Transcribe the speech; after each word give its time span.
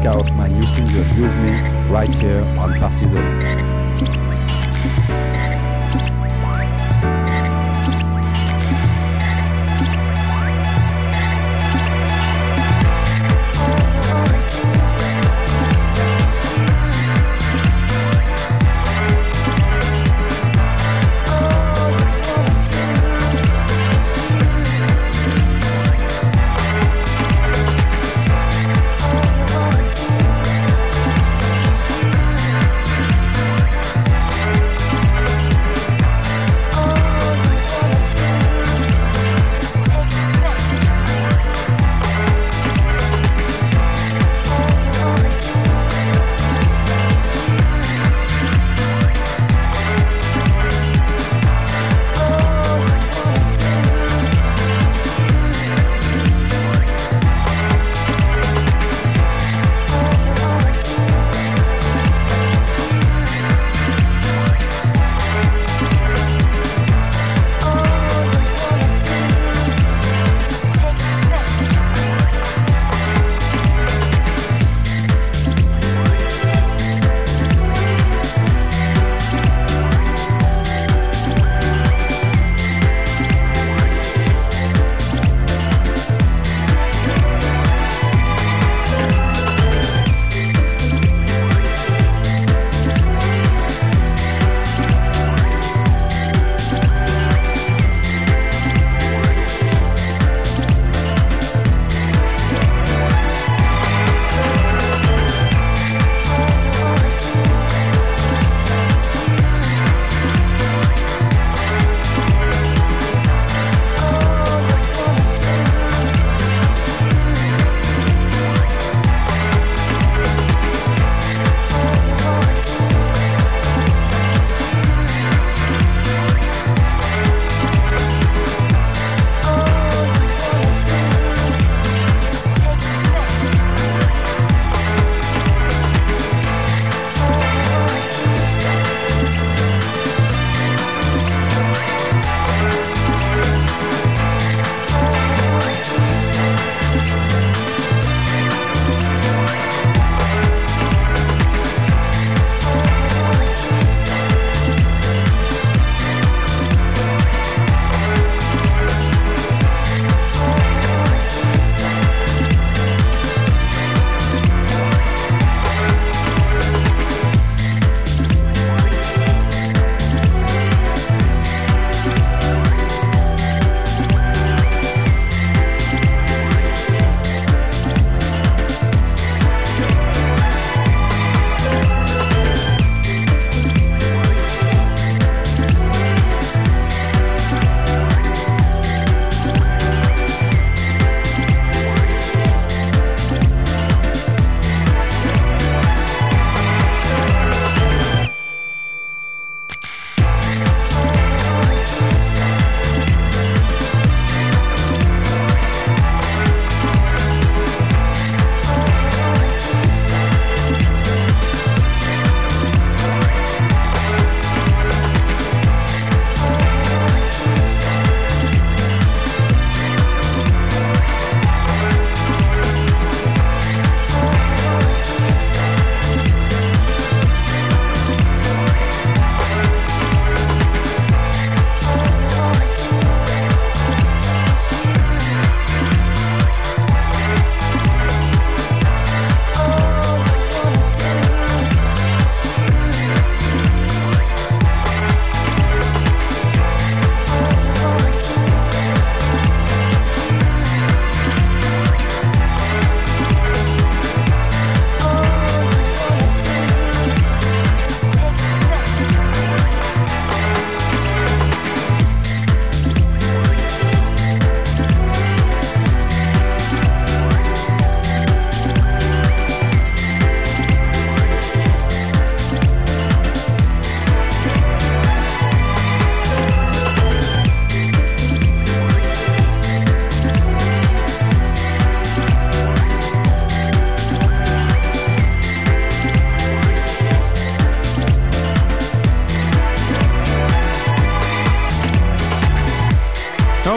Check 0.00 0.14
out 0.14 0.32
my 0.32 0.48
new 0.48 0.64
single 0.64 1.04
Use 1.14 1.36
Me 1.40 1.50
right 1.90 2.08
here 2.22 2.42
on 2.58 2.72
Party 2.78 3.04
Zone. 3.04 3.59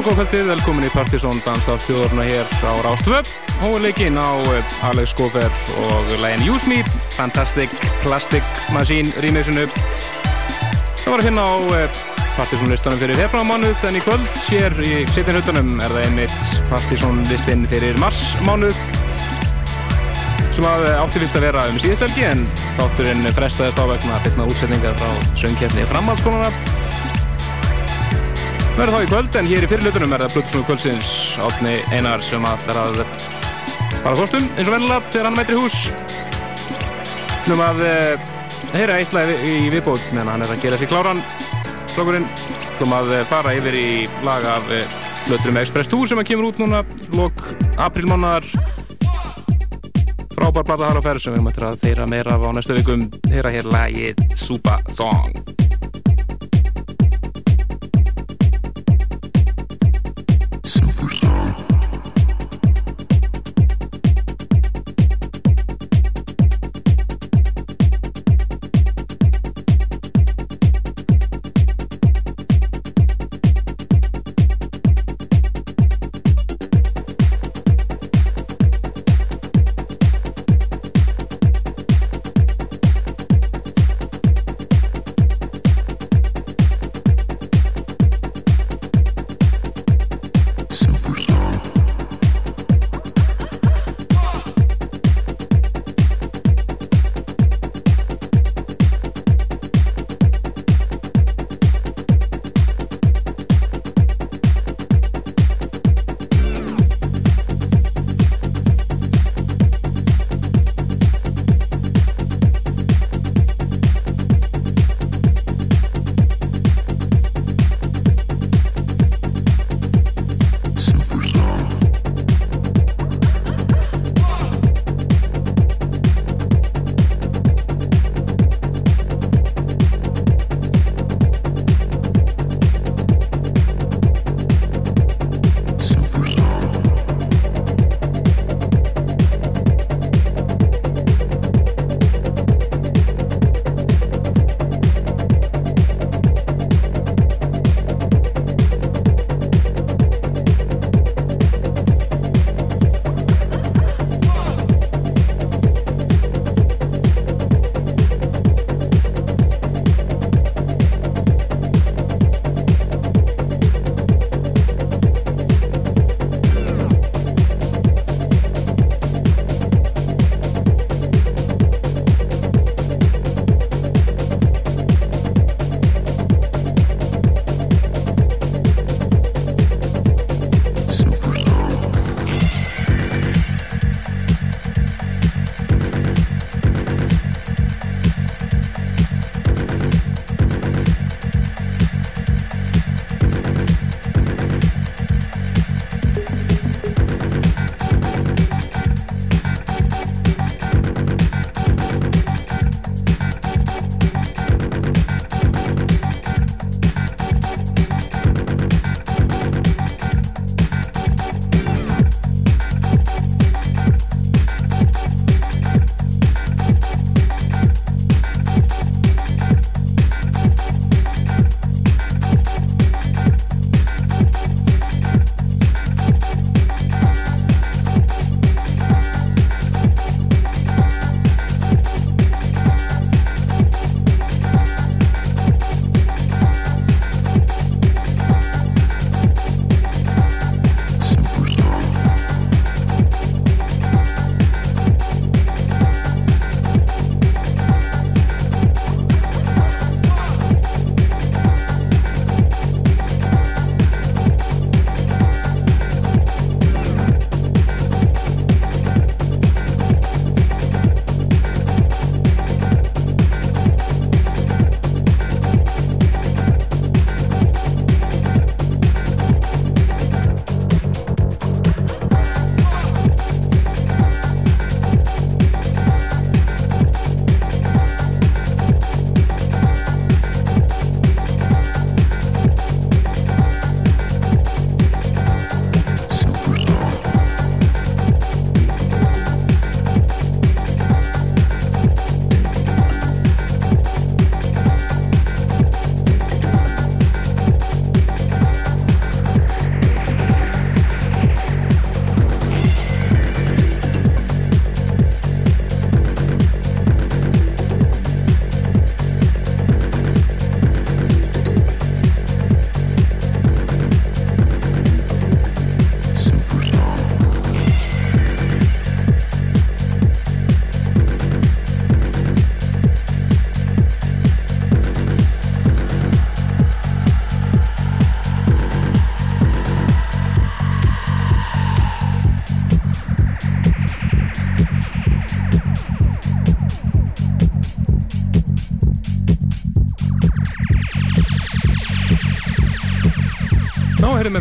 Góðkvöldið, 0.03 0.49
velkomin 0.51 0.83
í 0.83 0.89
Partisón 0.91 1.37
Danstáð 1.45 1.83
þjóðurna 1.85 2.23
hér 2.27 2.49
á 2.67 2.73
Rástvöpp 2.83 3.29
og 3.63 3.77
leikinn 3.83 4.17
á 4.19 4.35
eh, 4.51 4.73
Alex 4.89 5.13
Gofer 5.15 5.53
og 5.79 6.09
lægin 6.19 6.43
Use 6.51 6.67
Me 6.67 6.81
Fantastic 7.15 7.71
Plastic 8.01 8.43
Machine 8.75 9.13
remixinu. 9.23 9.63
Það 11.03 11.07
var 11.07 11.23
að 11.23 11.29
finna 11.29 11.45
á 11.47 11.55
eh, 11.77 12.01
Partisón 12.35 12.73
listanum 12.73 12.99
fyrir 12.99 13.21
februarmánuð 13.21 13.87
en 13.87 14.01
í 14.01 14.03
kvöld 14.03 14.27
hér 14.49 14.75
í 14.83 14.91
setjum 15.15 15.39
hlutunum 15.39 15.73
er 15.77 15.95
það 15.95 16.09
einmitt 16.09 16.53
Partisón 16.73 17.23
listin 17.31 17.63
fyrir 17.71 17.95
marsmánuð 18.03 18.85
sem 20.51 20.67
að 20.67 20.87
eh, 20.89 20.99
átti 20.99 21.23
fyrst 21.23 21.39
að 21.39 21.47
vera 21.47 21.67
um 21.71 21.79
síðustelgi 21.79 22.27
en 22.33 22.47
þátturinn 22.75 23.27
frestaðist 23.39 23.79
á 23.79 23.87
vegna 23.87 24.19
að 24.19 24.27
finna 24.27 24.51
útsetningar 24.51 24.99
frá 24.99 25.35
söngkjæfni 25.45 25.91
framhaldskonuna 25.93 26.72
verður 28.77 28.95
þá 28.95 29.03
í 29.03 29.09
kvöld 29.11 29.35
en 29.37 29.47
hér 29.49 29.65
í 29.65 29.69
fyrirlutunum 29.69 30.13
er 30.15 30.23
það 30.23 30.35
Blutsnúi 30.37 30.65
kvöldsins. 30.67 31.09
Átni 31.43 31.73
Einar 31.93 32.23
sem 32.25 32.45
allar 32.47 32.79
að 32.81 33.01
fara 33.99 34.15
kostum 34.17 34.47
eins 34.57 34.67
og 34.67 34.73
vennilega 34.73 35.11
þegar 35.13 35.29
hann 35.29 35.37
mætir 35.37 35.57
í 35.57 35.61
hús. 35.61 35.77
Nú 37.49 37.59
að 37.61 37.83
uh, 37.85 38.27
heyra 38.73 38.97
eitt 38.97 39.13
lag 39.13 39.29
í 39.35 39.55
viðbót 39.73 40.05
meðan 40.15 40.33
hann 40.33 40.45
er 40.45 40.53
að 40.55 40.63
gera 40.65 40.79
sér 40.81 40.91
kláran 40.93 41.23
slokkurinn 41.93 42.27
Þú 42.79 42.87
að 42.97 43.11
uh, 43.13 43.25
fara 43.29 43.53
yfir 43.53 43.75
í 43.77 43.89
lag 44.25 44.45
af 44.49 44.71
eh, 44.73 44.87
Bluturum 45.27 45.59
Express 45.61 45.91
Tour 45.91 46.09
sem 46.09 46.19
að 46.19 46.31
kemur 46.31 46.49
út 46.49 46.61
núna 46.61 46.81
lok 47.13 47.45
aprilmánar 47.77 48.47
frábær 50.33 50.65
blata 50.65 50.89
ferð 51.05 51.27
sem 51.27 51.37
við 51.37 51.45
möttum 51.45 51.69
að 51.69 51.83
þeirra 51.85 52.09
meira 52.09 52.39
á 52.41 52.49
næstu 52.55 52.79
vikum. 52.79 53.05
Heyra 53.29 53.53
hér 53.53 53.69
lagið 53.69 54.25
Super 54.33 54.81
Song 54.91 55.62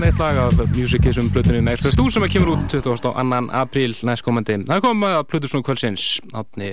við 0.00 0.06
eitt 0.08 0.20
lag 0.22 0.38
af 0.40 0.60
Musicism 0.72 1.26
blötunum 1.34 1.66
Express 1.68 1.96
2 1.98 2.12
sem 2.14 2.24
kemur 2.32 2.54
út 2.54 2.62
22. 2.72 3.10
apríl 3.52 3.92
næstkomandi. 4.08 4.54
Það 4.64 4.78
er 4.78 4.84
komið 4.86 5.16
að 5.18 5.26
Plutusnú 5.28 5.60
kvöldsins 5.66 6.04
átni 6.32 6.70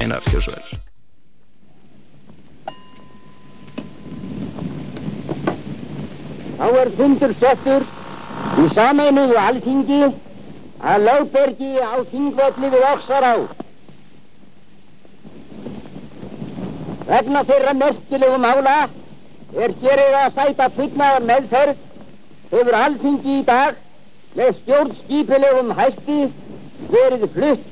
Einar 0.00 0.24
Hjósvöld. 0.30 0.70
Þá 6.56 6.66
er 6.80 6.92
fundur 6.96 7.36
settur 7.42 7.86
í 8.62 8.66
sameinuðu 8.72 9.38
alþingi 9.42 10.00
að 10.80 11.06
lögbergi 11.10 11.72
á 11.76 11.96
þingvelli 12.08 12.72
við 12.72 12.90
Oxará. 12.94 13.36
Vegna 17.12 17.46
þeirra 17.52 17.78
merkilegu 17.84 18.42
mála 18.48 18.76
er 19.52 19.80
hér 19.82 20.06
eða 20.08 20.28
að 20.28 20.36
sæta 20.40 20.74
fullnaðar 20.76 21.32
meðferð 21.32 21.88
hefur 22.52 22.76
alþingi 22.76 23.38
í 23.40 23.44
dag 23.48 23.78
með 24.36 24.56
stjórnskipilegum 24.60 25.72
hætti 25.76 26.18
verið 26.92 27.28
flutt 27.36 27.68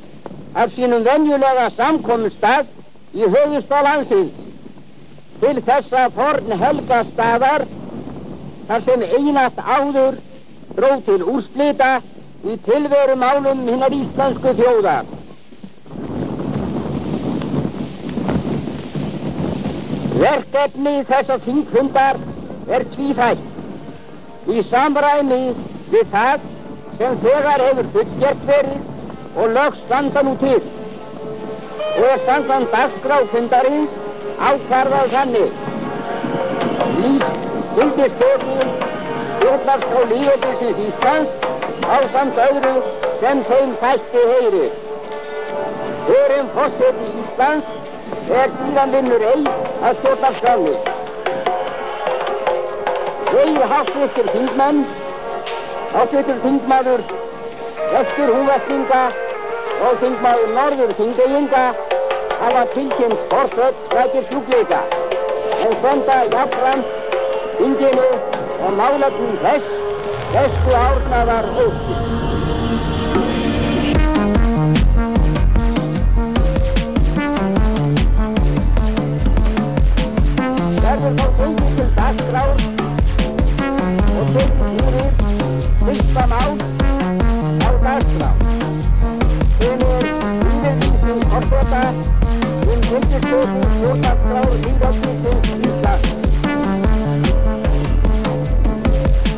af 0.60 0.72
sínum 0.76 1.04
venjulega 1.04 1.66
samkomstað 1.76 2.70
í 3.14 3.28
höfustá 3.34 3.82
landsins 3.84 4.46
til 5.40 5.60
þessa 5.66 6.06
forn 6.16 6.56
helga 6.62 7.02
staðar 7.12 7.66
þar 8.68 8.84
sem 8.88 9.04
einast 9.18 9.60
áður 9.60 10.18
dróð 10.76 11.04
til 11.08 11.20
úrslita 11.34 11.92
í 12.44 12.56
tilveru 12.64 13.16
málum 13.20 13.66
hinnar 13.68 13.92
íslensku 13.92 14.54
þjóðar. 14.56 15.08
Verkefni 20.20 20.96
þess 21.08 21.32
að 21.36 21.46
þingfundar 21.48 22.20
er 22.68 22.84
tvífætt. 22.94 23.46
Í 24.50 24.62
samræmi 24.66 25.40
við 25.92 26.06
það 26.10 26.46
sem 26.98 27.18
þegar 27.24 27.62
hefur 27.64 27.88
fullgert 27.94 28.46
verið 28.48 29.38
og 29.38 29.52
lögst 29.56 29.84
standa 29.86 30.22
nú 30.26 30.32
til. 30.40 30.58
Og 32.00 32.16
standan 32.24 32.66
dagskráfundarins 32.72 33.94
ákvarðað 34.48 35.14
þannig. 35.14 35.54
Lýst 36.98 37.46
fylgistofnum 37.76 38.72
stjórnarskrá 39.36 40.02
lífeytisins 40.10 40.80
Íslands 40.88 41.30
á 41.86 41.96
samt 42.14 42.40
öðru 42.48 42.76
sem 43.22 43.44
þeim 43.50 43.76
þætti 43.84 44.28
heyri. 44.32 44.68
Förum 46.08 46.54
fórseti 46.56 47.12
Íslands 47.22 47.66
er 48.40 48.56
síðan 48.58 48.96
vinnur 48.96 49.28
ei 49.34 49.44
að 49.86 50.00
stjórna 50.02 50.34
Þeir 53.30 53.64
háttvistir 53.70 54.28
þingmenn, 54.34 54.80
háttvistir 55.92 56.38
þingmaður 56.44 57.02
vestur 57.92 58.32
húnvestinga 58.34 59.02
og 59.86 60.00
þingmaður 60.02 60.50
norður 60.56 60.92
þingeyinga 60.98 61.62
hafa 62.40 62.64
tilkynnt 62.74 63.22
forsött 63.32 63.84
slækir 63.92 64.26
sjúkleika 64.30 64.80
en 65.60 65.76
senda 65.84 66.18
jafnframt 66.32 66.96
þinginu 67.60 68.08
og 68.66 68.76
málefnum 68.80 69.38
þess 69.44 69.70
bestu 70.34 70.76
árnaðar 70.80 71.50
óttir. 71.66 72.20
verður 80.90 81.18
þá 81.18 81.26
gengið 81.38 81.74
til 81.78 81.90
dagskrár 81.96 82.79
og 84.20 84.26
tekið 84.34 84.72
fyrir 84.84 85.10
fyrsta 85.80 86.24
mál 86.32 86.52
á 87.64 87.70
dagskrá 87.84 88.30
sem 89.60 89.80
er 89.86 90.04
yfirlýsing 90.08 91.22
forsvota 91.30 91.82
um 91.90 92.80
gengistofið 92.90 93.64
stjórnarskrár 93.76 94.50
líðáttið 94.64 95.16
Íslands. 95.70 96.08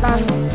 单。 0.00 0.48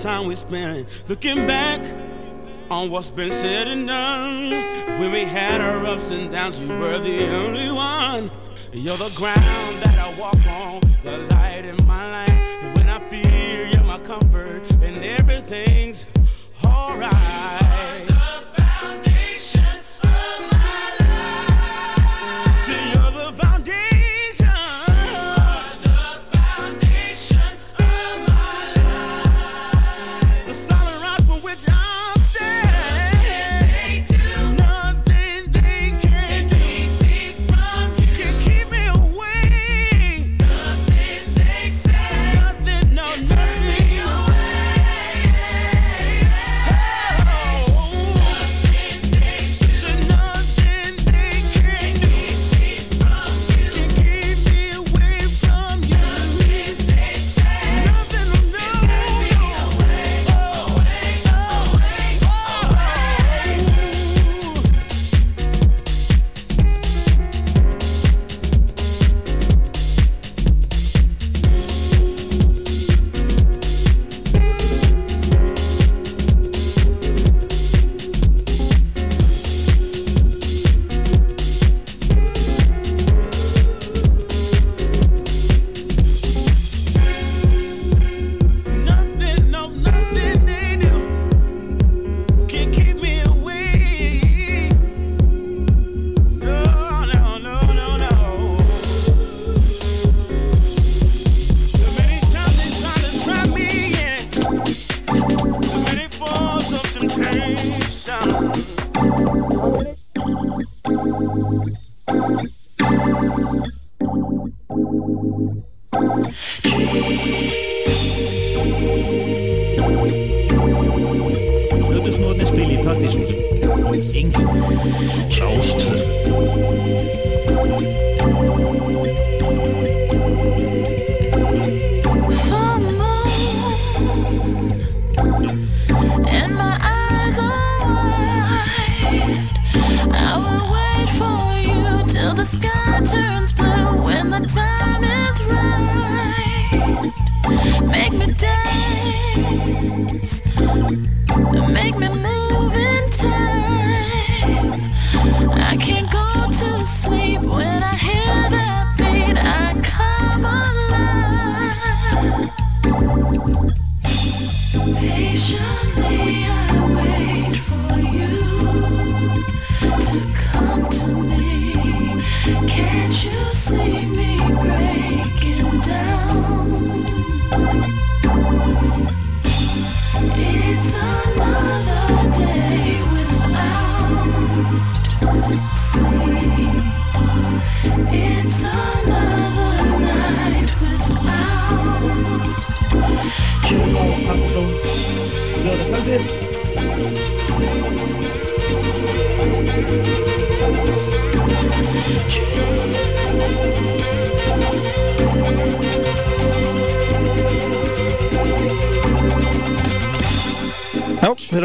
Time 0.00 0.24
we 0.24 0.34
spent 0.34 0.88
looking 1.08 1.46
back 1.46 1.80
on 2.70 2.90
what's 2.90 3.10
been 3.10 3.30
said 3.30 3.68
and 3.68 3.86
done. 3.86 4.50
When 4.98 5.12
we 5.12 5.24
had 5.24 5.60
our 5.60 5.84
ups 5.84 6.10
and 6.10 6.30
downs, 6.30 6.58
you 6.58 6.68
were 6.68 6.98
the 6.98 7.28
only 7.34 7.70
one. 7.70 8.30
You're 8.72 8.96
the 8.96 9.12
ground 9.14 9.36
that 9.82 9.98
I 9.98 10.18
walk 10.18 10.46
on, 10.46 11.29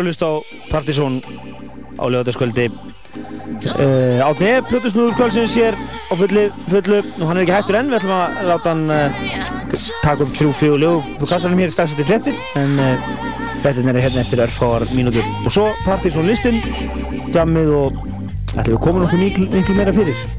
að 0.06 0.12
hlusta 0.12 0.30
á 0.30 0.34
Partizón 0.70 1.20
á 1.98 2.06
lögataskvöldi 2.12 2.66
uh, 2.70 3.82
eh, 3.82 4.26
Átni, 4.26 4.52
Plutusnúður 4.70 5.16
kvöldsins 5.18 5.56
hér 5.58 5.78
á 5.78 6.14
fullu, 6.20 6.48
fullu. 6.70 7.02
Og 7.22 7.30
hann 7.30 7.40
er 7.40 7.46
ekki 7.46 7.56
hættur 7.56 7.80
enn, 7.80 7.92
við 7.92 8.00
ætlum 8.00 8.16
að 8.18 8.42
láta 8.52 8.74
hann 8.74 8.84
uh, 8.92 9.22
taka 10.04 10.26
upp 10.26 10.34
þrjú 10.36 10.52
fjög 10.60 10.78
lög 10.84 11.14
på 11.22 11.30
kassanum 11.32 11.64
hér 11.64 11.74
strax 11.74 11.96
eftir 11.96 12.10
frettir 12.10 12.42
en 12.60 12.76
uh, 12.82 13.14
frettin 13.64 13.90
er 13.90 14.02
hérna 14.04 14.26
eftir 14.26 14.44
örfáar 14.46 14.88
mínútur. 14.94 15.26
Og 15.46 15.56
svo 15.56 15.70
Partizón 15.88 16.30
listin 16.30 16.60
jammið 17.36 17.74
og 17.80 18.02
ætlum 18.56 18.76
við 18.76 18.84
komum 18.84 19.08
okkur 19.08 19.24
miklu, 19.24 19.50
miklu 19.56 19.80
meira 19.80 19.96
fyrir 19.96 20.35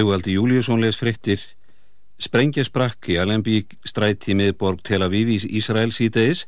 Sigvaldi 0.00 0.32
Júliusson 0.38 0.80
les 0.80 0.96
frittir 0.96 1.42
Sprengja 2.16 2.62
sprakk 2.64 3.10
í 3.12 3.18
Alembík 3.20 3.74
stræti 3.84 4.32
miðborg 4.38 4.80
Tel 4.86 5.02
Aviv 5.04 5.28
í 5.34 5.36
Ísrael 5.58 5.90
síðdeis 5.92 6.46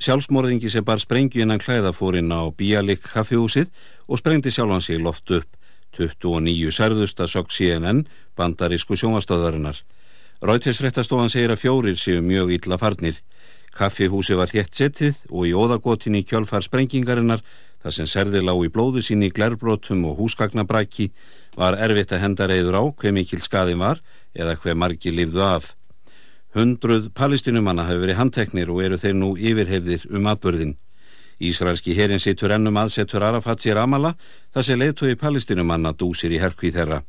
Sjálfsmorðingi 0.00 0.70
sem 0.72 0.86
bar 0.88 1.02
sprengju 1.02 1.42
innan 1.44 1.60
klæða 1.60 1.92
fór 1.92 2.16
inn 2.16 2.32
á 2.32 2.48
Bialik 2.48 3.02
kaffihúsið 3.04 3.68
og 4.08 4.22
sprengdi 4.22 4.54
sjálfan 4.54 4.80
sig 4.86 5.02
loft 5.04 5.28
upp. 5.36 5.50
29 5.98 6.72
særðust 6.72 7.20
að 7.20 7.32
sokk 7.34 7.52
CNN 7.52 8.06
bandarísku 8.40 8.96
sjónvastöðvarinnar 8.96 9.84
Rautisfréttastofan 10.40 11.30
segir 11.32 11.52
að 11.52 11.60
fjórir 11.60 12.00
séu 12.00 12.24
mjög 12.24 12.56
illa 12.56 12.80
farnir. 12.80 13.20
Kaffihúsi 13.74 14.36
var 14.38 14.48
þétt 14.48 14.80
settið 14.80 15.20
og 15.28 15.44
í 15.48 15.52
óðagótin 15.52 16.16
í 16.16 16.24
kjölfar 16.24 16.64
sprengingarinnar 16.64 17.44
þar 17.84 17.94
sem 17.98 18.08
serði 18.08 18.40
lág 18.40 18.64
í 18.64 18.72
blóðu 18.72 19.04
sín 19.04 19.24
í 19.26 19.32
glerbrótum 19.34 20.06
og 20.08 20.22
húsgagnabræki 20.22 21.10
var 21.56 21.78
erfitt 21.78 22.12
að 22.12 22.22
henda 22.24 22.48
reyður 22.50 22.78
á 22.80 22.82
hver 23.00 23.14
mikil 23.16 23.40
skaðin 23.42 23.82
var 23.82 24.00
eða 24.34 24.56
hver 24.62 24.78
margi 24.78 25.12
lifðu 25.14 25.42
af. 25.46 25.74
Hundruð 26.54 27.10
palestinumanna 27.14 27.86
hafi 27.88 28.02
verið 28.02 28.18
handteknir 28.20 28.70
og 28.70 28.82
eru 28.84 28.98
þeir 28.98 29.16
nú 29.18 29.32
yfirhefðir 29.34 30.06
um 30.14 30.28
atbörðin. 30.30 30.76
Ísraelski 31.42 31.96
herin 31.98 32.22
sittur 32.22 32.52
ennum 32.54 32.76
aðsettur 32.78 33.24
Arafat 33.26 33.64
sér 33.64 33.80
amala 33.82 34.12
þar 34.54 34.66
sem 34.68 34.78
leiðtói 34.78 35.16
palestinumanna 35.18 35.90
dúsir 35.98 36.30
í 36.30 36.38
herkvið 36.38 36.78
þeirra. 36.78 37.00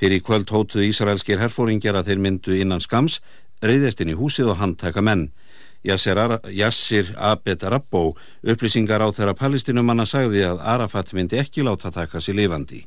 Fyrir 0.00 0.24
kvöld 0.26 0.50
hótuð 0.50 0.88
Ísraelskir 0.88 1.38
herfóringjar 1.38 2.00
að 2.00 2.10
þeir 2.10 2.24
myndu 2.24 2.56
innan 2.58 2.82
skams, 2.82 3.20
reyðist 3.62 4.02
inn 4.02 4.10
í 4.10 4.18
húsið 4.18 4.50
og 4.54 4.58
handtaka 4.58 5.04
menn. 5.04 5.28
Yassir 5.86 7.14
Abed 7.16 7.62
Rabbo 7.62 8.10
upplýsingar 8.42 9.06
á 9.06 9.08
þeirra 9.14 9.38
palestinumanna 9.38 10.04
sagði 10.04 10.44
að 10.50 10.64
Arafat 10.74 11.14
myndi 11.14 11.38
ekki 11.40 11.62
láta 11.62 11.92
taka 11.94 12.20
sér 12.20 12.42
lifandi. 12.42 12.82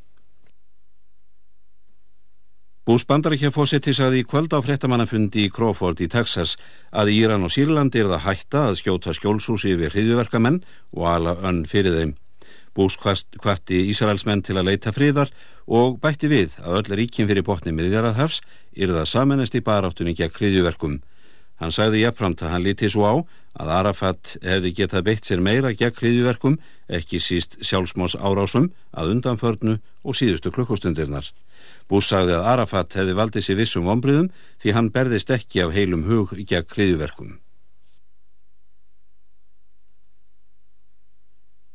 Bús 2.83 3.05
bandarækjafósetti 3.07 3.93
sagði 3.95 4.17
í 4.19 4.23
kvöld 4.27 4.51
á 4.51 4.59
frettamannafundi 4.59 5.45
í 5.45 5.51
Crawford 5.55 6.01
í 6.03 6.09
Texas 6.11 6.57
að 6.91 7.13
Íran 7.13 7.45
og 7.47 7.51
Sýrland 7.55 7.95
er 7.95 8.09
það 8.11 8.25
hætta 8.25 8.63
að 8.67 8.79
skjóta 8.81 9.13
skjólsúsi 9.15 9.71
yfir 9.71 9.93
hriðjuverkamenn 9.93 10.57
og 10.91 11.05
ala 11.07 11.37
önn 11.47 11.61
fyrir 11.63 11.95
þeim. 11.95 12.11
Bús 12.75 12.97
hvati 12.99 13.79
Ísraelsmenn 13.87 14.43
til 14.43 14.57
að 14.59 14.67
leita 14.67 14.91
fríðar 14.91 15.31
og 15.63 15.95
bætti 16.03 16.27
við 16.27 16.57
að 16.59 16.81
öll 16.81 16.99
ríkin 16.99 17.29
fyrir 17.29 17.47
botni 17.47 17.71
miðjararhafs 17.71 18.41
er 18.75 18.91
það 18.91 19.07
samennast 19.13 19.55
í 19.55 19.63
baráttunni 19.63 20.17
gegn 20.19 20.35
hriðjuverkum. 20.35 20.99
Hann 21.63 21.71
sagði 21.71 22.03
jafnframt 22.03 22.43
að 22.43 22.51
hann 22.51 22.65
líti 22.67 22.91
svo 22.91 23.07
á 23.07 23.15
að 23.63 23.73
Arafat 23.77 24.35
hefði 24.43 24.73
getað 24.81 25.07
beitt 25.07 25.31
sér 25.31 25.39
meira 25.39 25.71
gegn 25.71 25.95
hriðjuverkum, 26.01 26.59
ekki 26.91 27.23
síst 27.23 27.61
sjálfsmós 27.63 28.19
árásum 28.19 28.73
að 28.91 29.15
undanförnu 29.15 29.79
og 30.03 30.19
síðustu 30.19 30.51
klukkustundirnar. 30.51 31.31
Bús 31.89 32.09
sagði 32.09 32.37
að 32.37 32.49
Arafat 32.53 32.95
hefði 32.97 33.15
valdið 33.17 33.45
sér 33.45 33.59
vissum 33.59 33.89
ombriðum 33.91 34.29
því 34.61 34.75
hann 34.77 34.91
berðist 34.95 35.31
ekki 35.33 35.63
af 35.65 35.73
heilum 35.75 36.05
hug 36.07 36.35
gegn 36.35 36.69
hriðjuverkum. 36.75 37.39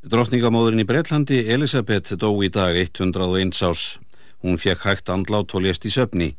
Drottningamóðurinn 0.09 0.81
í 0.81 0.89
Breitlandi, 0.89 1.41
Elisabeth, 1.53 2.15
dó 2.17 2.31
í 2.41 2.49
dag 2.49 2.77
101 2.79 3.51
ás. 3.67 3.99
Hún 4.41 4.57
fekk 4.57 4.87
hægt 4.87 5.11
andlát 5.13 5.53
og 5.53 5.65
lést 5.67 5.85
í 5.85 5.93
söfni. 5.93 6.31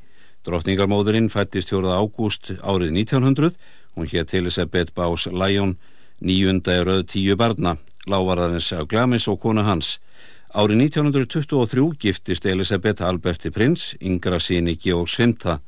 Drottningamóðurinn 0.47 1.27
fættist 1.29 1.69
4. 1.69 1.91
ágúst 1.91 2.53
árið 2.63 2.95
1900. 2.95 3.57
Hún 3.93 4.07
hétt 4.07 4.33
Elisabeth 4.33 4.95
Bás 4.95 5.27
Læjón, 5.27 5.75
nýjunda 6.23 6.79
er 6.79 6.89
auð 6.89 7.03
tíu 7.11 7.35
barna, 7.35 7.75
lávarðarins 8.07 8.71
af 8.73 8.87
Glamis 8.87 9.27
og 9.27 9.41
konu 9.43 9.61
hans. 9.67 9.99
Árið 10.49 10.79
1923 10.81 11.91
giftist 12.01 12.45
Elisabeth 12.49 13.03
Alberti 13.05 13.51
Prins, 13.53 13.91
yngra 14.01 14.39
síni 14.41 14.73
Georg 14.81 15.05
Svinta. 15.05 15.59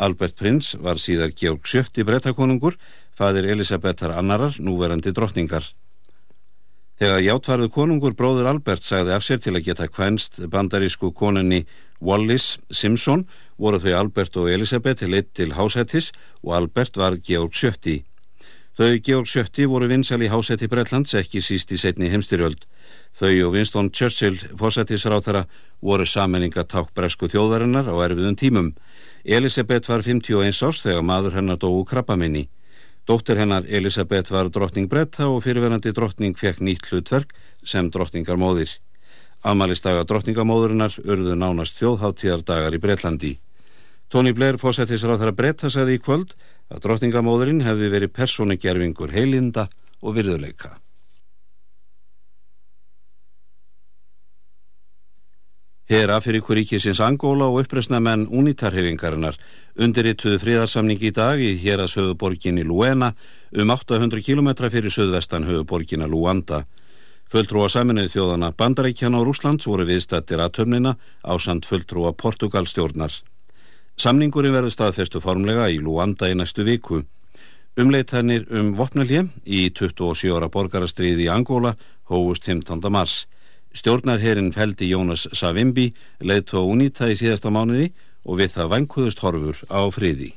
Albert 0.00 0.38
Prins 0.38 0.70
var 0.80 0.96
síðar 0.96 1.34
Georg 1.36 1.68
Sjötti 1.68 2.06
brettakonungur, 2.08 2.78
fadir 3.12 3.44
Elisabethar 3.52 4.14
annarar, 4.16 4.56
núverandi 4.56 5.12
drottningar. 5.12 5.68
Þegar 6.96 7.20
játvarðu 7.20 7.68
konungur 7.74 8.16
bróður 8.16 8.48
Albert 8.48 8.86
sagði 8.86 9.12
af 9.12 9.26
sér 9.26 9.44
til 9.44 9.58
að 9.58 9.66
geta 9.68 9.90
kvænst 9.92 10.40
bandarísku 10.48 11.12
konunni 11.12 11.66
Wallis 12.00 12.54
Simpson 12.70 13.26
voru 13.60 13.82
þau 13.82 13.92
Albert 13.98 14.40
og 14.40 14.48
Elisabeth 14.48 15.04
leitt 15.04 15.34
til 15.36 15.52
hásættis 15.52 16.14
og 16.40 16.56
Albert 16.62 16.96
var 16.96 17.20
Georg 17.20 17.52
Sjötti. 17.52 18.06
Þau 18.74 18.96
Georg 19.06 19.28
Sjötti 19.30 19.68
voru 19.70 19.86
vinsal 19.86 20.18
í 20.26 20.28
hásætti 20.32 20.66
Breitlands 20.66 21.14
ekki 21.14 21.38
síst 21.38 21.70
í 21.70 21.76
setni 21.78 22.08
heimstyrjöld. 22.10 22.64
Þau 23.14 23.30
og 23.46 23.52
Winston 23.54 23.90
Churchill 23.94 24.40
fósættisráð 24.58 25.28
þeirra 25.28 25.42
voru 25.78 26.06
saminningaták 26.10 26.90
bresku 26.90 27.28
þjóðarinnar 27.30 27.86
á 27.86 27.94
erfiðum 28.02 28.34
tímum. 28.34 28.72
Elisabeth 29.22 29.86
var 29.92 30.02
51 30.02 30.58
árs 30.66 30.82
þegar 30.82 31.06
maður 31.06 31.38
hennar 31.38 31.60
dóu 31.62 31.84
krabbaminni. 31.86 32.48
Dóttir 33.06 33.38
hennar 33.38 33.62
Elisabeth 33.68 34.34
var 34.34 34.50
drottning 34.50 34.90
bretta 34.90 35.28
og 35.30 35.44
fyrirverandi 35.46 35.94
drottning 35.94 36.34
fekk 36.34 36.58
nýtt 36.58 36.90
hlutverk 36.90 37.30
sem 37.62 37.92
drottningar 37.94 38.40
móðir. 38.42 38.74
Amalistaga 39.46 40.02
drottningamóðurinnar 40.02 40.98
urðu 41.04 41.38
nánast 41.38 41.78
þjóðháttíðardagar 41.78 42.74
í 42.74 42.82
Breitlandi. 42.82 43.32
Tony 44.10 44.34
Blair 44.34 44.58
fósættis 44.58 45.04
ráð 45.06 45.22
þar 45.22 45.30
að 45.30 45.38
bretta 45.38 45.70
sagði 45.70 45.98
í 45.98 46.02
kvöld 46.02 46.34
að 46.72 46.86
drottningamóðurinn 46.86 47.64
hefði 47.66 47.90
verið 47.92 48.14
persónugerfingur 48.16 49.12
heilinda 49.14 49.68
og 50.02 50.16
virðuleika. 50.18 50.76
Hera 55.84 56.16
fyrir 56.24 56.40
kuríkisins 56.40 57.00
Angóla 57.04 57.44
og 57.52 57.58
uppresnamenn 57.60 58.22
unitarhefingarinnar 58.32 59.36
undirrituðu 59.84 60.38
fríðarsamning 60.40 61.02
í 61.04 61.10
dag 61.12 61.36
í 61.36 61.50
héras 61.60 61.98
höfuborginni 62.00 62.64
Luena 62.64 63.10
um 63.52 63.74
800 63.74 64.24
km 64.24 64.48
fyrir 64.72 64.88
söðvestan 64.88 65.44
höfuborginna 65.44 66.08
Luanda. 66.08 66.62
Fulltrúa 67.28 67.68
saminuð 67.68 68.08
þjóðana 68.14 68.54
Bandaríkjana 68.56 69.20
og 69.20 69.28
Rúslands 69.28 69.68
voru 69.68 69.84
viðstættir 69.84 70.40
að 70.40 70.56
tömnina 70.56 70.96
á 71.20 71.32
samt 71.36 71.68
fulltrúa 71.68 72.16
Portugalstjórnar. 72.16 73.12
Samningurinn 73.94 74.54
verður 74.56 74.72
staðfestu 74.74 75.20
formlega 75.22 75.68
í 75.70 75.78
Luanda 75.78 76.26
í 76.26 76.34
næstu 76.34 76.64
viku. 76.66 77.04
Umleitanir 77.78 78.46
um 78.54 78.72
vopnalje 78.78 79.28
í 79.46 79.68
27 79.70 80.34
ára 80.34 80.48
borgarastriði 80.50 81.28
í 81.28 81.30
Angóla 81.30 81.76
hófust 82.10 82.48
15. 82.50 82.90
mars. 82.90 83.24
Stjórnarherin 83.74 84.52
feldi 84.54 84.90
Jónas 84.90 85.28
Savimbi 85.34 85.92
leiðt 86.22 86.54
á 86.54 86.62
Unita 86.62 87.10
í 87.10 87.18
síðasta 87.18 87.50
mánuði 87.54 87.92
og 88.24 88.38
við 88.42 88.54
það 88.54 88.72
vankuðust 88.74 89.22
horfur 89.22 89.62
á 89.70 89.82
friði. 89.94 90.34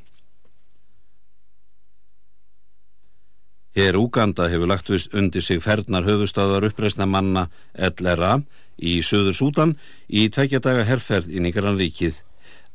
Hér 3.78 3.97
Úganda 4.01 4.47
hefur 4.49 4.70
lagt 4.70 4.89
vist 4.89 5.14
undir 5.14 5.45
sig 5.45 5.62
fernar 5.62 6.05
höfustadar 6.05 6.66
uppreysna 6.66 7.05
manna 7.05 7.45
LRA 7.74 8.39
í 8.78 9.01
Suður 9.05 9.38
Sútan 9.38 9.76
í 10.10 10.30
tvekja 10.34 10.62
daga 10.62 10.86
herrferð 10.86 11.30
í 11.30 11.41
Nýgaran 11.41 11.78
ríkið. 11.78 12.26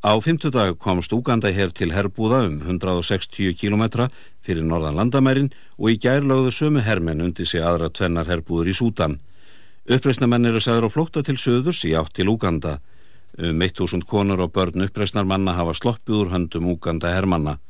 Á 0.03 0.19
fymtudag 0.19 0.79
komst 0.83 1.13
Úganda 1.15 1.47
hér 1.55 1.71
til 1.71 1.93
herrbúða 1.95 2.41
um 2.49 2.57
160 2.59 3.55
km 3.55 4.09
fyrir 4.43 4.65
norðan 4.67 4.97
landamærin 4.99 5.53
og 5.79 5.93
í 5.93 5.99
gær 6.03 6.27
lögðu 6.27 6.51
sömu 6.51 6.83
herrmenn 6.83 7.23
undir 7.23 7.47
sig 7.47 7.63
aðra 7.63 7.87
tvennar 7.87 8.27
herrbúður 8.27 8.73
í 8.73 8.75
Sútan. 8.75 9.21
Uppreisnamenn 9.87 10.51
eru 10.51 10.59
sagður 10.59 10.91
á 10.91 10.95
flótta 10.95 11.23
til 11.23 11.39
söðurs 11.39 11.85
í 11.87 11.95
átt 11.95 12.17
til 12.19 12.27
Úganda. 12.35 12.81
Um 13.39 13.63
1000 13.63 14.03
konur 14.03 14.43
og 14.43 14.51
börn 14.51 14.83
uppreisnarmanna 14.89 15.55
hafa 15.55 15.71
sloppið 15.79 16.19
úr 16.19 16.35
höndum 16.35 16.67
Úganda 16.75 17.15
hermanna. 17.15 17.61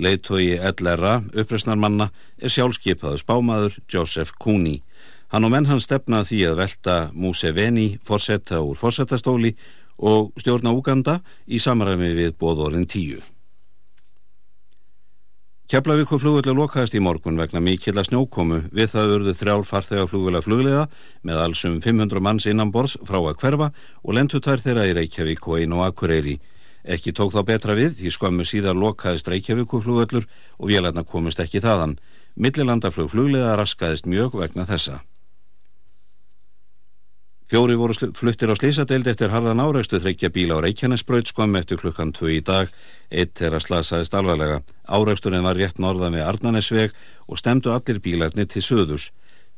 Leittói 0.00 0.56
LRA 0.56 1.20
uppreisnarmanna 1.36 2.08
er 2.40 2.48
sjálfskeipaðu 2.48 3.20
spámaður 3.20 3.76
Joseph 3.92 4.32
Cooney. 4.40 4.80
Hann 5.28 5.44
og 5.44 5.52
menn 5.52 5.68
hann 5.68 5.84
stefnaði 5.84 6.30
því 6.30 6.42
að 6.48 6.58
velta 6.64 6.96
Museveni 7.12 7.88
fórsetta 8.00 8.64
úr 8.64 8.76
fórsettastóli 8.78 9.56
og 9.98 10.32
stjórna 10.40 10.74
Úganda 10.74 11.20
í 11.46 11.60
samræmi 11.62 12.10
við 12.16 12.34
bóðorinn 12.40 12.88
tíu. 12.90 13.22
Keflavíku 15.64 16.18
flugvöldu 16.20 16.52
lokaðist 16.52 16.92
í 16.92 17.00
morgun 17.00 17.38
vegna 17.40 17.60
mikill 17.64 17.96
að 17.96 18.10
snjókomu 18.10 18.58
við 18.68 18.90
það 18.92 19.12
urðu 19.14 19.32
þrjár 19.38 19.62
farþegar 19.64 20.10
flugvöla 20.10 20.42
flugliða 20.44 20.82
með 21.24 21.40
allsum 21.40 21.78
500 21.80 22.20
manns 22.20 22.46
innanbors 22.50 22.98
frá 23.08 23.16
að 23.22 23.38
hverfa 23.40 23.70
og 24.02 24.12
lendu 24.12 24.42
tvær 24.44 24.60
þeirra 24.60 24.84
í 24.90 24.92
Reykjavík 24.98 25.48
og 25.48 25.62
einu 25.62 25.80
Akureyri. 25.86 26.36
Ekki 26.84 27.14
tók 27.16 27.32
þá 27.32 27.40
betra 27.48 27.78
við 27.78 27.96
því 27.96 28.12
skömmu 28.12 28.44
síðar 28.44 28.76
lokaðist 28.76 29.32
Reykjavíku 29.32 29.80
flugvöllur 29.80 30.28
og 30.60 30.68
vélarna 30.68 31.00
komist 31.08 31.40
ekki 31.40 31.64
þaðan. 31.64 31.96
Millilandaflug 32.36 33.08
flugliða 33.08 33.56
raskaðist 33.56 34.04
mjög 34.04 34.36
vegna 34.44 34.68
þessa. 34.68 35.00
Fjóri 37.44 37.74
voru 37.76 37.92
fluttir 38.16 38.48
á 38.48 38.56
slísadeild 38.56 39.08
eftir 39.10 39.28
harðan 39.28 39.60
árækstu 39.60 39.98
þreikja 40.00 40.30
bíla 40.32 40.56
á 40.56 40.64
Reykjanesbröð 40.64 41.26
skom 41.28 41.58
eftir 41.58 41.76
klukkan 41.76 42.14
2 42.16 42.30
í 42.32 42.40
dag. 42.40 42.70
Eitt 43.12 43.42
er 43.44 43.52
að 43.52 43.66
slasaðist 43.66 44.16
alvarlega. 44.16 44.62
Áræksturinn 44.88 45.44
var 45.44 45.60
rétt 45.60 45.76
norðan 45.76 46.16
við 46.16 46.24
Arnanesveg 46.24 46.94
og 47.28 47.36
stemdu 47.36 47.74
allir 47.74 48.00
bílarnir 48.00 48.48
til 48.48 48.64
söðus. 48.64 49.10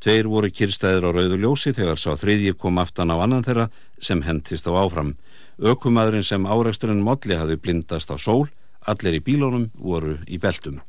Tveir 0.03 0.27
voru 0.27 0.51
kyrstæðir 0.51 1.07
á 1.07 1.11
rauðu 1.15 1.39
ljósi 1.39 1.73
þegar 1.79 2.03
sá 2.03 2.11
þriðjir 2.19 2.59
kom 2.59 2.83
aftan 2.83 3.15
á 3.15 3.23
annan 3.23 3.47
þeirra 3.47 3.69
sem 4.03 4.25
hendist 4.27 4.67
á 4.67 4.75
áfram. 4.75 5.15
Ökumadurinn 5.63 6.27
sem 6.27 6.43
áræksturinn 6.43 7.07
modli 7.07 7.39
hafi 7.39 7.55
blindast 7.55 8.11
á 8.11 8.19
sól, 8.19 8.51
allir 8.83 9.15
í 9.15 9.23
bílónum 9.23 9.71
voru 9.79 10.19
í 10.27 10.43
beltum. 10.43 10.83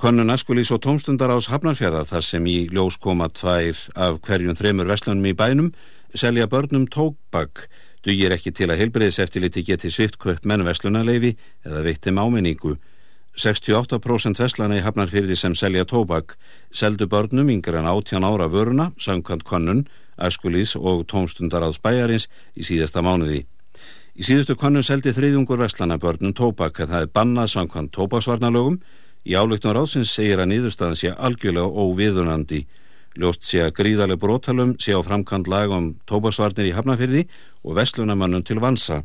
Könnun 0.00 0.32
Askulís 0.32 0.70
og 0.72 0.80
tómstundar 0.80 1.28
ás 1.28 1.50
Hafnarfjara 1.52 2.06
þar 2.08 2.24
sem 2.24 2.46
í 2.48 2.56
ljós 2.72 2.96
koma 2.96 3.26
tvær 3.28 3.76
af 3.92 4.22
hverjum 4.24 4.56
þremur 4.56 4.88
vestlunum 4.88 5.26
í 5.28 5.36
bænum 5.36 5.74
selja 6.16 6.46
börnum 6.48 6.86
tókbakk 6.88 7.66
Dugir 8.00 8.32
ekki 8.32 8.48
til 8.56 8.70
að 8.72 8.80
heilbreyðiseftiliti 8.80 9.60
geti 9.68 9.90
sviftköp 9.92 10.46
menn 10.48 10.64
veslunaleifi 10.64 11.34
eða 11.68 11.82
veitti 11.84 12.14
máminningu. 12.16 12.78
68% 13.36 14.40
veslana 14.40 14.78
í 14.78 14.84
hafnarfyrði 14.84 15.36
sem 15.36 15.52
selja 15.54 15.84
tóbak 15.84 16.38
seldu 16.72 17.04
börnum 17.04 17.52
yngur 17.52 17.76
en 17.76 17.90
18 17.90 18.24
ára 18.24 18.48
vöruna, 18.48 18.88
samkvæmt 18.96 19.44
konun, 19.44 19.84
æskulís 20.16 20.72
og 20.80 21.04
tómstundaraðs 21.12 21.82
bæjarins 21.84 22.30
í 22.56 22.64
síðasta 22.64 23.04
mánuði. 23.04 23.44
Í 24.16 24.24
síðustu 24.24 24.56
konun 24.56 24.84
seldi 24.84 25.12
þriðjungur 25.12 25.60
veslana 25.60 26.00
börnum 26.00 26.32
tóbak 26.32 26.80
að 26.80 26.94
það 26.94 27.04
er 27.04 27.14
bannað 27.20 27.52
samkvæmt 27.52 27.92
tóbaksvarnalögum. 27.98 28.80
Í 29.28 29.36
álugtum 29.36 29.74
ráðsins 29.76 30.12
segir 30.16 30.40
að 30.40 30.52
niðurstaðan 30.54 30.96
sé 30.96 31.10
algjörlega 31.12 31.68
óviðunandi. 31.68 32.64
Ljóst 33.20 33.44
sé 33.44 33.60
að 33.66 33.74
gríðarlega 33.76 34.22
brótalum 34.22 34.76
sé 34.80 34.94
á 34.96 35.00
framkant 35.04 35.48
lag 35.50 35.72
um 35.74 35.90
tóbaksvarnir 36.08 36.70
í 36.70 36.76
hafnarfyrði 36.76 37.26
og 37.66 37.76
vestlunamannum 37.76 38.44
til 38.46 38.60
vansa. 38.62 39.02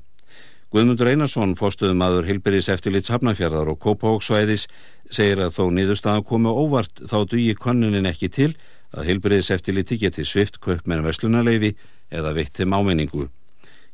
Guðmundur 0.72 1.12
Einarsson, 1.12 1.54
fórstuðum 1.56 2.04
aður 2.04 2.30
Hilberis 2.30 2.68
eftirlits 2.72 3.12
hafnafjörðar 3.14 3.70
og 3.72 3.80
Kópavóksvæðis 3.84 4.66
segir 5.12 5.44
að 5.44 5.54
þó 5.56 5.70
niðurstaðan 5.76 6.26
komi 6.28 6.52
óvart 6.52 7.04
þá 7.04 7.18
dugi 7.32 7.54
konunin 7.60 8.10
ekki 8.10 8.32
til 8.32 8.50
að 8.96 9.12
Hilberis 9.12 9.52
eftirliti 9.56 10.00
geti 10.02 10.26
svift 10.28 10.62
köpmenn 10.64 11.04
verslunarleifi 11.06 11.76
eða 12.12 12.34
vitti 12.36 12.68
máminningu. 12.68 13.28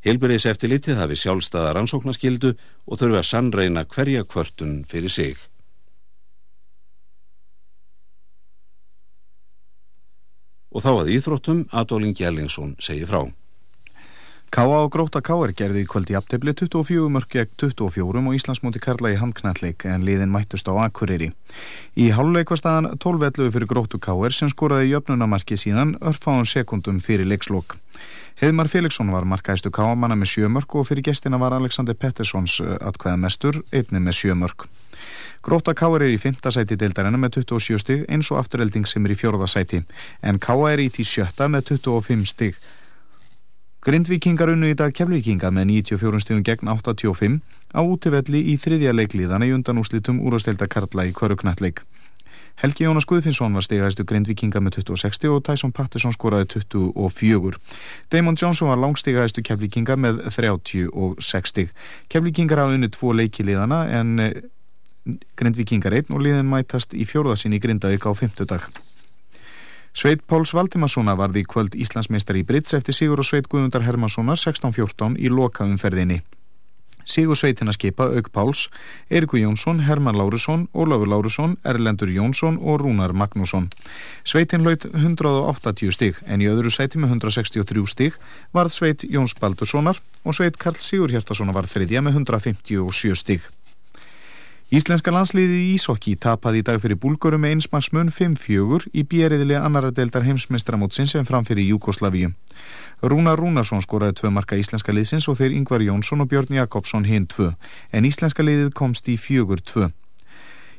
Hilberis 0.02 0.48
eftirlitið 0.50 0.98
hafi 1.02 1.18
sjálfstæða 1.22 1.76
rannsóknarskildu 1.78 2.56
og 2.56 3.02
þurfi 3.02 3.20
að 3.20 3.30
sannreina 3.30 3.86
hverja 3.86 4.26
kvörtun 4.26 4.82
fyrir 4.90 5.14
sig. 5.14 5.51
Og 10.72 10.84
þá 10.84 10.92
að 10.94 11.14
Íþróttum 11.18 11.62
Adólin 11.76 12.16
Gjellingsson 12.16 12.76
segir 12.80 13.10
frá. 13.12 13.26
K.A. 14.52 14.68
og 14.68 14.90
Gróta 14.92 15.22
K.R. 15.24 15.54
gerði 15.56 15.86
í 15.86 15.88
kvöldi 15.88 16.16
aftabli 16.20 16.52
24 16.52 17.06
mörg 17.08 17.30
gegn 17.32 17.54
24 17.56 18.20
og 18.20 18.34
Íslandsmóti 18.36 18.82
Karla 18.84 19.14
í 19.14 19.16
handknallik 19.16 19.86
en 19.88 20.04
liðin 20.04 20.28
mættust 20.34 20.68
á 20.68 20.76
Akureyri. 20.76 21.30
Í 21.96 22.10
háluleik 22.12 22.52
var 22.52 22.60
staðan 22.60 22.90
12-11 22.98 23.54
fyrir 23.56 23.70
Grótu 23.72 24.02
K.R. 24.04 24.36
sem 24.36 24.52
skoraði 24.52 24.92
jöfnunamarki 24.92 25.56
síðan 25.56 25.96
örfáðun 26.04 26.52
sekundum 26.52 27.00
fyrir 27.00 27.32
leikslokk. 27.32 27.78
Heðmar 28.44 28.68
Felixson 28.68 29.16
var 29.16 29.24
markaðistu 29.24 29.72
K.A. 29.72 29.96
manna 29.96 30.20
með 30.20 30.34
sjömörk 30.34 30.76
og 30.76 30.90
fyrir 30.90 31.08
gestina 31.08 31.40
var 31.40 31.56
Alexander 31.56 31.96
Petterssons 31.96 32.60
eh, 32.60 32.76
atkvæða 32.76 33.24
mestur, 33.24 33.64
einni 33.72 34.04
með 34.04 34.20
sjömörk. 34.20 34.68
Gróta 35.42 35.74
K.R. 35.74 36.04
er 36.06 36.12
í 36.14 36.20
5. 36.22 36.38
sæti 36.54 36.76
deildarinnar 36.78 37.18
með 37.18 37.40
27 37.42 37.82
stig 37.82 38.02
eins 38.14 38.28
og 38.30 38.38
afturhelding 38.44 38.86
sem 38.86 39.06
er 39.08 39.16
í 39.16 39.18
4. 39.18 39.48
sæti 39.50 39.80
en 40.22 40.38
K.A. 40.38 40.68
er 40.70 40.84
í 40.84 40.92
því 40.94 41.06
sjötta 41.10 41.48
með 41.50 41.72
25 41.82 42.28
stig. 42.30 42.60
Grindvikingar 43.82 44.52
unnu 44.54 44.70
í 44.70 44.76
dag 44.78 44.94
keflvikinga 44.94 45.50
með 45.50 45.66
94 45.72 46.22
stíðum 46.22 46.44
gegn 46.46 46.70
85 46.70 47.40
á 47.74 47.82
útivelli 47.82 48.44
í 48.54 48.60
þriðja 48.62 48.94
leikliðana 48.94 49.50
í 49.50 49.56
undanúslitum 49.58 50.22
úrastelda 50.22 50.70
Karla 50.70 51.08
í 51.10 51.16
Köruknalleg. 51.18 51.82
Helgi 52.62 52.86
Jónas 52.86 53.10
Guðfinnsson 53.10 53.58
var 53.58 53.66
stegæðistu 53.66 54.06
grindvikinga 54.06 54.62
með 54.62 54.84
26 54.84 55.26
og 55.34 55.42
Tyson 55.48 55.74
Patterson 55.74 56.14
skoraði 56.14 56.52
24. 56.62 57.58
Damon 58.14 58.38
Johnson 58.38 58.70
var 58.70 58.78
langstegæðistu 58.86 59.42
keflvikinga 59.50 59.98
með 59.98 60.22
36. 60.30 61.72
Keflvikingar 62.14 62.62
hafa 62.62 62.78
unni 62.78 62.94
tvo 62.94 63.18
leikiliðana 63.18 63.88
en 63.98 64.20
grindvikingar 65.40 65.96
einn 65.98 66.16
og 66.16 66.24
liðin 66.26 66.50
mætast 66.50 66.94
í 66.94 67.06
fjórðasinn 67.10 67.56
í 67.58 67.62
Grindavík 67.62 68.06
á 68.06 68.12
50 68.14 68.50
dag. 68.50 68.68
Sveit 69.92 70.22
Páls 70.24 70.54
Valdimarssona 70.56 71.18
varði 71.20 71.42
í 71.44 71.48
kvöld 71.48 71.74
Íslandsmeistar 71.76 72.38
í 72.40 72.46
Brits 72.48 72.76
eftir 72.78 72.96
Sigur 72.96 73.20
og 73.20 73.28
Sveit 73.28 73.50
Guðmundar 73.52 73.84
Hermanssona 73.84 74.38
16-14 74.40 75.18
í 75.20 75.32
lokaumferðinni. 75.34 76.22
Sigur 77.06 77.36
Sveitina 77.36 77.74
skipa 77.76 78.06
Aug 78.08 78.30
Páls, 78.32 78.70
Eirikur 79.10 79.42
Jónsson, 79.42 79.82
Herman 79.84 80.16
Lárusson, 80.16 80.68
Ólafur 80.74 81.10
Lárusson, 81.10 81.58
Erlendur 81.66 82.08
Jónsson 82.08 82.60
og 82.62 82.82
Rúnar 82.82 83.12
Magnússon. 83.14 83.70
Sveitin 84.24 84.64
laut 84.64 84.86
180 84.86 85.92
stig 85.92 86.22
en 86.26 86.42
í 86.42 86.48
öðru 86.48 86.72
sæti 86.72 87.02
með 87.02 87.18
163 87.18 87.88
stig 87.90 88.20
varð 88.54 88.76
Sveit 88.76 89.04
Jóns 89.04 89.36
Baldurssonar 89.36 90.00
og 90.24 90.38
Sveit 90.38 90.62
Karl 90.62 90.80
Sigur 90.80 91.12
Hjertarssonar 91.12 91.58
var 91.58 91.68
þriðja 91.68 92.06
með 92.06 92.22
157 92.22 93.18
stig. 93.18 93.50
Íslenska 94.72 95.12
landsliði 95.12 95.58
í 95.60 95.72
Ísokki 95.76 96.14
tapaði 96.16 96.62
í 96.62 96.64
dag 96.64 96.78
fyrir 96.80 96.96
búlgörum 97.04 97.42
með 97.44 97.58
einsmarsmun 97.58 98.08
5-4 98.16 98.86
í 98.96 99.02
bjeriðilega 99.04 99.66
annara 99.68 99.90
deildar 99.92 100.24
heimsmeistramótsins 100.24 101.12
sem 101.12 101.28
framfyrir 101.28 101.68
Júkoslavíu. 101.74 102.30
Rúna 103.04 103.34
Rúnarsson 103.36 103.84
skoraði 103.84 104.22
tvö 104.22 104.32
marka 104.32 104.56
íslenska 104.56 104.96
liðsins 104.96 105.28
og 105.28 105.42
þeir 105.42 105.58
Yngvar 105.58 105.84
Jónsson 105.84 106.24
og 106.24 106.32
Björn 106.32 106.56
Jakobsson 106.56 107.04
hinn 107.04 107.28
tvö, 107.28 107.52
en 107.92 108.08
íslenska 108.08 108.48
liðið 108.48 108.72
komst 108.80 109.12
í 109.12 109.20
fjögur 109.20 109.60
tvö. 109.60 109.92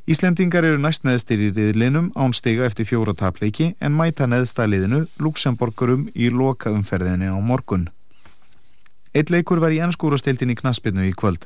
Íslendingar 0.08 0.64
eru 0.64 0.80
næst 0.80 1.04
neðstir 1.04 1.44
í 1.44 1.52
riðlinum 1.52 2.14
ánstega 2.16 2.64
eftir 2.64 2.88
fjóra 2.88 3.12
tapleiki 3.12 3.74
en 3.76 3.92
mæta 3.92 4.24
neðstæliðinu 4.24 5.04
Luxemburgurum 5.20 6.08
í 6.16 6.32
loka 6.32 6.72
umferðinni 6.72 7.28
á 7.28 7.36
morgun. 7.36 7.90
Eitt 9.12 9.28
leikur 9.28 9.60
var 9.60 9.74
í 9.76 9.80
ennskúrastildin 9.84 10.54
í 10.54 10.56
knaspinu 10.56 11.04
í 11.04 11.12
kvöld. 11.12 11.44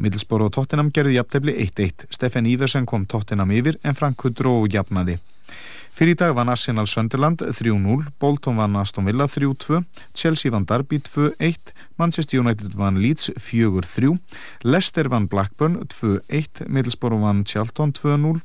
Middlesborough 0.00 0.48
og 0.48 0.54
Tottenham 0.56 0.88
gerði 0.96 1.18
jafntefni 1.18 1.52
1-1. 1.66 2.06
Stefan 2.08 2.48
Iversen 2.48 2.86
kom 2.88 3.04
Tottenham 3.04 3.52
yfir 3.52 3.76
en 3.84 3.98
Frank 3.98 4.24
Hudró 4.24 4.62
jafnaði. 4.64 5.18
Fyrir 5.92 6.14
í 6.14 6.18
dag 6.22 6.32
vann 6.32 6.48
Arsenal 6.48 6.86
Sunderland 6.88 7.42
3-0, 7.44 8.06
Bolton 8.16 8.56
vann 8.56 8.78
Aston 8.80 9.04
Villa 9.04 9.26
3-2, 9.28 9.82
Chelsea 10.16 10.54
vann 10.54 10.64
Derby 10.64 11.02
2-1, 11.04 11.74
Manchester 12.00 12.40
United 12.40 12.72
vann 12.80 12.96
Leeds 12.96 13.28
4-3, 13.36 14.14
Leicester 14.64 15.12
vann 15.12 15.28
Blackburn 15.28 15.82
2-1, 15.92 16.64
Middlesborough 16.64 17.20
vann 17.20 17.44
Charlton 17.44 17.92
2-0, 17.92 18.40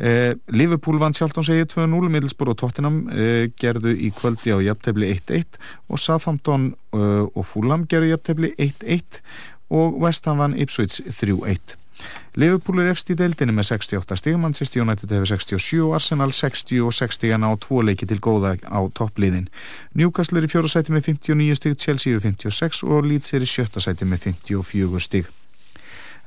Eh, 0.00 0.32
Liverpool 0.48 0.96
vann 0.96 1.12
sjálfn 1.12 1.44
segi 1.44 1.66
2-0 1.68 2.08
Middlesbrough 2.08 2.54
og 2.54 2.60
Tottenham 2.62 3.02
eh, 3.12 3.50
gerðu 3.60 3.92
í 3.92 4.08
kvöldi 4.16 4.54
á 4.56 4.58
jafntefni 4.64 5.10
1-1 5.12 5.58
og 5.92 6.00
Southampton 6.00 6.70
eh, 6.96 7.26
og 7.28 7.44
Fulham 7.44 7.84
gerðu 7.84 8.14
jafntefni 8.14 8.54
1-1 8.56 9.20
og 9.68 10.00
West 10.00 10.24
Ham 10.24 10.40
vann 10.40 10.56
Ipswich 10.56 11.02
3-1 11.04 11.76
Liverpool 12.40 12.80
er 12.80 12.94
efst 12.94 13.10
í 13.12 13.16
deildinu 13.18 13.52
með 13.52 13.74
68 13.74 14.16
stíg 14.22 14.38
Manchester 14.40 14.80
United 14.80 15.12
hefur 15.12 15.28
67 15.34 15.82
og 15.84 15.96
Arsenal 15.98 16.32
60 16.32 16.80
og 16.86 16.96
60 16.96 17.36
en 17.36 17.44
á 17.44 17.52
tvo 17.60 17.82
leiki 17.84 18.08
til 18.08 18.22
góða 18.24 18.54
á 18.64 18.80
toppliðin. 18.96 19.50
Newcastle 19.92 20.40
er 20.40 20.48
í 20.48 20.52
fjóra 20.52 20.70
sæti 20.70 20.94
með 20.94 21.10
59 21.12 21.60
stíg 21.60 21.76
Chelsea 21.76 22.16
er 22.16 22.24
56 22.24 22.86
og 22.88 23.04
Leeds 23.04 23.34
er 23.36 23.44
í 23.44 23.50
sjötta 23.50 23.84
sæti 23.84 24.08
með 24.08 24.30
54 24.30 25.04
stíg 25.10 25.28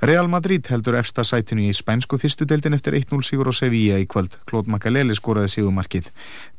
Real 0.04 0.28
Madrid 0.28 0.68
heldur 0.68 0.98
efsta 1.00 1.24
sætinu 1.24 1.64
í 1.64 1.70
spænsku 1.72 2.18
fyrstu 2.20 2.44
deildin 2.44 2.74
eftir 2.76 2.98
1-0 2.98 3.24
sigur 3.24 3.48
á 3.48 3.56
Sevilla 3.56 4.02
í 4.02 4.08
kvöld. 4.14 4.34
Klóð 4.50 4.68
Makaleli 4.74 5.16
skoraði 5.16 5.54
sigumarkið. 5.54 6.10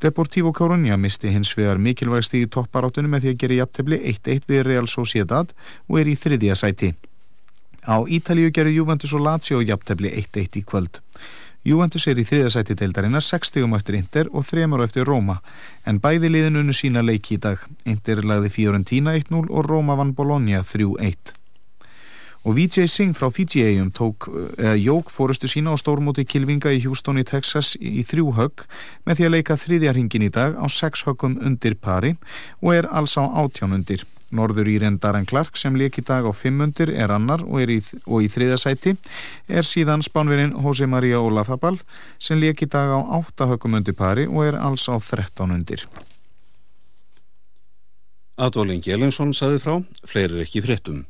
Deportivo 0.00 0.52
Coruña 0.56 0.96
misti 0.96 1.28
hins 1.28 1.50
vegar 1.58 1.76
mikilvægst 1.76 2.38
í 2.38 2.46
topparáttunum 2.48 3.12
með 3.12 3.26
því 3.26 3.34
að 3.34 3.42
gera 3.42 3.58
jafntefni 3.58 4.00
1-1 4.14 4.48
við 4.48 4.64
Real 4.70 4.88
Sociedad 4.88 5.52
og 5.90 6.00
er 6.00 6.08
í 6.08 6.16
þriðja 6.24 6.56
sæti. 6.56 6.90
Á 7.84 8.00
Ítalíu 8.08 8.48
gerur 8.48 8.78
Juventus 8.78 9.12
og 9.12 9.26
Lazio 9.28 9.60
jafntefni 9.60 10.08
1-1 10.24 10.60
í 10.62 10.64
kvöld. 10.64 11.02
Juventus 11.68 12.08
er 12.08 12.16
í 12.16 12.24
þriðja 12.24 12.56
sæti 12.56 12.80
deildarinnar 12.80 13.28
60 13.28 13.68
um 13.68 13.76
eftir 13.76 14.00
Inter 14.00 14.32
og 14.32 14.48
3 14.48 14.64
um 14.64 14.80
eftir 14.80 15.04
Róma 15.04 15.42
en 15.84 16.00
bæði 16.00 16.32
liðin 16.32 16.62
unnu 16.64 16.72
sína 16.72 17.04
leiki 17.04 17.36
í 17.36 17.44
dag. 17.44 17.60
Inter 17.84 18.24
lagði 18.24 18.56
Fiorentina 18.56 19.18
1-0 19.20 19.50
og 19.50 19.68
Róma 19.68 20.00
vann 20.00 20.16
Bologna 20.16 20.64
3-1 20.64 21.43
og 22.44 22.56
Vijay 22.58 22.88
Singh 22.88 23.16
frá 23.16 23.30
Fiji-eigum 23.32 23.90
tók 23.96 24.28
uh, 24.28 24.74
jók 24.76 25.08
fórustu 25.10 25.48
sína 25.48 25.72
á 25.72 25.76
stórmóti 25.80 26.26
Kilvinga 26.28 26.72
í 26.72 26.82
Houston 26.84 27.18
í 27.20 27.24
Texas 27.24 27.72
í 27.80 28.04
þrjú 28.04 28.34
högg 28.36 28.66
með 29.08 29.16
því 29.20 29.26
að 29.26 29.34
leika 29.34 29.56
þriðjarhingin 29.56 30.26
í 30.28 30.32
dag 30.32 30.58
á 30.60 30.66
sex 30.68 31.06
höggum 31.08 31.38
undir 31.40 31.76
pari 31.80 32.14
og 32.60 32.74
er 32.76 32.88
alls 32.92 33.16
á 33.16 33.24
átján 33.24 33.72
undir. 33.72 34.04
Norður 34.34 34.68
Íren 34.68 34.98
Darren 34.98 35.28
Clark 35.28 35.56
sem 35.56 35.76
leik 35.78 35.98
í 36.00 36.04
dag 36.04 36.26
á 36.26 36.32
fimm 36.34 36.60
undir 36.64 36.90
er 36.90 37.12
annar 37.14 37.44
og 37.46 37.62
er 37.62 37.70
í, 37.70 37.78
og 38.04 38.24
í 38.24 38.28
þriðasæti 38.28 38.96
er 39.48 39.64
síðan 39.64 40.02
spánverinn 40.04 40.56
Jose 40.58 40.88
Maria 40.90 41.22
Olazabal 41.22 41.78
sem 42.18 42.40
leik 42.42 42.64
í 42.66 42.68
dag 42.68 42.90
á 42.92 43.00
átta 43.20 43.48
höggum 43.52 43.78
undir 43.78 43.96
pari 43.96 44.26
og 44.26 44.44
er 44.48 44.58
alls 44.58 44.88
á 44.90 44.98
þrettán 44.98 45.54
undir. 45.54 45.86
Adolin 48.36 48.82
Gjelinsson 48.82 49.30
saði 49.32 49.60
frá, 49.62 49.76
fleiri 50.10 50.42
ekki 50.42 50.64
fréttum. 50.64 51.04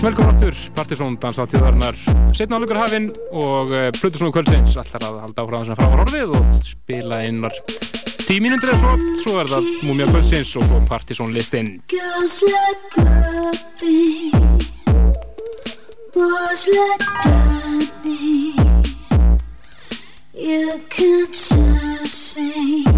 Velkomin 0.00 0.34
áttur, 0.34 0.54
Partisón 0.74 1.18
dansa 1.20 1.44
á 1.44 1.46
tíðarinnar 1.50 1.96
setna 2.32 2.56
álugur 2.56 2.78
hafinn 2.80 3.10
og 3.36 3.68
eh, 3.68 3.90
Plutusnúðu 3.92 4.32
kvöldsins. 4.38 4.78
Allar 4.80 5.04
að 5.04 5.18
halda 5.26 5.44
áfram 5.44 5.66
þessum 5.66 5.76
frávar 5.76 6.02
orðið 6.06 6.32
og 6.38 6.46
spila 6.64 7.18
einar. 7.20 7.58
Tíu 8.24 8.40
mínundir 8.40 8.72
eða 8.72 8.80
svo, 8.80 8.94
svo 9.20 9.34
er 9.42 9.52
það 9.52 9.68
Múmia 9.84 10.08
kvöldsins 10.08 10.54
og 10.56 10.64
svo 10.70 10.80
Partisón 10.88 11.36
listinn 11.36 11.68
Girls 11.92 12.40
like 12.48 12.80
grubbing 12.96 14.32
Boys 16.16 16.64
like 16.72 17.04
dirty 17.20 18.56
You 20.32 20.80
can't 20.88 21.34
just 21.34 22.32
sing 22.32 22.90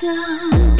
mikrofónun 0.00 0.79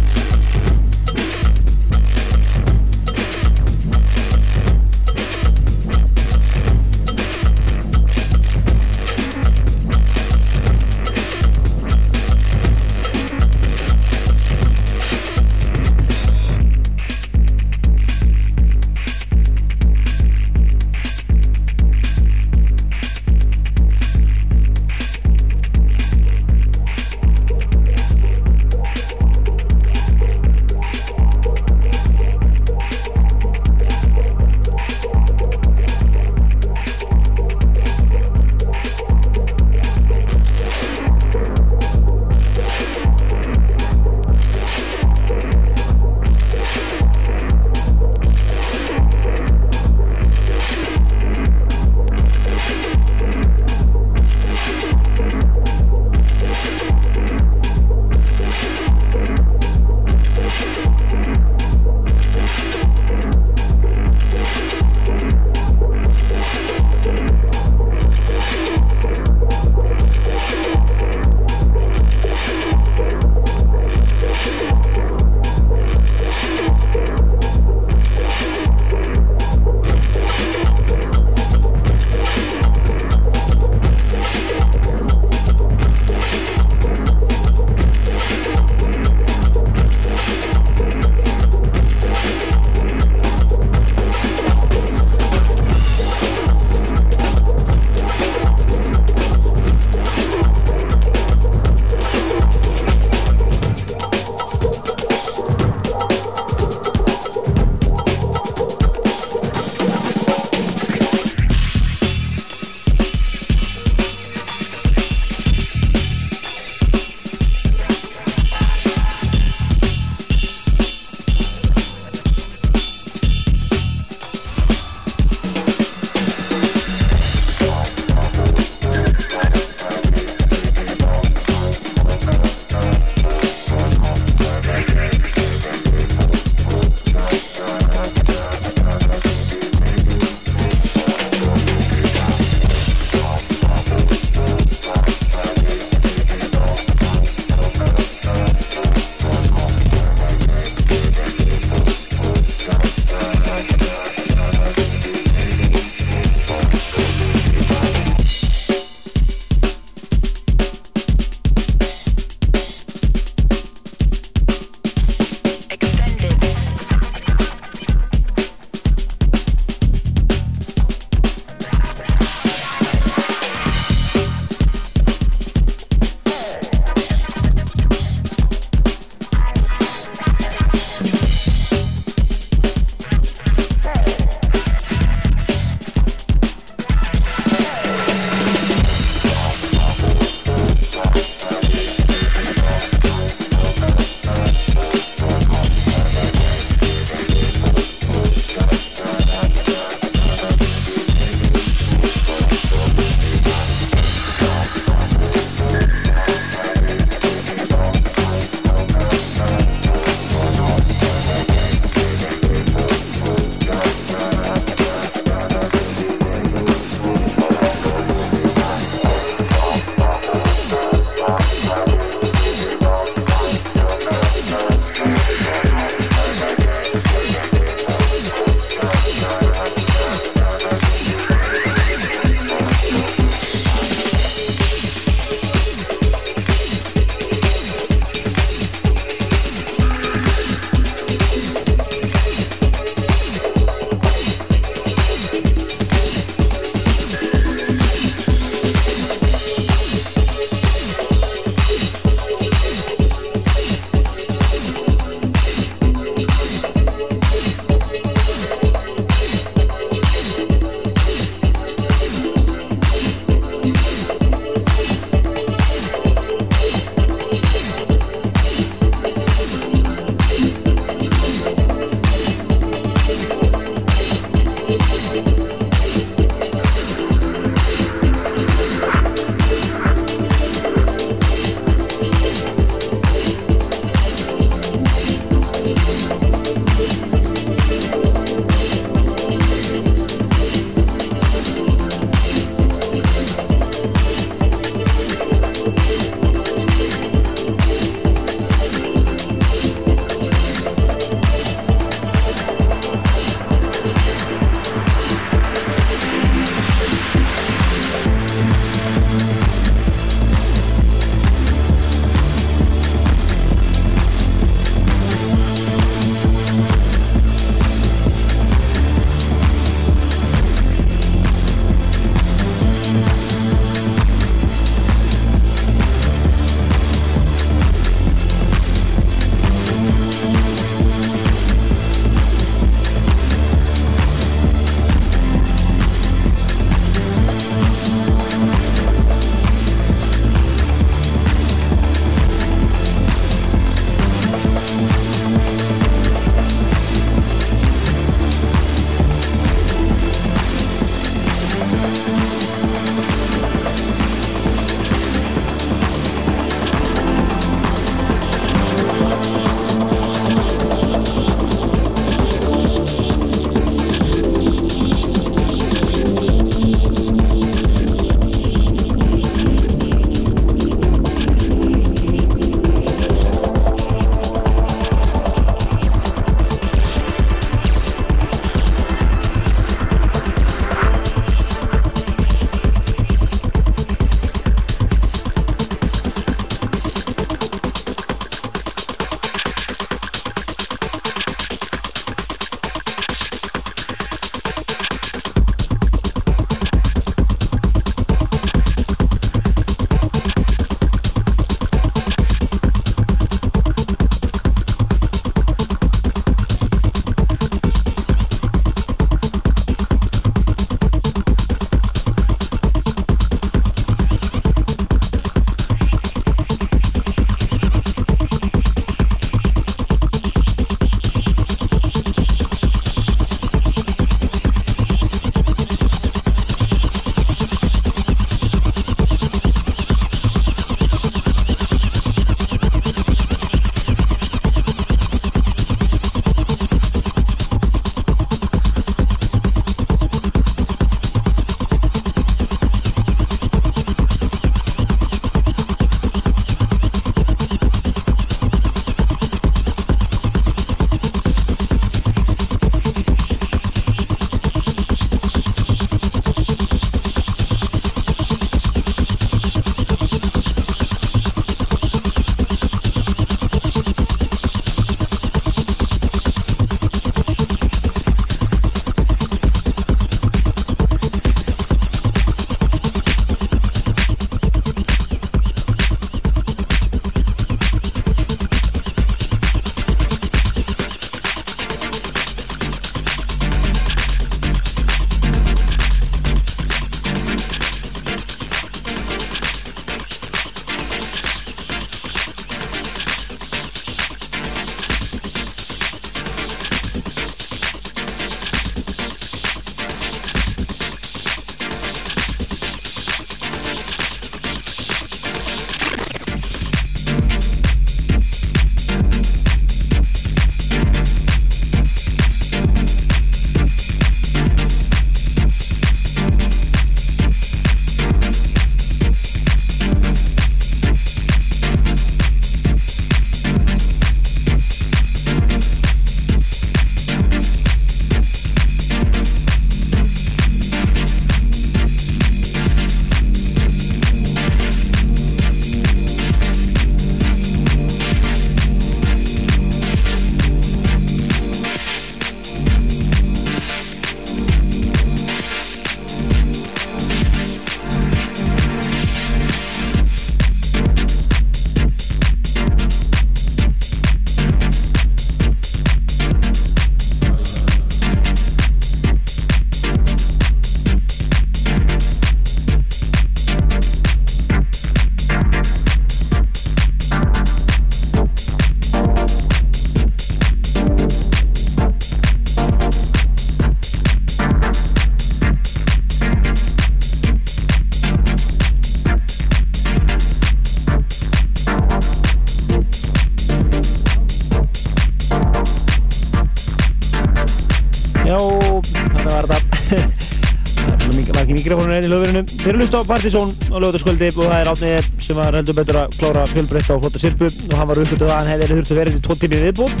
Þeir 592.66 592.74
eru 592.74 592.82
hlust 592.82 592.94
á 592.98 593.06
Partizón 593.06 593.50
á 593.70 593.78
lögutaskvöldi 593.78 594.26
og 594.32 594.40
það 594.40 594.56
er 594.58 594.68
átnið 594.72 595.04
sem 595.22 595.36
var 595.38 595.54
heldur 595.54 595.76
betur 595.78 595.98
að 596.00 596.16
klára 596.18 596.40
fjölbreytt 596.50 596.88
á 596.90 596.98
flotta 596.98 597.20
sirpu 597.22 597.46
og 597.46 597.74
hann 597.78 597.86
var 597.92 598.00
uppbyttið 598.02 598.26
að 598.26 598.32
hann 598.40 598.50
hefði 598.50 598.66
þurft 598.72 598.90
að 598.90 598.98
vera 598.98 599.12
í 599.12 599.20
tvo 599.22 599.36
tími 599.38 599.60
viðbútt. 599.60 600.00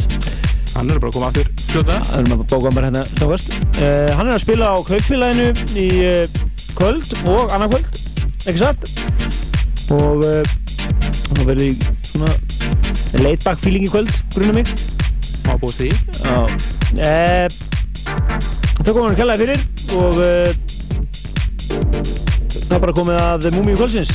Hann 0.72 0.90
er 0.90 0.98
bara 0.98 1.12
að 1.12 1.14
koma 1.14 1.28
aftur 1.30 1.46
fljóta. 1.70 2.00
Það 2.08 2.18
er 2.18 2.26
maður 2.32 2.50
bókað 2.50 2.74
bara 2.80 2.90
hérna 2.90 3.04
snakast. 3.12 3.54
Uh, 3.78 4.10
hann 4.18 4.26
er 4.26 4.34
að 4.34 4.42
spila 4.42 4.72
á 4.74 4.76
Kaupfélaginu 4.90 5.46
í 5.78 5.86
uh, 6.10 6.26
kvöld 6.74 7.14
og 7.36 7.54
annar 7.54 7.70
kvöld, 7.70 8.02
ekki 8.42 8.58
satt? 8.64 8.90
Og 9.94 10.26
uh, 10.26 10.42
hann 11.30 11.46
verður 11.46 11.68
í 11.68 11.72
svona 12.10 12.34
laid-back 13.22 13.62
feeling 13.62 13.86
í 13.86 13.94
kvöld, 13.94 14.10
grunna 14.34 14.58
mig. 14.58 14.74
Má 15.46 15.54
búist 15.54 15.86
því. 15.86 15.94
Já. 16.18 17.46
Þau 18.82 18.90
komum 18.90 19.06
hann 19.06 19.14
að 19.14 19.20
kella 19.22 19.38
það 19.38 19.46
fyrir 19.46 19.60
og 20.02 20.65
það 22.66 22.76
er 22.76 22.82
bara 22.82 22.94
komið 22.96 23.20
að 23.22 23.46
Múmiu 23.54 23.76
kvöldsins. 23.78 24.10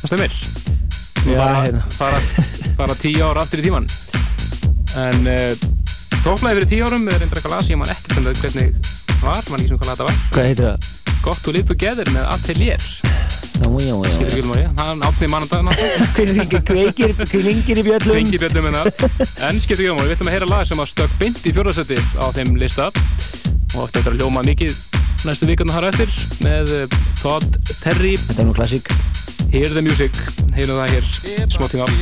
Það 0.00 0.12
stemir. 0.12 0.36
Já, 1.28 1.36
fara, 1.36 1.58
hérna. 1.66 1.82
fara, 1.92 2.20
fara 2.78 2.96
tíu 2.96 3.26
ára 3.26 3.44
aftur 3.44 3.60
í 3.60 3.66
tíman. 3.66 3.88
En 5.00 5.28
uh, 5.28 5.52
tóknaði 6.24 6.60
fyrir 6.60 6.70
tíu 6.70 6.88
árum 6.88 7.04
er 7.12 7.20
einhverja 7.20 7.52
lag 7.52 7.66
sem 7.66 7.74
ég 7.76 7.82
man 7.82 7.92
ekkert 7.92 8.22
um 8.22 8.30
hvernig 8.30 8.72
var, 9.20 9.44
man 9.50 9.60
ekki 9.60 9.68
sem 9.74 9.82
hvað 9.82 9.92
þetta 9.92 10.08
var. 10.08 10.20
Hvað 10.32 10.48
heitir 10.48 10.68
það? 10.70 10.90
Gott 11.20 11.42
to 11.44 11.52
live 11.52 11.68
together 11.68 12.12
með 12.14 12.28
Atelier. 12.32 12.86
Skilur 13.60 14.24
ekki 14.24 14.40
um 14.40 14.54
ég, 14.56 14.70
hann 14.78 15.02
átnið 15.04 15.32
mannandag 15.34 15.82
Hver 16.16 16.30
ringir, 16.32 17.82
í 17.82 17.84
bjöllum? 17.84 18.14
Ringir 18.16 18.40
bjöllum 18.40 18.70
minna. 18.70 18.86
En 19.44 19.60
skilur 19.60 19.82
ekki 19.82 19.90
um 19.92 20.00
að 20.00 20.08
við 20.08 20.16
ætlum 20.16 20.32
að 20.32 20.38
heyra 20.38 20.48
lag 20.48 20.70
sem 20.70 20.80
að 20.80 20.88
stökk 20.94 21.18
beint 21.20 21.44
í 21.44 21.52
fjórðarsætið 21.52 22.14
á 22.16 22.26
þeim 22.38 22.56
lista 22.62 22.88
og 23.76 23.92
þetta 23.92 24.14
að 24.14 24.22
ljóma 24.22 24.46
mikið 24.48 24.78
næstu 25.26 25.46
vikuna 25.48 25.72
þar 25.76 25.86
eftir 25.90 26.10
með 26.44 26.66
eh, 26.76 26.86
Todd 27.20 27.48
Terry. 27.82 28.14
Þetta 28.20 28.40
er 28.42 28.46
nú 28.48 28.54
klassík. 28.56 28.86
Hear 29.50 29.70
the 29.74 29.82
music, 29.82 30.14
heyrum 30.54 30.78
það 30.80 30.90
hér. 30.94 31.04
Smá 31.50 31.66
tíma. 31.72 31.86
Já, 31.90 31.94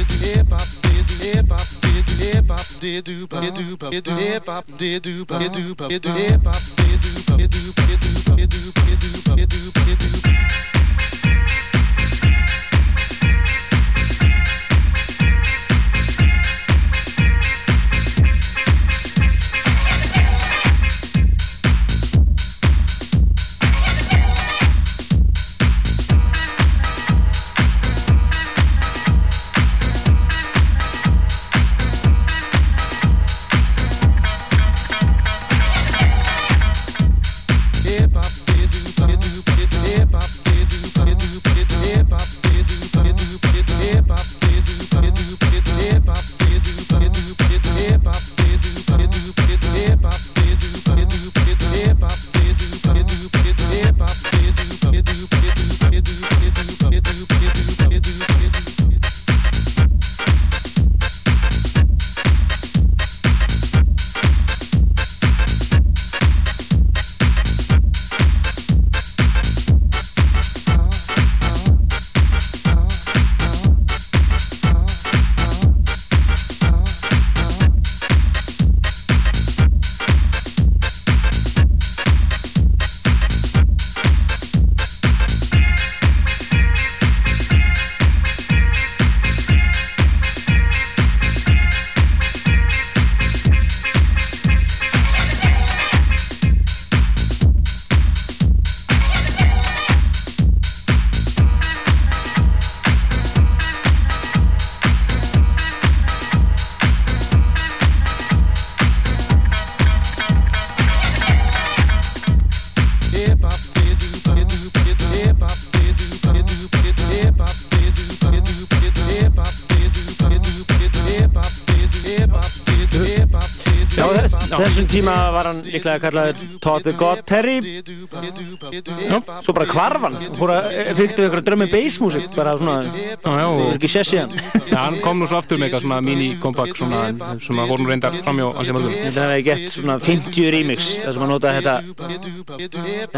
þessum 124.88 125.04
tíma 125.04 125.32
var 125.32 125.46
hann 125.48 125.60
líklega 125.66 126.00
kallaður 126.00 126.36
Todd 126.60 126.82
the 126.82 126.92
God 126.96 127.22
Terry. 127.26 127.60
Já, 127.60 129.20
svo 129.42 129.52
bara 129.52 129.66
hvarfan 129.68 130.16
fór 130.38 130.52
að 130.54 130.94
fylgdu 130.96 131.26
ykkur 131.28 131.42
drömmi 131.44 131.68
bassmusik 131.70 132.34
bara 132.36 132.56
svona, 132.58 132.82
það 133.22 133.40
er 133.42 133.76
ekki 133.76 133.90
sér 133.92 134.08
síðan. 134.08 134.32
Já, 134.70 134.78
hann 134.78 134.98
kom 135.04 135.20
nú 135.20 135.28
svo 135.28 135.38
aftur 135.40 135.58
með 135.58 135.68
eitthvað 135.68 135.84
svona 135.84 136.00
mini-compact 136.04 136.80
svona, 136.80 137.04
sem 137.42 137.60
að 137.60 137.72
voru 137.72 137.88
reyndar 137.88 138.16
framjá 138.22 138.48
ansi 138.54 138.76
mörgum. 138.76 138.96
Þetta 139.04 139.28
hefði 139.28 139.46
gett 139.50 139.68
svona 139.76 139.98
50 140.08 140.52
remix 140.56 140.90
þar 141.04 141.12
sem 141.16 141.24
hann 141.24 141.34
notaði 141.34 141.56
þetta 141.60 141.76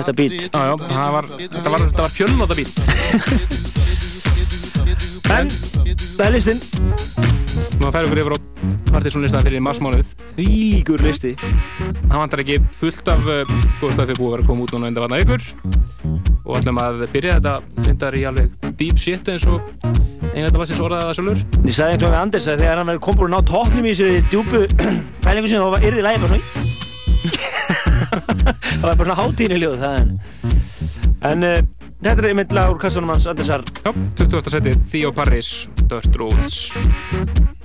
þetta 0.01 0.17
beat. 0.23 0.39
Já, 0.51 0.61
já, 0.73 0.77
það 0.91 1.17
var, 1.19 1.33
þetta 1.47 1.75
var, 1.77 1.89
var 2.03 2.17
fjölnóta 2.19 2.59
bít. 2.59 2.75
En, 5.31 5.47
það 5.47 6.25
er 6.25 6.33
listinn 6.35 6.59
Nú 7.79 7.95
færum 7.95 8.11
við 8.11 8.25
yfir 8.25 8.35
á 8.35 8.50
partysónlistan 8.91 9.45
fyrir 9.47 9.63
marsmánuð. 9.65 10.15
Því 10.37 10.47
líkur 10.51 11.05
listi 11.05 11.35
Það 11.39 12.17
vantar 12.17 12.43
ekki 12.45 12.59
fullt 12.77 13.11
af 13.13 13.29
uh, 13.29 13.55
góð 13.81 13.95
stöfi 13.97 14.17
búið 14.19 14.27
að 14.27 14.35
vera 14.35 14.45
að 14.45 14.49
koma 14.51 14.65
út 14.67 14.75
núna 14.75 14.91
undan 14.91 15.05
vatna 15.07 15.21
ykkur. 15.25 15.43
Og 16.45 16.57
ætlum 16.59 16.81
að 16.83 17.05
byrja 17.15 17.37
þetta 17.39 17.55
reyndar 17.87 18.19
í 18.19 18.25
alveg 18.31 18.71
deep 18.81 19.01
shit 19.01 19.31
eins 19.31 19.47
og 19.47 19.61
einhverja 20.31 20.59
lagsins 20.59 20.83
orðaði 20.83 21.07
það 21.07 21.17
sjálfur. 21.19 21.43
Ég 21.67 21.77
sagði 21.77 21.95
einhvern 21.95 22.11
veginn 22.11 22.21
Anders 22.21 22.49
að 22.51 22.65
þegar 22.65 22.81
hann 22.81 22.91
verið 22.91 23.05
kompur 23.07 23.29
að 23.29 23.35
ná 23.35 23.41
tóknum 23.51 23.87
í 23.87 23.95
þessu 23.95 24.09
djúpu 24.33 24.63
pælingu 25.25 25.51
sinni 25.51 25.63
þá 25.63 25.75
var 25.75 25.87
yrði 25.91 26.07
lægi 26.07 26.23
bara 26.25 26.31
svona 26.31 26.69
Það 28.81 28.87
var 28.87 28.97
bara 28.97 29.07
svona 29.07 29.19
hátíðinu 29.21 29.61
ljóð 29.61 29.83
það 29.85 29.99
en 30.01 30.15
En 31.21 31.45
uh, 31.45 31.59
þetta 32.01 32.17
er 32.17 32.29
einmitt 32.31 32.55
lag 32.57 32.73
úr 32.73 32.81
kassanum 32.81 33.13
hans 33.13 33.29
Andersar 33.29 33.65
Já, 33.85 33.93
20. 34.23 34.53
setið 34.57 34.85
Theo 34.93 35.13
Parris, 35.17 35.51
Dirt 35.85 36.17
Roads. 36.17 37.60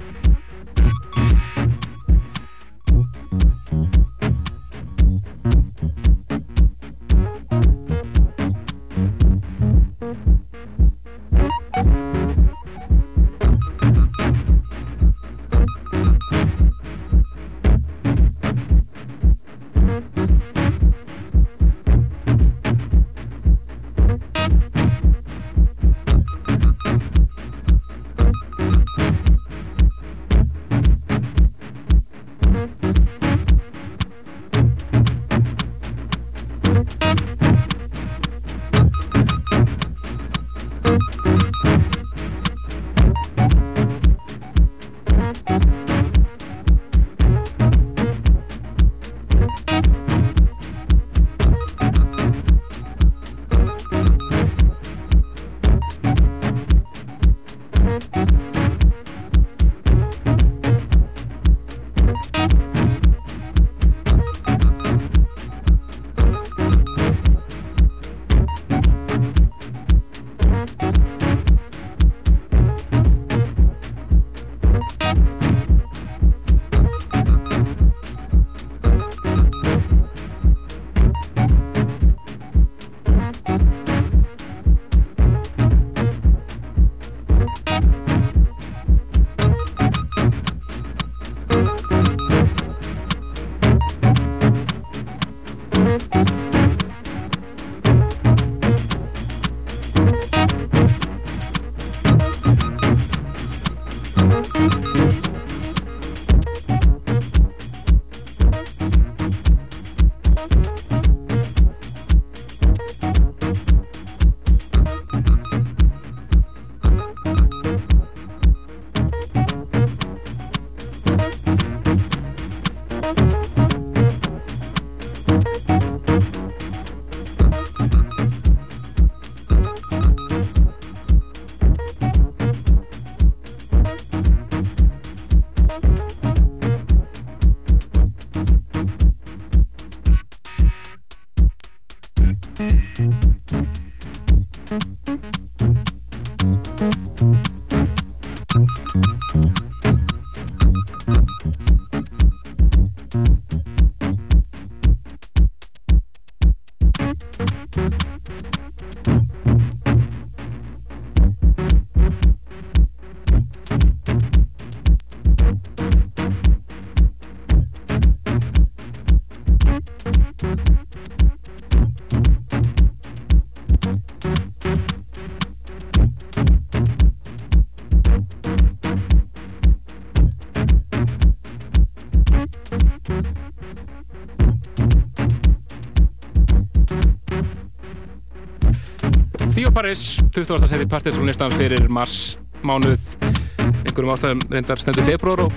Paris 189.76 190.23
20. 190.31 190.69
seti 190.72 190.85
partysónlistans 190.88 191.52
fyrir 191.60 191.89
mars 191.91 192.38
mánuð 192.64 193.19
einhverjum 193.60 194.14
ástæðum 194.14 194.39
reyndar 194.53 194.80
stendur 194.80 195.03
februar 195.03 195.41
og 195.43 195.52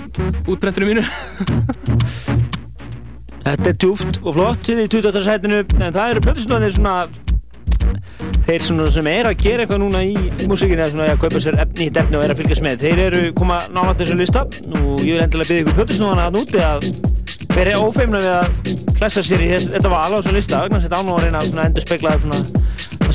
útbrendinu 0.51 0.89
mínu 0.89 1.05
Þetta 3.47 3.69
er 3.71 3.77
tjúft 3.79 4.19
og 4.25 4.35
flott 4.35 4.71
í 4.75 4.89
20. 4.91 5.23
setinu 5.23 5.63
en 5.63 5.95
það 5.95 6.17
eru 6.17 6.25
plötusnöðinir 6.27 6.75
svona 6.75 7.07
þeir 8.49 8.67
svona 8.67 8.91
sem 8.99 9.07
er 9.13 9.31
að 9.31 9.39
gera 9.45 9.63
eitthvað 9.63 9.83
núna 9.85 10.03
í 10.03 10.19
músíkinu 10.51 10.83
eða 10.83 10.91
svona 10.97 11.07
að 11.15 11.23
kaupa 11.23 11.39
sér 11.47 11.63
efni 11.63 11.87
og 11.95 12.19
er 12.19 12.35
að 12.35 12.39
fylgjast 12.43 12.67
með 12.67 12.75
þeir 12.89 12.99
eru 13.07 13.23
koma 13.39 13.63
nálat 13.71 14.03
þessu 14.03 14.19
lista 14.19 14.43
og 14.83 14.99
ég 15.07 15.15
vil 15.15 15.23
endilega 15.29 15.47
byggja 15.53 15.63
ykkur 15.63 15.79
plötusnöðana 15.79 16.27
að 16.27 16.35
núti 16.41 16.59
að 16.67 16.91
vera 17.55 17.79
ófeimna 17.87 18.19
við 18.27 18.35
að 18.35 18.51
klessa 18.99 19.23
sér 19.23 19.47
í 19.47 19.55
þetta 19.63 19.95
val 19.95 20.11
á 20.11 20.19
þessu 20.19 20.35
lista 20.41 20.67
vegna 20.67 20.83
að 20.83 20.89
þetta 20.89 21.05
án 21.05 21.13
og 21.15 21.23
reyna 21.23 21.47
að 21.47 21.69
endur 21.69 21.87
spegla 21.87 22.19
það 22.19 22.58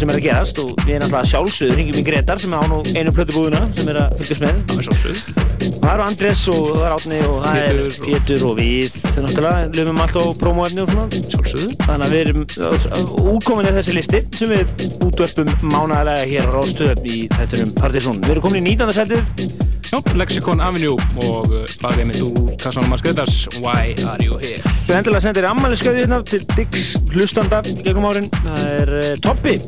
sem 0.04 0.12
er 0.12 0.18
að 0.20 0.26
gerast 0.26 0.58
og 0.60 0.72
við 0.84 0.98
erum 0.98 1.06
alltaf 1.08 1.30
sjálfsögur 1.30 1.78
ringjum 1.80 2.00
í 2.02 2.04
Gretar 2.04 2.40
sem 2.42 2.52
er 2.52 2.64
án 2.66 2.74
og 2.76 2.90
einu 2.92 3.14
plötubúðuna 3.16 3.62
sem 3.78 3.92
er 3.94 4.00
að 4.02 4.18
fylgjast 4.20 4.44
með. 4.44 4.60
Það 4.68 4.82
er 4.82 4.88
sjálfsög 4.90 5.22
og 5.70 5.86
það 5.86 5.94
eru 5.94 6.06
Andrés 6.08 6.44
og 6.52 6.66
það 6.68 6.84
er 6.84 6.96
Átni 6.98 7.22
og 7.30 7.38
það 7.46 7.60
er 7.62 7.80
Pétur 8.04 8.46
og 8.50 8.60
við 8.60 9.00
náttúrulega 9.14 9.72
löfum 9.78 10.04
allt 10.04 10.20
á 10.20 10.24
promoefni 10.44 10.84
og 10.84 10.92
svona. 10.92 11.24
Sjálfsög 11.32 11.76
þannig 11.86 12.08
að 12.10 12.16
við 12.18 12.24
erum 12.26 13.34
útkomin 13.38 13.70
er 13.72 13.80
þessi 13.80 13.96
listi 14.00 14.24
sem 14.36 14.52
við 14.52 14.76
útvörpum 15.08 15.56
mánæðilega 15.72 16.32
hér 16.34 16.52
á 16.52 16.56
Róstöðum 16.58 17.08
í 17.08 17.22
þettunum 17.38 17.76
Partizón 17.80 18.24
við 18.26 18.36
erum 18.36 18.50
komin 18.50 18.68
í 18.68 18.76
19. 18.76 18.98
setið 19.00 19.72
Já, 19.94 20.00
Lexicon 20.18 20.58
Avenue 20.58 20.98
og 21.22 21.52
lagðið 21.84 22.08
mitt 22.10 22.22
úr 22.26 22.56
kassanum 22.58 22.96
að 22.96 23.04
skauðars 23.04 23.44
Why 23.62 23.94
are 24.10 24.18
you 24.26 24.40
here? 24.42 24.74
Þú 24.88 24.98
endilega 24.98 25.22
sendir 25.28 25.50
ammaliðskauðið 25.52 26.02
hérna 26.02 26.22
til 26.26 26.42
Diggs 26.56 26.96
hlustanda 27.14 27.62
gegnum 27.84 28.10
árin. 28.10 28.32
Það 28.42 28.70
er 28.74 28.96
uh, 29.04 29.10
Toppi 29.22 29.60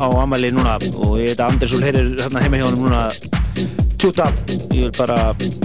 á 0.00 0.06
ammali 0.22 0.52
núna 0.54 0.78
og 0.78 1.18
ég 1.20 1.32
veit 1.32 1.40
að 1.40 1.52
Andersson 1.52 1.84
heyrir 1.86 2.14
hérna 2.20 2.44
heima 2.44 2.60
hjá 2.60 2.66
hann 2.68 2.80
núna 2.80 3.02
tjúta 3.98 4.30
ég 4.72 4.88
vil 4.88 4.94
bara 4.96 5.18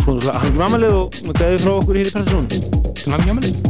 svona 0.03 0.37
hangum 0.41 0.67
ammalið 0.67 0.99
og 0.99 1.23
með 1.29 1.41
gæði 1.41 1.63
frá 1.63 1.73
okkur 1.77 2.01
hér 2.01 2.11
í 2.11 2.15
Partiðsson 2.17 2.47
Til 2.97 3.15
hangum 3.15 3.35
ammalið 3.37 3.66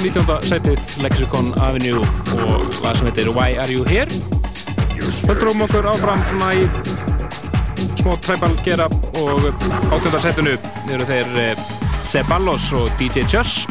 sætið 0.00 0.80
Lexicon 1.04 1.50
Avenue 1.60 2.00
og 2.00 2.62
hvað 2.78 2.94
sem 2.96 3.08
heitir 3.10 3.28
Why 3.36 3.58
Are 3.60 3.68
You 3.68 3.84
Here? 3.84 4.08
Höldrum 5.28 5.60
okkur 5.66 5.88
áfram 5.90 6.22
svona 6.30 6.54
í 6.56 6.62
smó 8.00 8.16
træbal 8.24 8.56
gera 8.64 8.88
og 9.20 9.50
átöndarsætunu 9.92 10.56
eru 10.88 11.08
þeir 11.10 11.36
eh, 11.44 11.62
og 12.80 12.88
DJ 12.96 13.26
Just. 13.28 13.68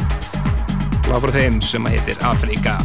Og 1.10 1.18
frá 1.24 1.34
þeim 1.34 1.58
sem 1.60 1.90
heitir 1.90 2.22
Afrika 2.22 2.78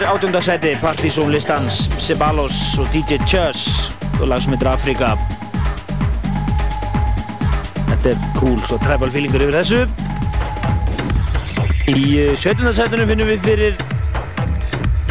þetta 0.00 0.12
er 0.12 0.16
átjóndarsæti 0.16 0.70
Partizón 0.80 1.28
listans 1.28 1.74
Ceballos 2.00 2.54
og 2.80 2.86
DJ 2.88 3.18
Chus 3.28 3.90
og 4.20 4.28
lag 4.30 4.40
sem 4.40 4.54
heitir 4.54 4.70
Afrika 4.70 5.10
Þetta 7.90 8.14
er 8.14 8.22
cool, 8.38 8.56
svo 8.64 8.78
tribal 8.80 9.12
feelingur 9.12 9.44
yfir 9.44 9.58
þessu 9.58 9.80
Í 11.92 12.32
17. 12.32 12.64
Eh, 12.64 12.72
sætunum 12.78 13.10
finnum 13.12 13.28
við 13.28 13.44
fyrir 13.44 13.76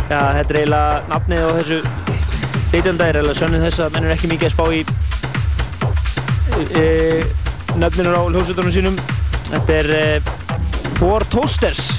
Já, 0.10 0.24
þetta 0.40 0.50
er 0.50 0.60
eiginlega 0.64 1.06
nafnið 1.12 1.46
á 1.46 1.50
þessu 1.60 1.80
18. 2.74 2.98
er 2.98 3.22
eiginlega 3.22 3.38
sönnið 3.44 3.68
þess 3.68 3.86
að 3.86 3.94
menn 3.94 4.10
er 4.10 4.16
ekki 4.16 4.32
mikið 4.34 4.50
að 4.50 4.56
spá 4.58 4.66
í 4.74 4.82
e, 6.82 6.88
nöfnir 7.78 8.10
á 8.10 8.26
hljósutunum 8.26 8.74
sínum 8.74 8.98
Þetta 9.52 9.80
er 9.84 9.94
e, 10.00 10.04
Four 10.98 11.30
Toasters 11.30 11.94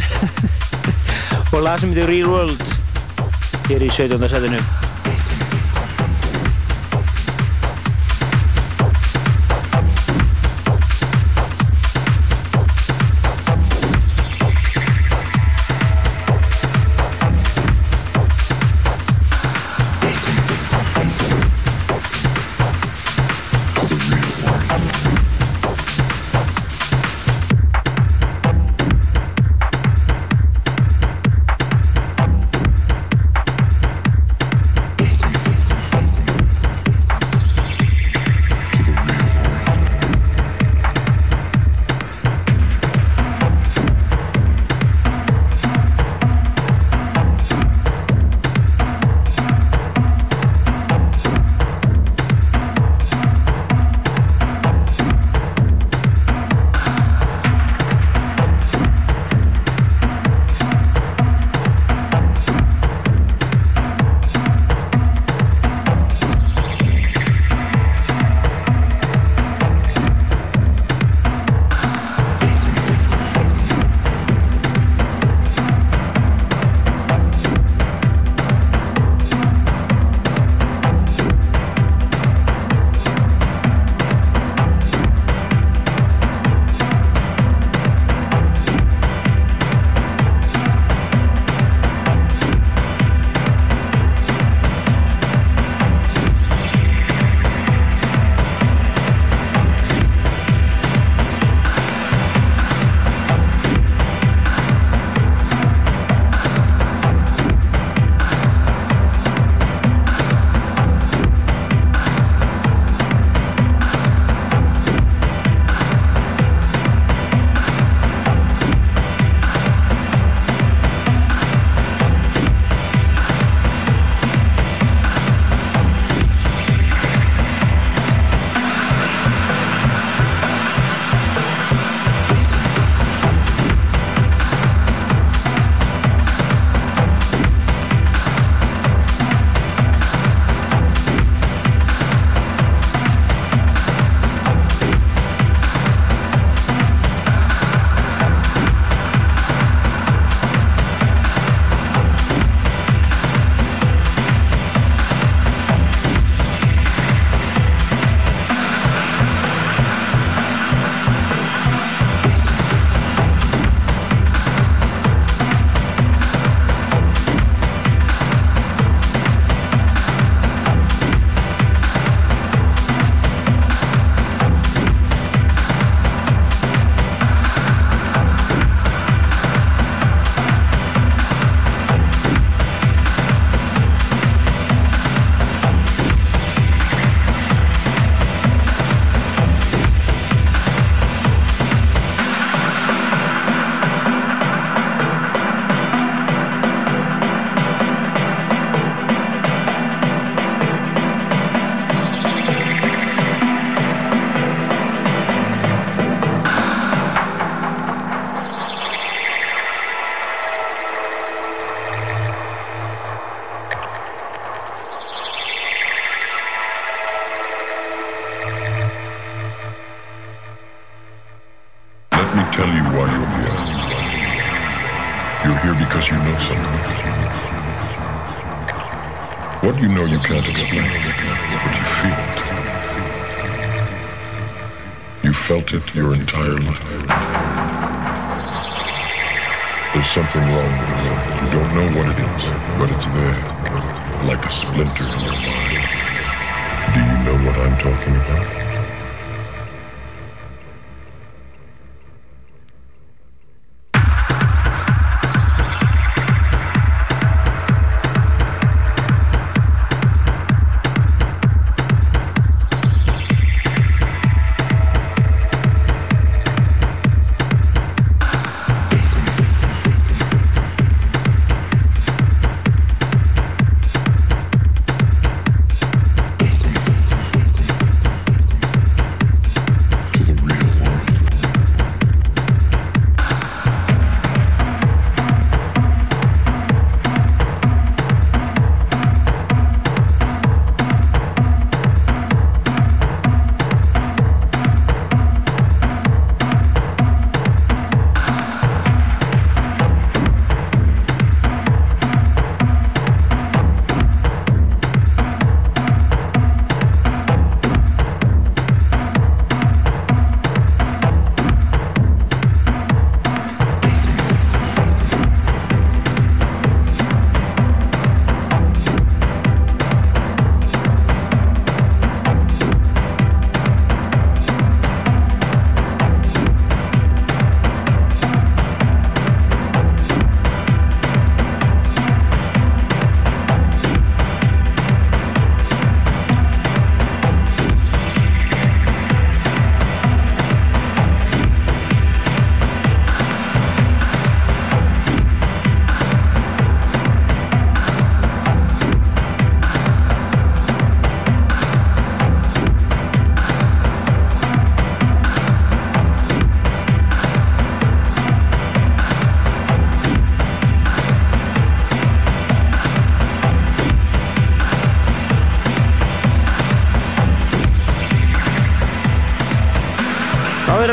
og 1.54 1.60
lag 1.62 1.78
sem 1.78 1.94
heitir 1.94 2.10
Real 2.10 2.34
World 2.34 2.69
hér 3.70 3.82
í 3.86 3.90
17. 3.94 4.28
sætunum 4.28 4.79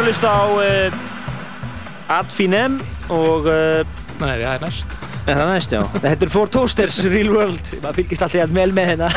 að 0.08 0.14
hlusta 0.14 0.30
á 0.32 0.48
eh, 0.64 0.88
uh, 0.88 2.16
Adfinem 2.16 2.78
og... 3.12 3.48
Uh, 3.50 3.84
Nei, 4.22 4.38
það 4.40 4.54
er 4.54 4.62
næst. 4.64 4.94
Það 5.26 5.32
er 5.34 5.50
næst, 5.50 5.74
já. 5.76 5.82
Þetta 5.98 6.26
er 6.26 6.32
Four 6.32 6.52
Toasters 6.54 7.00
Real 7.04 7.34
World. 7.34 7.74
Það 7.84 7.98
fylgist 7.98 8.24
alltaf 8.24 8.40
hérna 8.40 8.56
vel 8.56 8.72
með 8.78 8.88
hérna. 8.94 9.10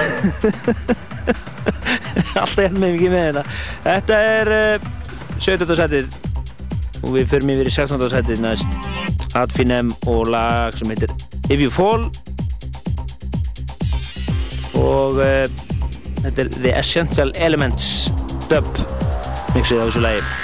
alltaf 2.41 2.57
hérna 2.59 2.83
með 2.83 2.97
mikið 2.97 3.15
með 3.15 3.25
hérna. 3.29 3.45
Þetta 3.87 4.19
er 4.33 4.53
uh, 4.57 4.91
17. 5.39 5.77
setið 5.79 6.19
og 7.05 7.15
við 7.15 7.31
förum 7.37 7.55
yfir 7.55 7.71
í 7.71 7.77
16. 7.79 8.05
setið 8.17 8.45
næst. 8.49 8.91
Adfinem 9.39 9.95
og 10.11 10.27
lag 10.35 10.75
sem 10.75 10.91
heitir 10.91 11.15
If 11.47 11.62
You 11.62 11.71
Fall 11.71 12.09
og 14.81 15.23
eh, 15.23 15.47
þetta 16.25 16.49
er 16.49 16.55
The 16.59 16.77
Essential 16.81 17.35
Elements 17.39 18.09
dub 18.51 18.67
mixið 19.55 19.77
á 19.79 19.87
þessu 19.87 20.09
lægi 20.09 20.40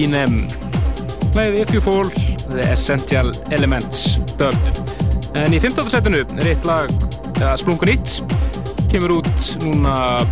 Eminem. 0.00 0.46
Læðið 1.36 1.58
If 1.60 1.70
You 1.74 1.80
Fall 1.84 2.08
The 2.48 2.64
Essential 2.72 3.34
Elements 3.52 4.14
Dub. 4.40 4.56
En 5.36 5.52
í 5.52 5.58
15. 5.60 5.90
setinu 5.92 6.22
er 6.24 6.48
eitt 6.48 6.64
lag 6.64 6.88
ja, 7.36 7.50
Splungun 7.60 7.90
1 7.92 8.14
kemur 8.88 9.18
út 9.18 9.50
núna 9.60 10.24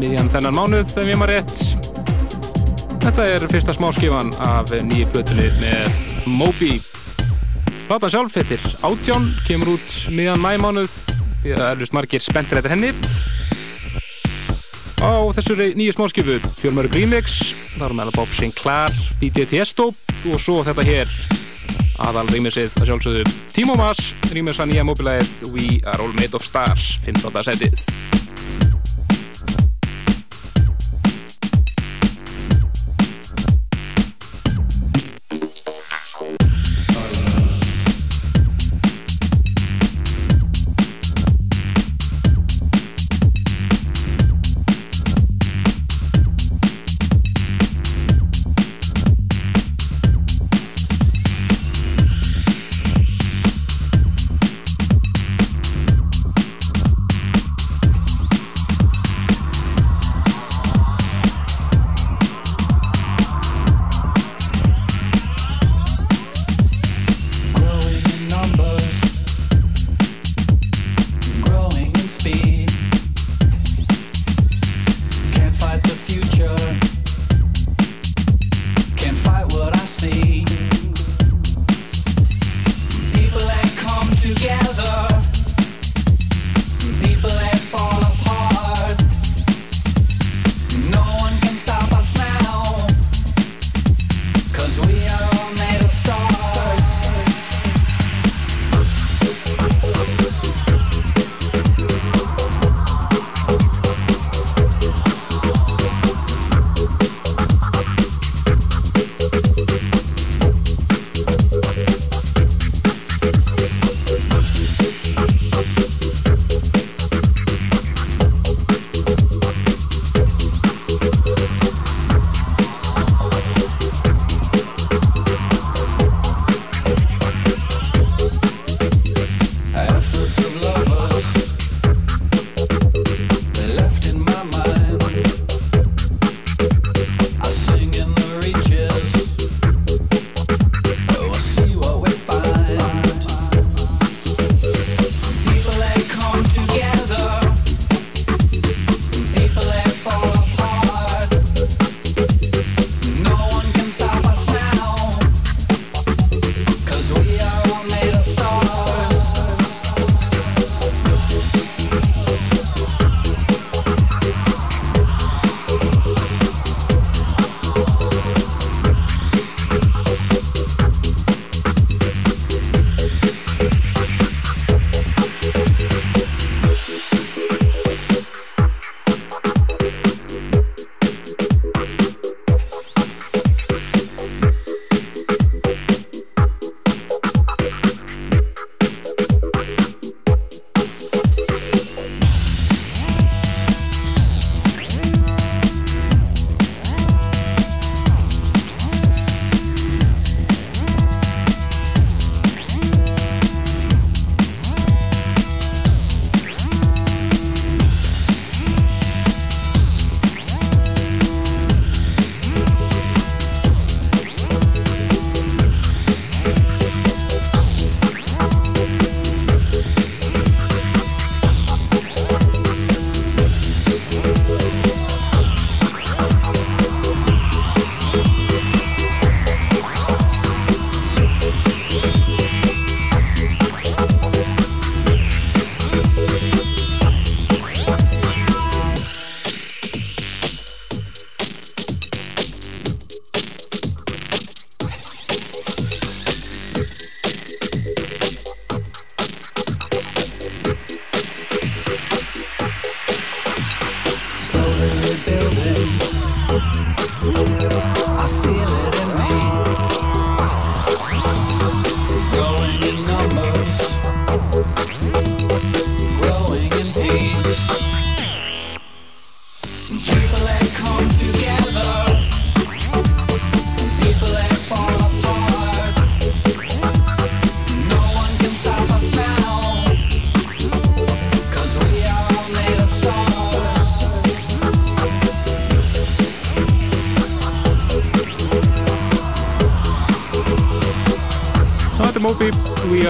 miðjan 0.00 0.30
þennan 0.32 0.56
mánuð 0.56 0.88
þegar 0.94 1.04
við 1.04 1.12
erum 1.12 1.26
að 1.26 1.32
rétt. 1.34 1.62
Þetta 3.04 3.26
er 3.34 3.46
fyrsta 3.52 3.74
smáskifan 3.76 4.32
af 4.40 4.72
nýju 4.72 5.10
plötunni 5.12 5.50
með 5.60 6.00
Moby. 6.40 6.72
Platan 7.84 8.14
sjálf 8.14 8.38
heitir 8.40 8.64
Átjón 8.88 9.28
kemur 9.44 9.74
út 9.76 9.98
miðjan 10.16 10.40
mæmánuð 10.40 10.96
því 11.44 11.58
að 11.58 11.66
erlust 11.74 11.94
margir 11.94 12.24
spenntir 12.24 12.62
eftir 12.62 12.72
henni. 12.72 12.94
Á 15.04 15.20
þessari 15.36 15.74
nýju 15.76 15.98
smáskifu 15.98 16.40
fjölmörg 16.56 16.96
remix 16.96 17.53
það 17.74 17.86
eru 17.88 17.98
meðal 17.98 18.14
Bob 18.14 18.34
Sinclair, 18.34 18.94
DJ 19.20 19.48
Tiesto 19.50 19.90
og 19.90 20.38
svo 20.40 20.60
þetta 20.66 20.86
hér 20.86 21.16
aðal 22.04 22.26
rýmisið 22.32 22.78
að 22.80 22.90
sjálfsögðu 22.90 23.34
Timo 23.54 23.76
Maas, 23.78 24.14
rýmis 24.34 24.60
að 24.62 24.72
nýja 24.72 24.86
móbilæðið 24.88 25.52
We 25.54 25.68
Are 25.82 26.02
All 26.02 26.14
Made 26.18 26.34
of 26.38 26.46
Stars 26.46 26.96
15. 27.06 27.44
setið 27.50 27.83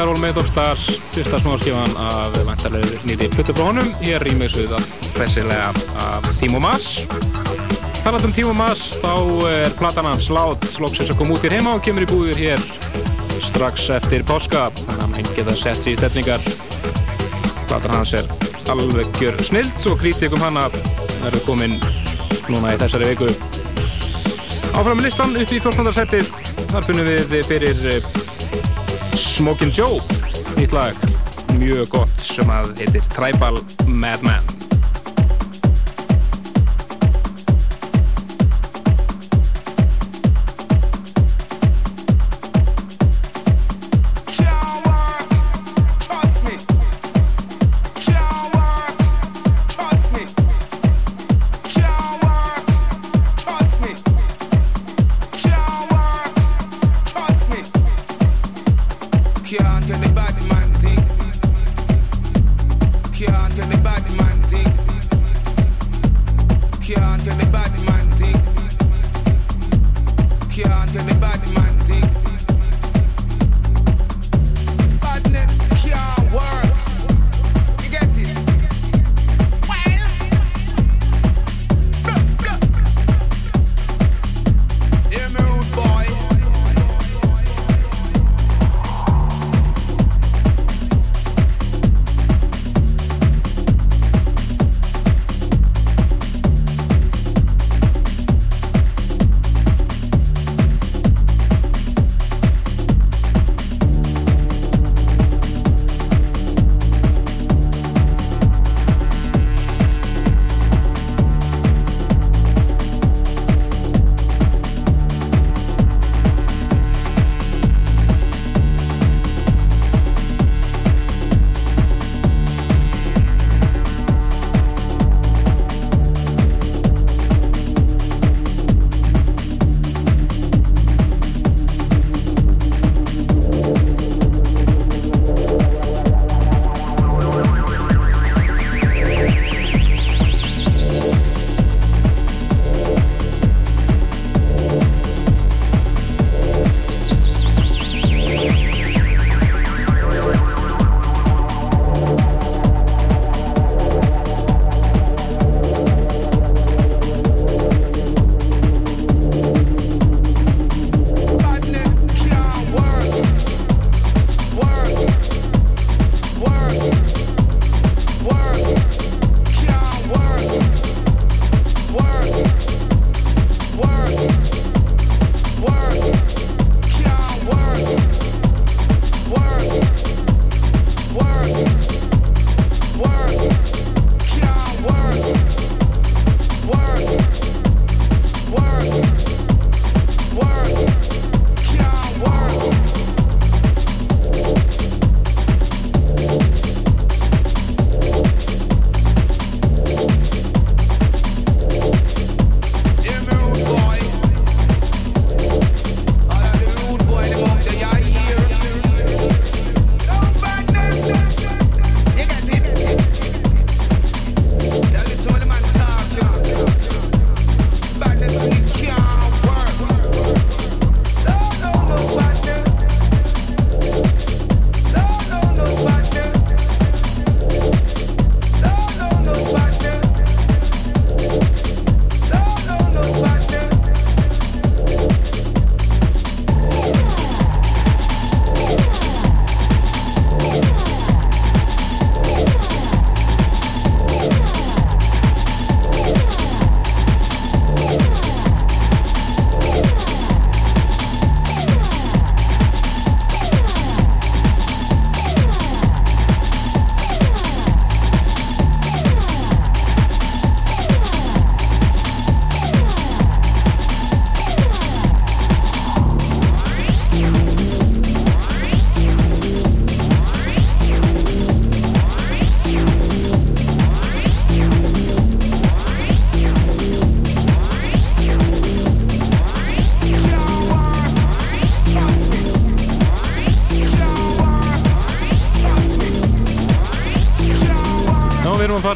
Þetta 0.05 0.13
er 0.13 0.21
Moby 0.21 0.29
We 0.29 0.29
Are 0.29 0.29
All 0.29 0.35
Made 0.35 0.41
of 0.41 0.49
Stars 0.51 0.83
fyrsta 1.15 1.39
smáskifan 1.39 1.95
af 1.97 2.35
vantarlega 2.45 2.99
nýri 3.09 3.29
plötu 3.33 3.55
frá 3.57 3.71
honum. 3.71 3.87
Hér 4.03 4.21
rýmixuð 4.21 4.73
að 4.77 4.89
pressilega 5.15 5.71
af 5.97 6.27
Timo 6.41 6.59
Maas 6.61 7.07
Taland 8.03 8.27
um 8.29 8.35
Timo 8.37 8.53
Maas 8.53 8.83
þá 9.01 9.15
er 9.49 9.73
platan 9.79 10.05
hans 10.05 10.27
Lát 10.29 10.67
loksins 10.83 11.09
að 11.09 11.23
koma 11.23 11.39
út 11.39 11.47
í 11.49 11.53
heima 11.55 11.73
og 11.79 11.81
kemur 11.87 12.05
í 12.05 12.09
búðir 12.11 12.37
hér 12.37 12.65
strax 13.41 13.87
eftir 13.97 14.27
páska. 14.29 14.67
Þannig 14.83 15.07
að 15.07 15.15
hann 15.17 15.31
geta 15.39 15.57
sett 15.57 15.81
sér 15.81 15.95
í 15.95 15.97
stefningar 16.03 16.45
platan 17.71 17.97
hans 17.97 18.13
er 18.21 18.29
alveg 18.75 19.09
gjör 19.23 19.41
snilt 19.41 19.89
og 19.89 19.97
krítikum 20.03 20.45
hana 20.45 20.67
er 21.25 21.39
komin 21.49 21.79
núna 22.51 22.75
í 22.75 22.83
þessari 22.83 23.15
viku. 23.15 23.33
Áfram 24.75 25.01
listan 25.01 25.33
upp 25.33 25.49
í 25.49 25.65
14. 25.65 25.97
setið. 25.97 26.29
Þar 26.75 26.91
finnum 26.91 27.09
við 27.09 27.41
fyrir 27.49 27.83
eh, 27.95 28.24
Smokin' 29.35 29.71
Joe. 29.75 30.01
Nýtt 30.57 30.71
lag, 30.71 30.95
mjög 31.59 31.89
gott 31.91 32.21
sem 32.23 32.51
að 32.55 32.71
heitir 32.79 33.03
Tribal 33.17 33.59
Madman 33.91 34.54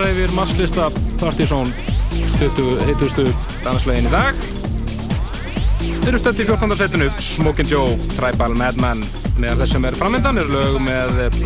fara 0.08 0.16
yfir 0.16 0.32
masslista 0.32 0.84
Partizón 1.20 1.68
20 2.38 2.84
heitustu 2.86 3.24
danslegin 3.60 4.06
í 4.08 4.10
dag 4.12 4.36
Þeir 5.80 6.08
eru 6.08 6.20
stöndi 6.22 6.44
í 6.44 6.48
14. 6.48 6.76
setinu 6.80 7.08
Smokin' 7.20 7.68
Joe, 7.68 7.96
Tribal 8.14 8.54
Madman 8.56 9.02
Meðal 9.36 9.58
þess 9.60 9.74
sem 9.74 9.84
er 9.84 9.96
framöndan 9.98 10.40
er 10.40 10.48
lög 10.48 10.78
með 10.80 11.20
eh, 11.26 11.36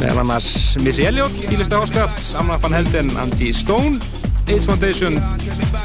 meðal 0.00 0.24
annars 0.24 0.48
Missy 0.82 1.06
Elliot, 1.06 1.36
Fílista 1.46 1.78
Áskatt, 1.78 2.18
Amna 2.40 2.56
van 2.58 2.74
Helden, 2.74 3.12
Angie 3.22 3.54
Stone, 3.54 4.00
AIDS 4.48 4.66
Foundation 4.66 5.20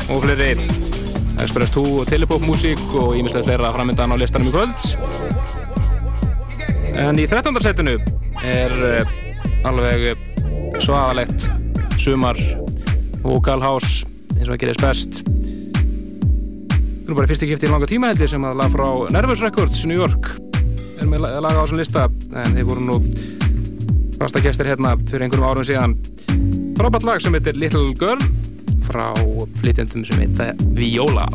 og 0.10 0.26
fleiri 0.26 0.56
Express 1.44 1.76
2 1.76 1.84
og 2.00 2.10
Telepop 2.10 2.48
músík 2.48 2.82
og 2.98 3.14
ímislega 3.20 3.46
fleira 3.46 3.74
framöndan 3.76 4.16
á 4.16 4.18
listanum 4.18 4.50
í 4.50 4.56
kvöld. 4.56 4.90
En 6.96 7.20
í 7.22 7.28
13. 7.30 7.62
setinu 7.62 8.00
er 8.42 8.74
uh, 8.80 9.14
alveg 9.68 10.16
svaðalegt 10.82 11.46
sumar 12.06 12.38
vocal 13.24 13.64
house 13.64 14.06
eins 14.36 14.46
og 14.46 14.54
það 14.54 14.60
gerist 14.62 14.84
best. 14.84 15.22
Það 17.06 17.14
er 17.14 17.18
bara 17.18 17.30
fyrsti 17.32 17.50
kipti 17.50 17.66
í 17.66 17.72
langa 17.72 17.90
tíma 17.90 18.12
heldur 18.12 18.30
sem 18.30 18.46
að 18.46 18.60
lag 18.62 18.74
frá 18.74 18.86
Nervous 19.16 19.42
Records 19.46 19.86
New 19.90 19.98
York 19.98 20.36
er 21.02 21.10
með 21.10 21.26
lag 21.26 21.58
á 21.58 21.62
þessum 21.64 21.82
lista. 21.82 22.06
En 22.44 22.58
þeir 22.58 22.70
voru 22.70 22.86
nú 22.86 23.00
fasta 24.20 24.44
gestir 24.44 24.70
hérna 24.70 24.96
fyrir 25.10 25.26
einhverjum 25.26 25.50
árum 25.50 25.68
síðan. 25.68 25.98
Frábært 26.78 27.10
lag 27.10 27.24
sem 27.24 27.38
heitir 27.38 27.58
Little 27.58 27.94
Girl 27.98 28.22
frá 28.86 29.10
flytjandum 29.62 30.06
sem 30.06 30.22
heita 30.22 30.54
Viola 30.78 31.26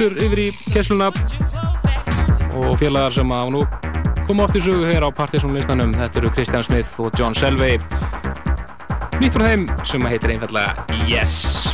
aftur 0.00 0.16
yfir 0.16 0.40
í 0.40 0.50
kessluna 0.72 1.10
og 2.56 2.78
félagar 2.80 3.12
sem 3.12 3.32
að 3.36 3.50
nú 3.52 3.60
koma 4.24 4.46
oft 4.46 4.56
í 4.56 4.62
sögu 4.64 4.86
hér 4.88 5.04
á 5.04 5.12
partysónlistanum 5.12 5.92
þetta 5.92 6.22
eru 6.22 6.30
Kristján 6.32 6.64
Smith 6.64 6.94
og 7.04 7.12
John 7.20 7.36
Selvey 7.36 7.76
nýtt 9.20 9.36
frá 9.36 9.50
þeim 9.50 9.68
sem 9.84 10.08
heitir 10.08 10.38
einfallega 10.38 11.04
Yes! 11.04 11.69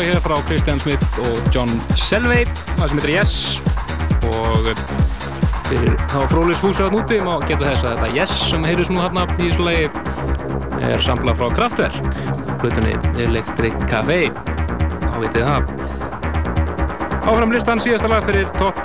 Lag 0.00 0.08
hér 0.08 0.20
frá 0.24 0.36
Christian 0.48 0.80
Smith 0.80 1.18
og 1.20 1.48
John 1.52 1.68
Selvey 1.98 2.46
það 2.78 2.86
sem 2.88 3.00
heitir 3.00 3.10
Yes. 3.12 3.32
Og 4.24 4.68
fyrir 5.66 5.96
þá 6.08 6.22
frólis 6.30 6.60
fúsað 6.62 6.94
núti 6.94 7.18
má 7.20 7.34
geta 7.44 7.66
þess 7.66 7.84
að 7.84 7.98
þetta 7.98 8.16
Yes 8.16 8.32
sem 8.48 8.64
heyrðis 8.64 8.88
nú 8.88 9.02
hérna 9.02 9.26
í 9.36 9.50
þessu 9.50 9.66
lagi 9.66 9.90
er 10.88 11.04
samlað 11.04 11.42
frá 11.42 11.52
Kraftwerk 11.58 11.98
hlutunni 12.62 12.94
Electric 13.20 13.76
Café 13.90 14.18
þá 15.04 15.16
vitið 15.20 15.48
það. 15.50 15.72
Áfram 17.20 17.52
listan 17.52 17.82
síðasta 17.84 18.08
lag 18.08 18.24
fyrir 18.24 18.48
topp 18.56 18.80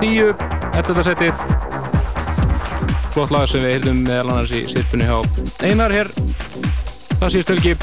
10 0.00 0.32
11. 0.80 1.02
setið. 1.10 1.42
Flott 3.12 3.36
lag 3.36 3.50
sem 3.52 3.60
við 3.60 3.76
heyrðum 3.76 4.00
meðal 4.06 4.30
annars 4.30 4.54
í 4.54 4.64
sirpunni 4.72 5.10
hjá 5.10 5.20
Einar 5.60 5.92
hér 5.92 6.08
það 6.14 7.28
síðust 7.36 7.52
helgi 7.52 7.76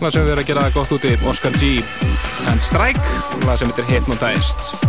það 0.00 0.12
sem 0.12 0.26
við 0.26 0.34
erum 0.34 0.44
að 0.44 0.50
gera 0.50 0.66
gott 0.74 0.92
úti 0.96 1.14
Oscar 1.28 1.56
G. 1.60 1.78
And 2.50 2.62
Strike 2.62 3.16
það 3.46 3.56
sem 3.62 3.72
heitir 3.72 3.90
Hypnotized 3.94 4.85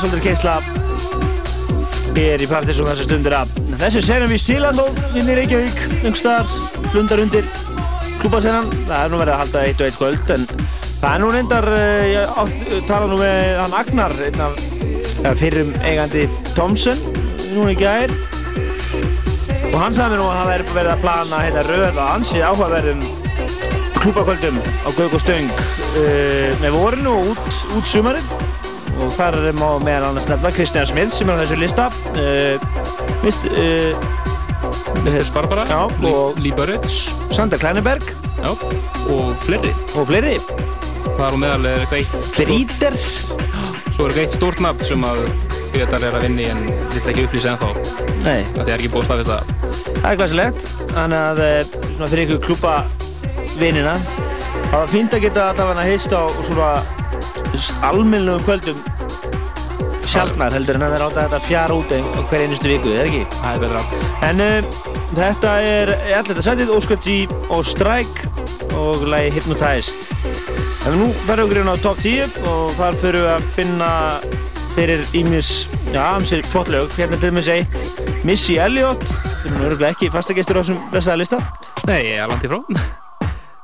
Er 0.00 0.06
svolítið 0.08 0.30
keisla 0.30 0.52
hér 2.16 2.40
í 2.40 2.46
Partisum 2.48 2.86
þessa 2.88 3.04
stundir 3.04 3.34
að 3.36 3.50
þessi 3.82 4.00
serum 4.06 4.30
við 4.32 4.38
Stílandó 4.40 4.86
inn 5.12 5.26
í 5.28 5.34
Reykjavík, 5.36 5.80
yngstar, 6.08 6.46
blundar 6.86 7.20
undir 7.20 7.50
klúbasennan 8.22 8.70
það 8.88 8.94
er 8.96 9.10
nú 9.12 9.18
verið 9.20 9.34
að 9.34 9.42
halda 9.42 9.64
eitt 9.66 9.82
og 9.82 9.90
eitt 9.90 9.98
kvöld 9.98 10.32
en 10.32 10.46
það 11.02 11.10
er 11.10 11.20
nú 11.20 11.28
reyndar 11.34 11.68
uh, 11.76 12.06
ég 12.08 12.86
tala 12.88 13.10
nú 13.10 13.18
með 13.20 13.60
hann 13.60 13.76
Agnar 13.76 14.14
einn 14.24 14.40
af 14.48 15.42
fyrrum 15.42 15.74
eigandi 15.84 16.22
Thomson 16.54 17.02
núna 17.50 17.74
í 17.74 17.76
gær. 17.82 18.14
Og 19.68 19.76
hann 19.82 19.98
sagði 19.98 20.14
mér 20.14 20.22
nú 20.22 20.30
að 20.30 20.38
það 20.38 20.52
væri 20.54 20.78
verið 20.78 20.94
að 20.94 21.04
plana 21.04 21.42
hérna 21.44 21.66
röð 21.68 21.90
að 21.90 22.00
ansið 22.06 22.46
áhugaverðum 22.48 23.04
klúbakvöldum 24.00 24.64
á 24.64 24.88
Gauk 24.96 25.12
og 25.12 25.26
Stöng 25.26 25.52
uh, 25.52 26.56
með 26.64 26.78
vorinu 26.78 27.18
og 27.18 27.34
út, 27.34 27.60
út 27.76 27.92
sumarið 27.92 28.49
og 29.00 29.12
þar 29.16 29.36
má 29.58 29.68
meðal 29.82 30.10
annars 30.10 30.28
nefna 30.30 30.50
Kristján 30.54 30.86
Smith 30.90 31.14
sem 31.16 31.28
er 31.30 31.38
á 31.38 31.42
þessu 31.42 31.58
lista 31.60 31.86
uh, 32.14 32.56
mist, 33.24 33.46
uh, 33.52 33.92
Mr. 35.04 35.24
Barbara, 35.34 35.64
Já, 35.70 35.80
og- 36.10 36.38
Lee 36.40 36.52
Burridge 36.52 37.10
Sander 37.32 37.58
Kleineberg 37.58 38.02
já, 38.40 38.50
og 38.50 39.34
fleiri. 39.46 39.72
og 39.96 40.06
fleiri 40.10 40.36
Það 41.16 41.26
er 41.26 41.36
á 41.36 41.38
meðal 41.40 41.66
er 41.70 41.84
eitthvað 41.84 42.00
eitt 42.00 42.36
Breeders 42.36 43.06
Svo 43.94 44.04
er 44.06 44.12
eitthvað 44.12 44.22
eitt 44.24 44.36
stórt 44.36 44.60
nafn 44.64 44.84
sem 44.84 45.04
að 45.04 45.22
Gretar 45.70 46.02
er 46.02 46.16
að 46.18 46.24
vinni 46.26 46.48
en 46.50 46.64
vill 46.90 47.04
ekki 47.12 47.22
upplýsa 47.28 47.52
ennþá. 47.52 47.68
Nei, 48.24 48.40
Það 48.56 48.68
er 48.72 48.72
ekki 48.80 48.88
búið 48.90 49.04
að 49.04 49.06
staðfesta 49.06 49.36
það. 49.36 50.00
það 50.00 50.08
er 50.10 50.16
glæsilegt 50.18 50.64
þannig 50.90 51.20
að 51.20 51.42
eh, 51.44 51.74
svona 51.94 52.08
fyrir 52.10 52.24
ykkur 52.26 52.40
klúpa 52.48 52.72
vinina 53.60 53.92
það 54.10 54.74
var 54.80 54.90
fínt 54.90 55.14
að 55.14 55.22
geta 55.28 55.44
allavega 55.52 55.84
heist 55.86 56.10
á 56.16 56.22
svona 56.48 56.70
almennlegum 57.86 58.42
kvöldum 58.48 58.82
sjálfnar 60.10 60.54
heldur 60.56 60.78
en 60.78 60.84
að 60.86 60.94
vera 60.96 61.06
átt 61.08 61.18
að 61.18 61.26
þetta 61.28 61.46
fjara 61.46 61.76
út 61.78 61.92
hver 62.30 62.44
einustu 62.44 62.70
viku, 62.70 62.94
er 62.98 63.08
ekki? 63.10 63.22
Það 63.36 63.56
er 63.56 63.62
betra. 63.64 63.82
En 64.26 64.42
uh, 64.44 64.78
þetta 65.16 65.52
er 65.66 65.92
allir 65.94 66.30
þetta 66.32 66.46
sætið, 66.46 66.72
Óskar 66.74 67.02
G 67.04 67.16
og 67.50 67.66
Strike 67.68 68.30
og 68.78 69.04
lagi 69.10 69.32
Hypnotized. 69.36 70.10
En 70.88 70.96
nú 70.96 71.10
verðum 71.28 71.50
við 71.52 71.62
inn 71.62 71.72
á 71.72 71.76
top 71.84 72.00
10 72.02 72.38
og 72.48 72.72
þar 72.78 72.96
fyrir 73.02 73.26
við 73.26 73.32
að 73.34 73.50
finna 73.58 73.90
fyrir 74.74 75.04
ímis, 75.18 75.50
já, 75.90 76.00
ansið 76.14 76.46
flott 76.50 76.70
lög. 76.72 76.94
Hérna 76.96 77.18
er 77.18 77.22
til 77.22 77.32
dæmis 77.34 77.50
eitt 77.52 78.24
Missy 78.26 78.56
Elliott, 78.62 79.04
sem 79.42 79.52
er 79.52 79.68
örgulega 79.68 79.92
ekki 79.94 80.10
fastagestur 80.14 80.58
á 80.58 80.62
þessum 80.62 80.80
blessaða 80.90 81.20
lista. 81.22 81.42
Nei, 81.86 82.00
ég 82.08 82.24
er 82.24 82.32
langt 82.32 82.46
í 82.46 82.50
frá. 82.50 82.62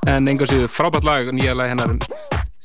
En 0.07 0.29
séu 0.47 0.69
frábært 0.71 1.03
lag, 1.03 1.33
nýja 1.35 1.57
lag 1.59 1.73
hennar 1.73 1.97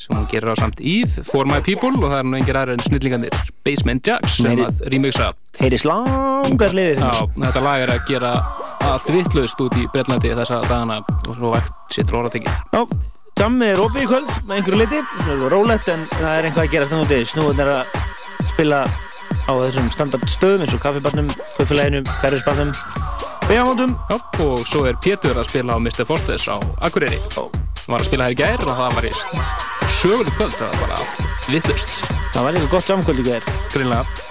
sem 0.02 0.16
hún 0.18 0.26
gerir 0.32 0.50
á 0.52 0.56
samt 0.58 0.80
Eve, 0.82 1.24
For 1.28 1.46
My 1.46 1.60
People 1.62 1.94
og 2.00 2.08
það 2.10 2.18
er 2.20 2.28
nú 2.30 2.38
engir 2.40 2.58
aðra 2.58 2.74
en 2.78 2.84
snillingarnir 2.88 3.36
Basement 3.66 4.08
Jacks 4.08 4.38
sem 4.40 4.48
Meiri- 4.50 4.66
að 4.68 4.82
remixa 4.94 5.32
Heyris 5.60 5.86
langar 5.86 6.74
liðir. 6.74 7.00
Já, 7.04 7.28
þetta 7.46 7.62
lag 7.66 7.82
er 7.86 7.94
að 7.96 8.06
gera 8.10 8.32
allt 8.82 9.10
vittlaust 9.14 9.62
út 9.62 9.76
í 9.78 9.86
Breitlandi 9.94 10.32
þessa 10.34 10.62
dagana 10.66 11.02
og 11.28 11.34
svo 11.38 11.52
vægt 11.54 11.72
sittur 11.94 12.22
orðatekið. 12.24 12.62
Já, 12.74 12.86
Jammi 13.42 13.66
er 13.72 13.80
opið 13.82 14.04
í 14.04 14.08
kvöld 14.10 14.32
með 14.46 14.58
einhverju 14.58 14.80
liti, 14.82 15.00
svona 15.24 15.48
rólegt 15.54 15.88
en 15.90 16.04
það 16.12 16.34
er 16.38 16.48
einhvað 16.50 16.66
að 16.68 16.72
gera 16.76 16.86
stannúti. 16.90 17.20
Snúðun 17.32 17.62
er 17.64 17.72
að 17.78 18.50
spila 18.52 18.82
á 19.48 19.52
þessum 19.64 19.88
standard 19.94 20.28
stöðum 20.30 20.66
eins 20.66 20.76
og 20.76 20.82
kaffibarnum, 20.84 21.30
kaufélaginu, 21.58 22.04
ferðisbarnum, 22.22 22.74
begamótum. 23.48 23.96
Já, 24.12 24.18
og 24.46 24.66
svo 24.70 24.86
er 24.90 25.00
Pétur 25.02 25.38
að 25.40 25.48
spila 25.50 25.78
á 25.78 25.80
Mr. 25.82 26.06
Fosters 26.06 26.46
á 26.52 26.58
Akureyri. 26.84 27.22
Hann 27.38 27.96
var 27.96 28.04
að 28.04 28.12
spila 28.12 28.30
hér 28.30 28.38
gær 28.44 28.68
og 28.68 28.76
það 28.78 29.00
var 29.00 29.10
í 29.10 29.81
sögulegt 30.02 30.36
kvöld, 30.36 30.54
það 30.58 30.74
var 30.74 30.82
bara 30.88 31.00
allt 31.02 31.50
vittlaust. 31.52 31.96
Það 32.34 32.44
var 32.44 32.58
eitthvað 32.58 32.76
gott 32.76 32.90
samkvöld 32.90 33.22
í 33.22 33.28
gær. 33.28 33.50
Greinlega. 33.74 34.31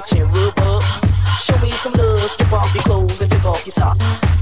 Your 0.00 0.18
to 0.18 0.24
rub 0.26 0.58
up. 0.60 0.82
Show 1.40 1.58
me 1.58 1.70
some 1.72 1.92
love, 1.94 2.30
strip 2.30 2.52
off 2.52 2.74
your 2.74 2.84
clothes 2.84 3.20
and 3.20 3.30
take 3.30 3.44
off 3.44 3.64
your 3.66 3.72
socks. 3.72 4.39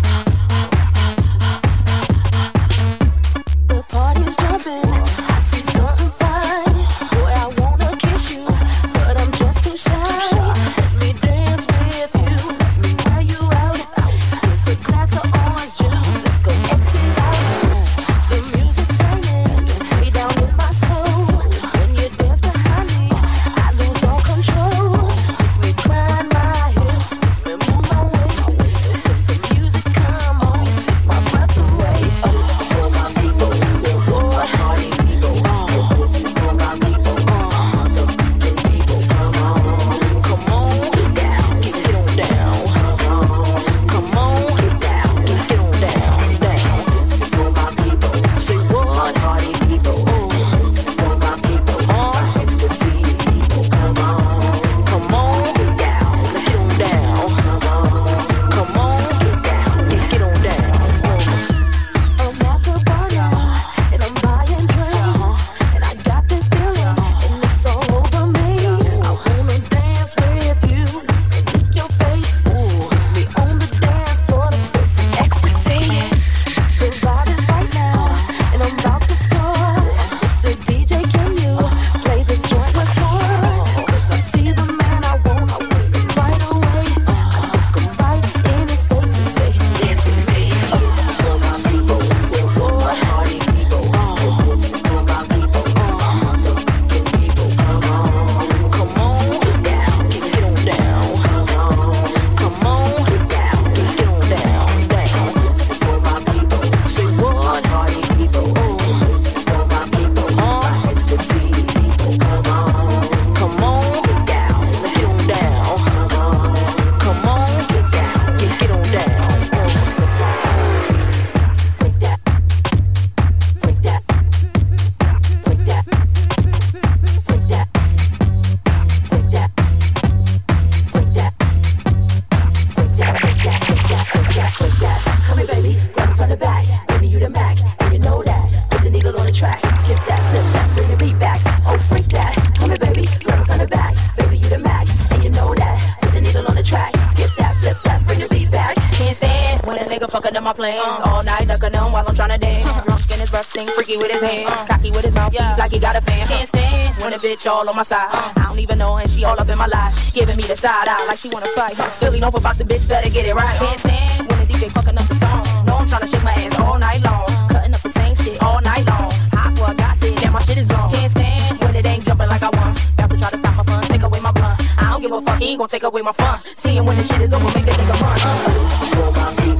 Bitch 157.29 157.51
all 157.51 157.69
on 157.69 157.77
my 157.77 157.83
side. 157.83 158.09
I 158.11 158.45
don't 158.49 158.59
even 158.59 158.79
know 158.79 158.97
and 158.97 159.11
she 159.11 159.23
all 159.25 159.39
up 159.39 159.49
in 159.49 159.59
my 159.59 159.67
life. 159.67 159.93
Giving 160.15 160.37
me 160.37 160.45
the 160.45 160.57
side 160.57 160.89
eye 160.89 161.05
like 161.07 161.19
she 161.19 161.29
wanna 161.29 161.49
fight. 161.49 161.77
Philly 162.01 162.21
know 162.21 162.31
for 162.31 162.41
boxing, 162.41 162.67
bitch, 162.67 162.89
better 162.89 163.11
get 163.11 163.27
it 163.27 163.35
right. 163.35 163.59
Can't 163.59 163.81
stand 163.81 164.29
when 164.29 164.39
the 164.41 164.47
DJ 164.51 164.71
fucking 164.73 164.97
up 164.97 165.07
the 165.07 165.17
song. 165.17 165.67
No, 165.67 165.77
I'm 165.77 165.89
tryna 165.89 166.11
shake 166.11 166.25
my 166.25 166.33
ass 166.33 166.59
all 166.61 166.79
night 166.79 167.05
long. 167.05 167.27
Cutting 167.51 167.75
up 167.75 167.83
the 167.83 167.91
same 167.91 168.17
shit 168.17 168.43
all 168.43 168.61
night 168.63 168.87
long. 168.87 169.11
High 169.37 169.55
for 169.57 169.71
a 169.71 169.75
goddamn, 169.75 170.15
yeah, 170.23 170.31
my 170.31 170.43
shit 170.45 170.59
is 170.59 170.67
gone. 170.67 170.91
Can't 170.93 171.11
stand 171.11 171.61
when 171.61 171.77
it 171.77 171.87
ain't 171.87 172.07
jumping 172.07 172.29
like 172.29 172.43
I 172.43 172.49
want. 172.49 172.75
About 172.95 173.11
to 173.11 173.17
try 173.19 173.31
to 173.31 173.39
stop 173.39 173.57
my 173.57 173.65
fun, 173.65 173.83
take 173.85 174.03
away 174.03 174.21
my 174.21 174.33
blunt. 174.33 174.81
I 174.81 174.91
don't 174.91 175.03
give 175.03 175.13
a 175.13 175.21
fuck, 175.21 175.39
he 175.39 175.49
ain't 175.51 175.59
gonna 175.59 175.69
take 175.69 175.83
away 175.83 176.01
my 176.01 176.13
fun. 176.13 176.41
Seeing 176.57 176.85
when 176.87 176.97
the 176.97 177.03
shit 177.03 177.21
is 177.21 177.33
over, 177.35 177.45
make 177.55 177.67
the 177.67 177.73
nigga 177.73 178.01
run. 178.01 178.19
Uh. 178.23 178.69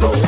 Já, 0.01 0.28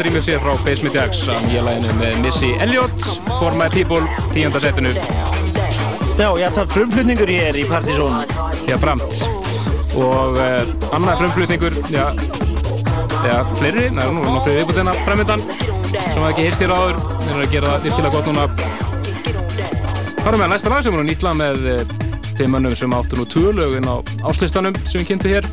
frábært 0.00 0.14
rýmur 0.14 0.22
sér 0.24 0.40
frá 0.40 0.54
Basement 0.64 0.94
Jacks 0.94 1.20
að 1.28 1.42
nýja 1.44 1.62
læginu 1.64 1.94
með 1.98 2.14
Missy 2.24 2.48
Elliott 2.64 3.02
For 3.36 3.52
My 3.58 3.68
People, 3.68 4.00
tíunda 4.32 4.60
setinu. 4.62 4.92
Já, 6.16 6.28
ég 6.40 6.46
ætla 6.46 6.64
frumflutningur 6.72 7.28
hér 7.28 7.58
í 7.60 7.66
Partizón. 7.68 8.14
Já, 8.68 8.78
framt 8.80 9.04
og 10.00 10.38
uh, 10.38 10.94
annað 10.96 11.20
frumflutningur 11.20 11.76
já, 11.92 12.06
já, 13.26 13.34
fleiri 13.58 13.88
er 13.90 13.96
nú 13.98 14.22
nokkru 14.24 14.54
viðbútina 14.54 14.94
framöndan 15.02 15.42
sem 15.90 16.16
hafa 16.16 16.30
ekki 16.30 16.46
heyrst 16.46 16.64
hér 16.64 16.72
áður. 16.72 17.02
Þeir 17.26 17.34
eru 17.34 17.44
að 17.44 17.54
gera 17.56 17.74
það 17.74 17.88
virkilega 17.88 18.14
gott 18.16 18.30
núna. 18.30 18.48
Hárum 20.24 20.40
við 20.40 20.46
að 20.46 20.52
næsta 20.54 20.72
lag 20.72 20.86
sem 20.86 20.96
er 20.96 21.08
nýtt 21.10 21.28
lag 21.28 21.38
með 21.42 21.70
uh, 21.74 21.94
þeim 22.38 22.56
mönnum 22.56 22.78
sem 22.78 22.96
áttu 22.96 23.20
nú 23.20 23.28
tvö 23.28 23.52
lögin 23.58 23.90
á 23.90 24.00
áslistanum 24.32 24.80
sem 24.86 25.02
við 25.02 25.12
kynntu 25.12 25.36
hér. 25.36 25.52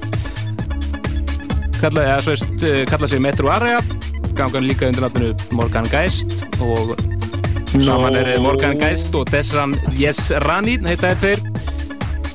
Kalla, 1.81 2.07
eða, 2.13 2.19
svo 2.23 2.37
veist, 2.37 2.59
uh, 2.63 2.83
kalla 2.87 3.11
sig 3.11 3.27
Metro 3.27 3.51
Area 3.51 3.81
gangan 4.37 4.65
líka 4.67 4.87
undir 4.89 5.01
nafninu 5.01 5.33
Morgan 5.57 5.87
Geist 5.89 6.43
og 6.61 6.93
saman 7.73 8.13
Nú. 8.13 8.19
er 8.19 8.39
Morgan 8.41 8.77
Geist 8.79 9.15
og 9.17 9.25
Desran 9.31 9.73
Yesrani 9.97 10.77
heita 10.85 11.13
þeir 11.15 11.19
tveir. 11.23 11.41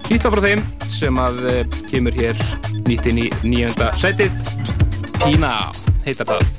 Hýtla 0.08 0.32
frá 0.34 0.42
þeim 0.44 0.64
sem 0.90 1.20
að 1.22 1.38
uh, 1.46 1.78
kemur 1.90 2.18
hér 2.18 2.42
nýtt 2.88 3.08
inn 3.12 3.22
í 3.24 3.28
nýjönda 3.46 3.92
sætið. 4.02 4.34
Tina 5.22 5.54
heitar 6.04 6.32
það. 6.34 6.52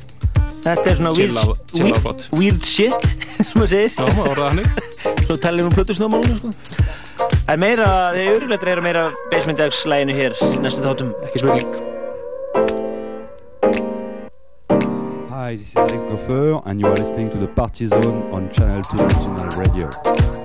Þetta 0.64 0.90
er 0.90 1.00
svona 1.00 1.14
Chill 1.18 1.36
weird, 1.36 1.76
weird, 1.76 2.28
weird 2.40 2.68
shit 2.68 3.10
sem 3.46 3.60
maður 3.60 3.74
segir. 3.76 3.96
Já, 4.00 4.08
maður 4.16 4.34
orðað 4.34 4.52
hannig 4.54 5.24
Svo 5.24 5.40
talir 5.40 5.68
hún 5.68 5.76
plötusnómálunum 5.76 6.40
sko. 6.40 6.54
En 7.52 7.60
meira, 7.60 7.88
þeir 8.16 8.38
örgulega 8.38 8.78
er 8.78 8.84
meira 8.84 9.08
Basement 9.32 9.60
Jacks 9.60 9.84
læginu 9.88 10.16
hér 10.16 10.40
næstu 10.64 10.86
þáttum. 10.86 11.12
Ekki 11.28 11.44
spurning 11.44 11.93
Hi, 15.44 15.58
this 15.58 15.72
is 15.72 15.76
Alex 15.76 15.96
Goffer, 15.96 16.64
and 16.66 16.80
you 16.80 16.88
are 16.88 16.96
listening 16.96 17.30
to 17.32 17.38
the 17.38 17.48
Party 17.48 17.86
Zone 17.86 18.32
on 18.32 18.50
Channel 18.54 18.82
2 18.82 18.96
National 18.96 19.50
Radio. 19.60 20.43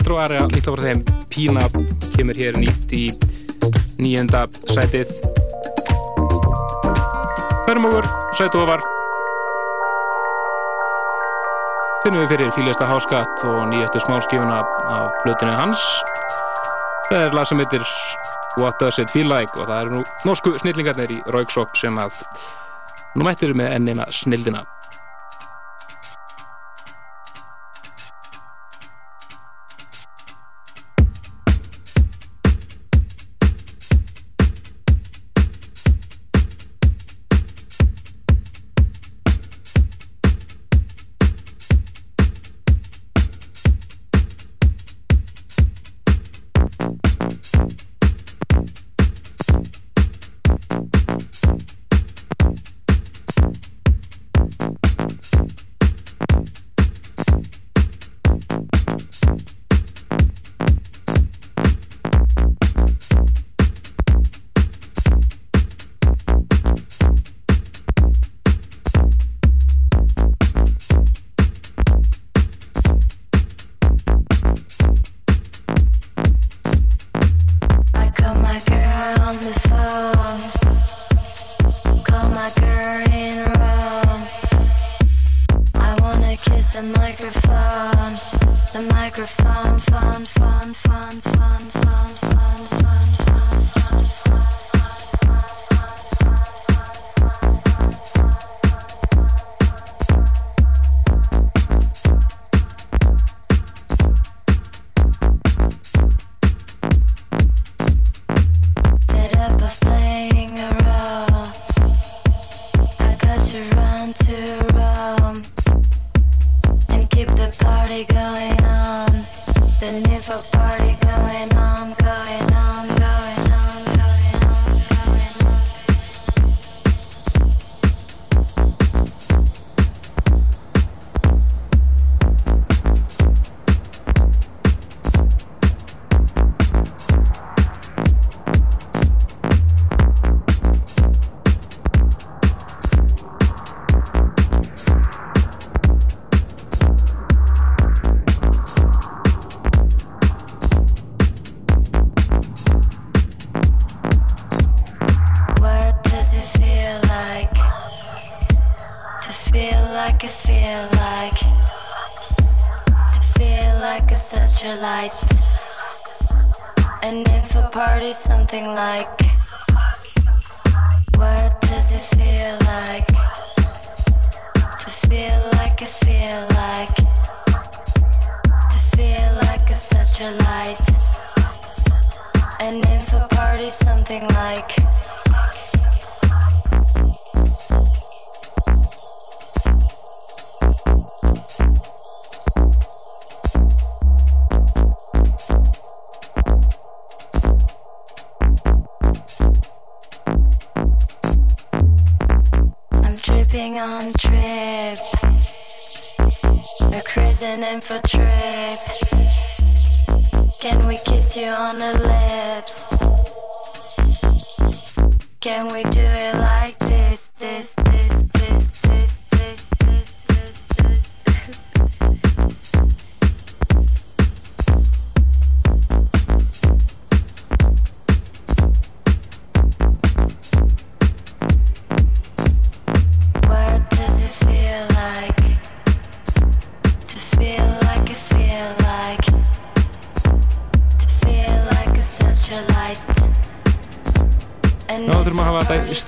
Já, 0.00 0.02
Metro 0.02 0.18
Area, 0.18 0.46
líkla 0.48 0.72
frá 0.72 0.82
þeim 0.86 1.00
Pína 1.28 1.62
kemur 2.14 2.38
hér 2.40 2.56
nýtt 2.56 2.92
í 2.96 3.10
nýjenda 4.00 4.46
sætið. 4.72 5.10
Förum 7.66 7.88
okkur, 7.90 8.08
sætu 8.38 8.62
ofar 8.62 8.80
Finnum 12.00 12.24
við 12.24 12.32
fyrir 12.32 12.54
fílista 12.56 12.88
háskatt 12.88 13.44
og 13.44 13.68
nýjastu 13.68 14.00
smáskifuna 14.06 14.62
af 14.88 15.20
blötinu 15.20 15.52
hans. 15.52 15.84
Það 17.10 17.26
er 17.26 17.36
lag 17.36 17.46
sem 17.50 17.60
heitir 17.60 17.84
What 18.56 18.80
Does 18.80 18.98
It 18.98 19.12
Feel 19.12 19.28
Like? 19.28 19.52
Og 19.60 19.68
það 19.68 19.80
eru 19.82 19.98
nú 19.98 20.04
norsku 20.24 20.56
snillingarnir 20.62 21.12
í 21.12 21.22
Rauksop 21.28 21.76
sem 21.76 22.00
að 22.00 22.24
nú 23.18 23.28
mættir 23.28 23.52
með 23.52 23.76
ennina 23.76 24.08
snildina 24.08 24.64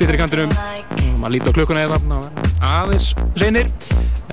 stýttir 0.02 0.16
í 0.16 0.18
kantinum. 0.18 0.52
Maður 1.20 1.32
líti 1.36 1.50
á 1.50 1.54
klukkuna 1.54 1.82
eða 1.84 1.98
aðeins 2.66 3.12
seinir 3.38 3.68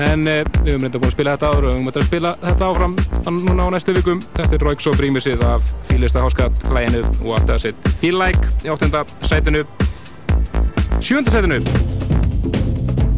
en 0.01 0.23
uh, 0.25 0.39
við 0.64 0.72
höfum 0.72 0.85
reynda 0.85 1.01
búin 1.01 1.09
að 1.09 1.14
spila 1.14 1.35
þetta 1.35 1.49
áður 1.51 1.67
og 1.67 1.67
við 1.67 1.75
höfum 1.75 1.91
að 1.91 2.07
spila 2.07 2.31
þetta 2.41 2.69
áfram 2.69 2.95
núna 3.35 3.67
á 3.69 3.73
næstu 3.75 3.93
vikum. 3.93 4.23
Þetta 4.39 4.57
er 4.57 4.65
Royx 4.65 4.89
og 4.89 4.98
Brímisið 4.98 5.43
af 5.45 5.67
Fílista 5.85 6.23
Háskat 6.25 6.65
læginu 6.73 7.03
What 7.22 7.45
Does 7.45 7.67
It 7.69 7.91
Feel 8.01 8.17
Like? 8.17 8.49
Í 8.65 8.73
áttunda 8.73 9.03
sætinu. 9.22 9.61
Sjönda 10.98 11.35
sætinu 11.35 11.61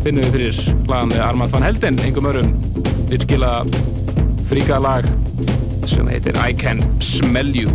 finnum 0.02 0.26
við 0.26 0.36
fyrir 0.36 0.62
lagan 0.90 1.14
með 1.14 1.24
Armand 1.30 1.56
van 1.56 1.68
Helden 1.70 2.04
engum 2.04 2.28
örum 2.34 2.52
virkilega 3.08 3.64
fríka 4.52 4.82
lag 4.82 5.08
sem 5.88 6.12
heitir 6.12 6.36
I 6.42 6.52
Can 6.58 6.84
Smell 7.00 7.56
You 7.56 7.72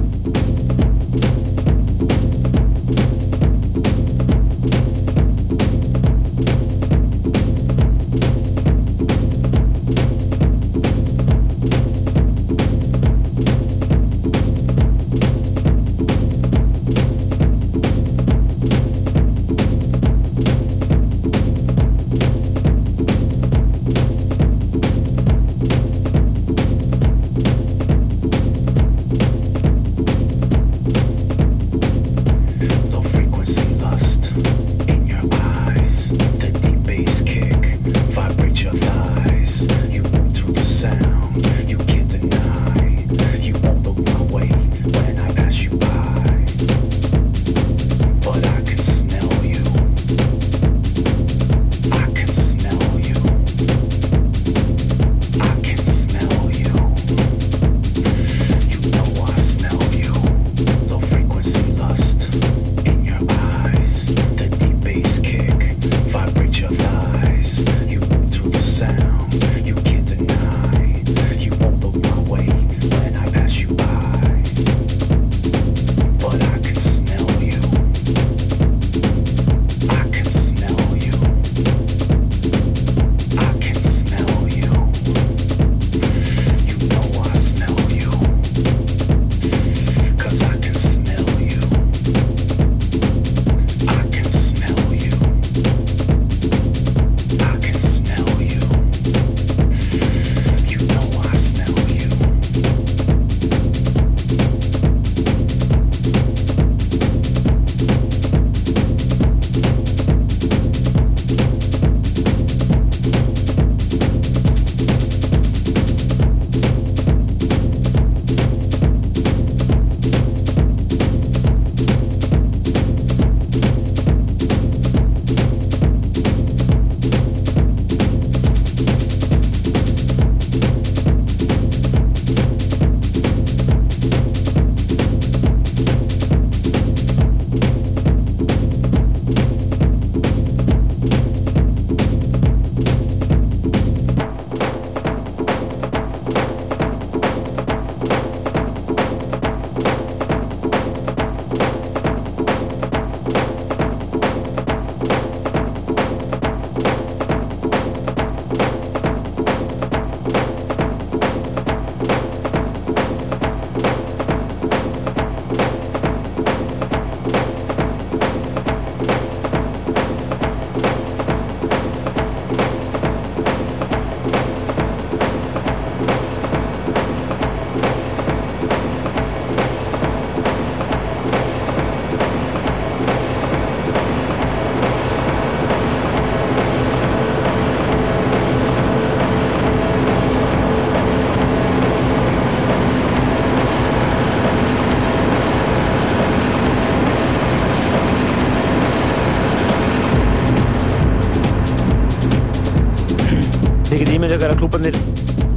að 204.45 204.59
klúbarnir 204.61 204.97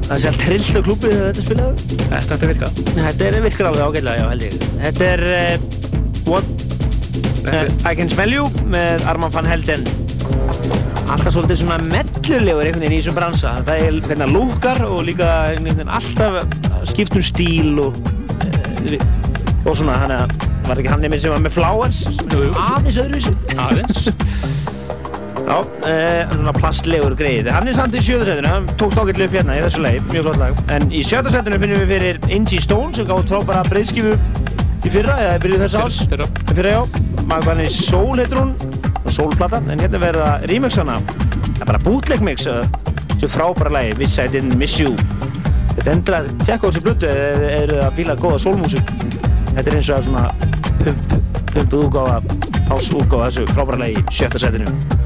það 0.09 0.21
sé 0.23 0.29
að 0.29 0.39
trillta 0.41 0.81
klúbið 0.85 1.11
þegar 1.13 1.27
þetta 1.27 1.45
spilaðu 1.45 1.89
Þetta 1.99 2.19
ætti 2.19 2.33
að 2.35 2.45
virka. 2.49 2.69
Þetta 2.95 3.25
er 3.27 3.35
virkar 3.45 3.67
alveg 3.69 3.83
ágætlega, 3.85 4.17
já 4.17 4.29
held 4.31 4.45
ég. 4.45 4.55
Þetta 4.79 5.09
er 5.09 5.23
uh, 5.29 5.65
What 6.29 6.45
uh, 7.45 7.67
I 7.85 7.93
Can 7.99 8.09
Smell 8.09 8.33
You 8.33 8.47
með 8.73 9.05
Arman 9.11 9.33
van 9.35 9.49
Helden. 9.49 9.85
Alltaf 11.09 11.33
svolítið 11.33 11.61
svona 11.61 11.77
mellulegur 11.89 12.65
einhvern 12.65 12.83
veginn 12.85 12.95
í 12.95 13.01
þessum 13.01 13.17
bransa. 13.19 13.53
Það 13.67 13.85
er 13.85 13.99
hvernig 14.07 14.25
að 14.25 14.35
lúkar 14.37 14.83
og 14.87 15.01
líka 15.07 15.29
alltaf 15.99 16.39
skipt 16.89 17.17
um 17.19 17.25
stíl 17.25 17.81
og, 17.85 17.99
uh, 17.99 18.97
og 19.65 19.73
svona, 19.75 19.99
hann 20.01 20.15
að 20.17 20.37
var 20.69 20.77
ekki 20.77 20.91
hann 20.91 21.01
nefnir 21.01 21.21
sem 21.23 21.33
var 21.33 21.41
með 21.41 21.55
Flowers 21.57 22.03
aðeins 22.29 22.99
öðruvísi. 23.01 23.33
Aðeins 23.57 24.09
Já, 25.49 25.63
uh, 25.65 26.29
svona 26.29 26.51
plastlegur 26.53 27.15
greið 27.17 27.47
Hann 27.49 27.65
er 27.71 27.73
samt 27.73 27.95
í 27.97 28.01
sjöðu 28.05 28.27
setinu, 28.27 28.49
hann 28.51 28.67
tókst 28.77 28.99
ágætlega 29.01 29.25
upp 29.25 29.33
hérna 29.33 29.55
í 29.57 29.61
þessu 29.63 29.79
leið, 29.81 30.03
mjög 30.11 30.27
flott 30.27 30.37
lag. 30.43 30.59
En 30.75 30.83
í 30.93 30.99
sjötta 31.01 31.31
setinu 31.33 31.57
finnum 31.63 31.79
við 31.81 31.93
fyrir 31.95 32.19
Angie 32.35 32.61
Stone 32.61 32.93
sem 32.93 33.07
gáði 33.09 33.31
frábæra 33.31 33.63
breyðskifu 33.65 34.11
í 34.13 34.91
fyrra, 34.93 35.15
eða 35.23 35.39
í 35.39 35.41
byrjuð 35.45 35.63
þess 35.63 35.79
ás 35.79 35.97
Fyrra. 36.11 36.27
Fyrra, 36.51 36.75
já, 36.75 36.83
hann 37.47 37.63
í 37.63 37.71
Soul 37.73 38.21
heitur 38.21 38.43
hún. 38.43 38.53
Og 38.99 39.09
Soulplata, 39.15 39.63
en 39.73 39.81
hérna 39.81 40.01
verða 40.03 40.29
remixana 40.51 40.99
Það 40.99 41.63
er 41.63 41.71
bara 41.71 41.81
bootleg 41.87 42.21
mix 42.23 42.45
uh, 42.45 42.61
þessu 43.15 43.31
frábæra 43.33 43.73
lagi, 43.73 43.97
Wish 43.97 44.21
I 44.21 44.29
Didn't 44.29 44.53
Miss 44.61 44.77
You. 44.77 44.93
Þetta 45.73 45.87
er 45.87 45.91
endilega, 45.95 46.37
tjekka 46.45 46.61
á 46.61 46.69
þessu 46.69 46.85
blötu 46.85 47.09
eða 47.09 47.51
eru 47.57 47.81
að 47.87 47.97
fíla 47.97 48.19
góða 48.21 48.43
soulmusik. 48.45 48.95
Þetta 49.55 49.65
er 49.65 49.81
eins 49.81 49.89
og 49.89 49.97
að 49.97 50.07
svona 50.11 50.29
pump, 50.85 51.19
pumpuð 51.55 51.83
útgáfa, 51.89 52.39
ás 52.69 52.93
útgáfa 52.93 53.27
þessu 53.31 53.49
frábæra 53.55 53.83
lagi 53.87 53.97
í 53.97 54.07
sjötta 54.21 54.98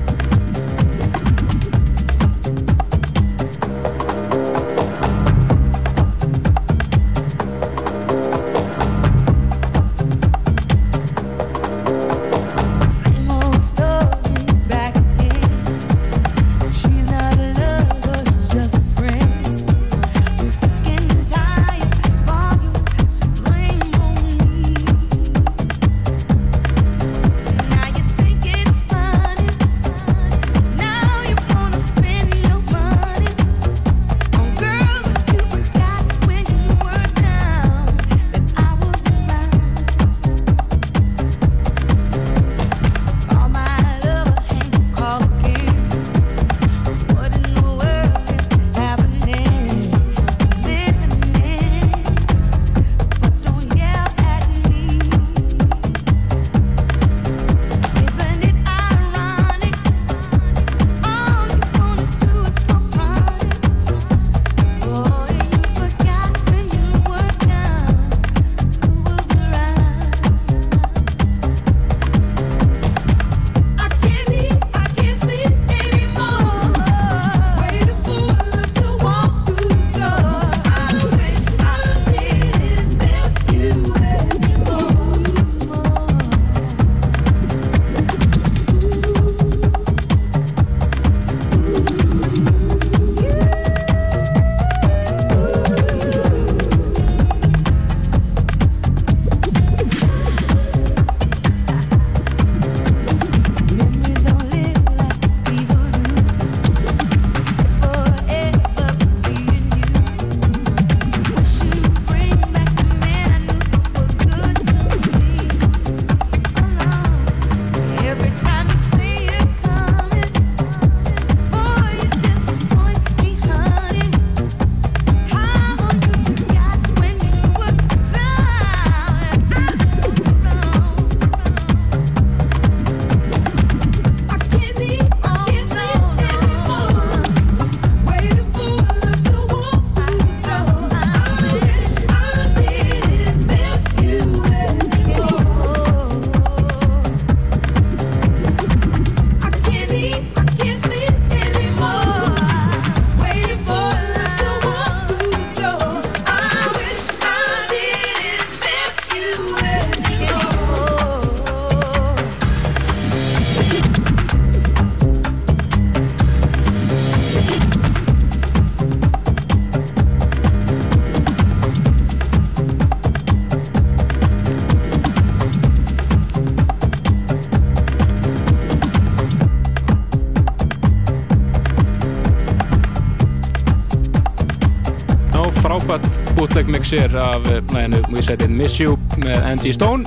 bootleg 186.63 186.79
mixir 186.79 187.15
af 187.19 187.41
næðinu 187.73 187.99
We 188.13 188.21
Said 188.23 188.41
It 188.41 188.51
Miss 188.51 188.79
You 188.79 188.95
með 189.19 189.41
Angie 189.43 189.73
Stone. 189.73 190.05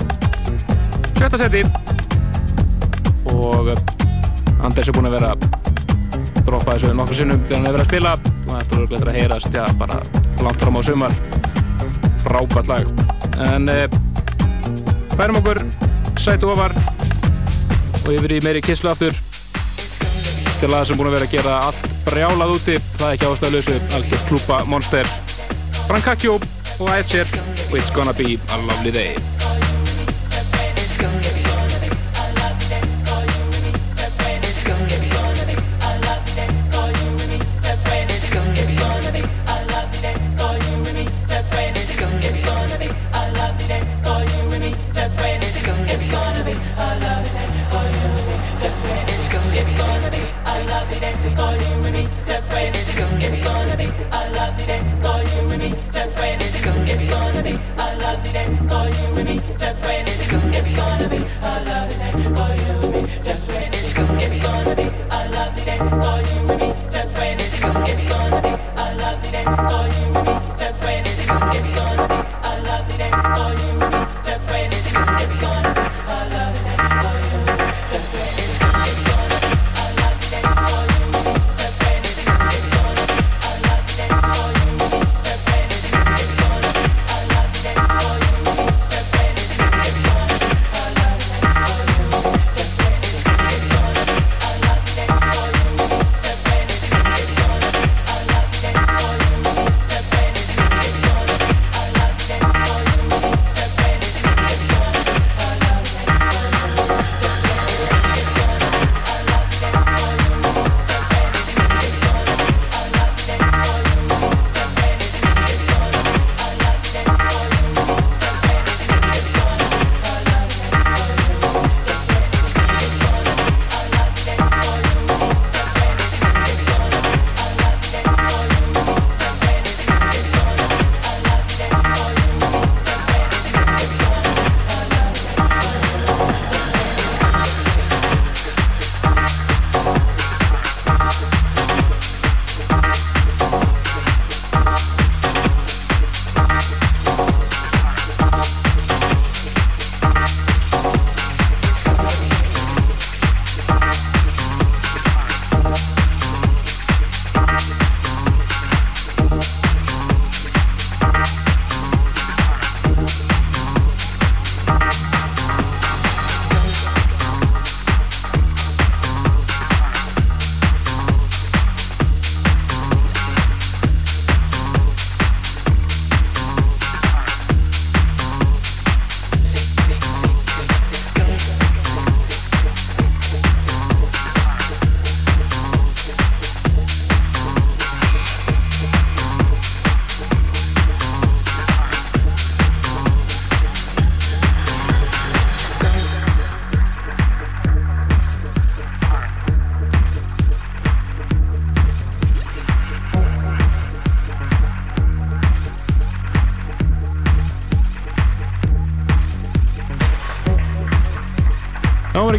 Sjötta 1.16 1.36
seti 1.40 1.60
og 3.32 3.68
Anders 4.64 4.88
er 4.88 4.94
búinn 4.96 5.08
að 5.10 5.16
vera 5.18 5.32
droppa 6.46 6.76
þessu 6.76 6.94
nokkur 6.96 7.18
sinnum 7.18 7.42
þegar 7.44 7.58
hann 7.58 7.68
hefur 7.68 7.76
verið 7.76 7.84
að 7.84 7.90
spila. 7.90 8.14
Og 8.46 8.54
þetta 8.54 8.76
er 8.76 8.80
örugglega 8.80 9.10
að 9.10 9.18
heyrast, 9.18 9.58
já, 9.58 9.66
bara 9.76 10.00
langt 10.46 10.64
fram 10.64 10.80
á 10.80 10.82
sumar. 10.86 11.18
Frábært 12.24 12.72
lag. 12.72 12.88
En 13.50 13.68
eh, 13.68 13.84
færum 15.12 15.40
okkur 15.42 15.60
sætu 16.16 16.54
ofar 16.54 16.72
og 18.06 18.10
yfir 18.14 18.38
í 18.38 18.42
meiri 18.46 18.64
kisslu 18.64 18.94
aftur. 18.94 19.20
Til 20.62 20.72
að 20.72 20.88
sem 20.88 20.96
búin 20.96 21.12
að 21.12 21.18
vera 21.18 21.28
að 21.28 21.36
gera 21.36 21.60
allt 21.68 21.94
brjálað 22.08 22.56
úti, 22.56 22.80
það 22.96 23.08
er 23.10 23.14
ekki 23.18 23.32
ástæðuleysu 23.34 23.80
algjört 23.92 24.28
klúpa 24.30 24.64
monster 24.64 25.16
Brancaccio 25.89 26.34
og 26.34 26.40
og 26.78 27.78
It's 27.78 27.92
Gonna 27.94 28.12
Be 28.12 28.39
a 28.50 28.56
Lovely 28.56 28.94
Day 28.94 29.35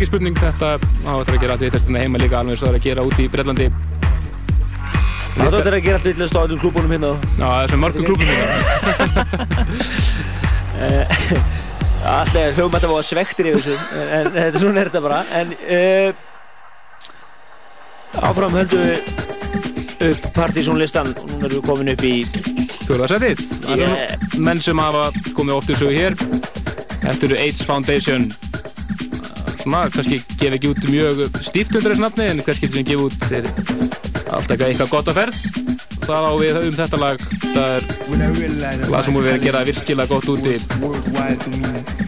ekki 0.08 0.16
spurning 0.16 0.38
þetta 0.40 0.68
á 1.04 1.14
þetta 1.20 1.34
að 1.34 1.42
gera 1.42 1.52
allt 1.56 1.64
vittlust 1.66 1.88
heima 1.92 2.20
líka 2.22 2.38
alveg 2.40 2.54
eins 2.54 2.62
og 2.62 2.68
það 2.68 2.74
er 2.74 2.80
að 2.80 2.86
gera 2.88 3.04
út 3.04 3.18
í 3.20 3.28
Breitlandi 3.32 3.68
Það 5.38 5.54
er 5.60 5.76
að 5.76 5.84
gera 5.84 5.98
allt 6.00 6.08
villast 6.08 6.34
á 6.34 6.42
öllum 6.42 6.60
klúbunum 6.62 6.92
hérna. 6.96 7.12
Já, 7.38 7.50
þessum 7.68 7.82
mörgum 7.84 8.06
klúbunum 8.08 8.34
hérna. 8.34 8.48
Alltaf 12.08 12.56
hljóðum 12.56 12.78
að 12.78 12.82
það 12.86 12.94
var 12.96 13.06
svektir 13.06 13.46
yfir 13.52 13.62
þessu 13.68 13.76
en, 14.00 14.08
en 14.08 14.32
þetta 14.38 14.60
svona 14.64 14.80
er 14.82 14.90
þetta 14.90 15.04
bara. 15.06 15.20
En 15.38 15.48
uh, 15.76 16.10
áfram 18.32 18.58
höldum 18.58 18.82
við 18.88 18.98
upp 20.08 20.22
partysónlistan. 20.40 21.10
Og 21.14 21.18
núna 21.36 21.46
erum 21.52 21.58
við 21.60 21.66
komin 21.68 21.94
upp 21.94 22.04
í 22.08 22.16
Fjóðarsætið 22.88 23.38
Það 23.68 23.78
Yeah. 23.84 24.18
menn 24.42 24.62
sem 24.64 24.80
hafa 24.80 25.12
komið 25.38 25.58
oft 25.60 25.70
í 25.70 25.78
sögu 25.78 25.94
hér. 25.94 26.14
Eftir 27.06 27.30
AIDS 27.38 27.62
Foundation 27.68 28.32
Svona, 29.68 29.90
kannski 29.92 30.22
gef 30.40 30.54
ekki 30.56 30.70
út 30.72 30.86
mjög 30.88 31.18
stíft 31.44 31.74
undir 31.76 31.92
þessu 31.92 32.00
nafni 32.06 32.26
en 32.32 32.40
kannski 32.40 32.70
sem 32.72 32.86
gef 32.88 33.02
út 33.04 33.26
er 33.36 33.48
alltaf 34.32 34.62
eitthvað- 34.64 34.92
gott 34.94 35.10
að 35.12 35.18
ferð 35.18 35.40
Það 36.08 36.24
á 36.24 36.34
við 36.40 36.60
um 36.62 36.76
þetta 36.78 36.98
lag 37.02 37.18
Það 37.20 37.68
er 37.76 38.88
lag 38.88 39.04
sem 39.04 39.14
voru 39.14 39.26
verið 39.28 39.36
að 39.36 39.44
gera 39.44 39.64
virkilega 39.68 40.08
gott 40.08 40.30
úti 40.32 40.56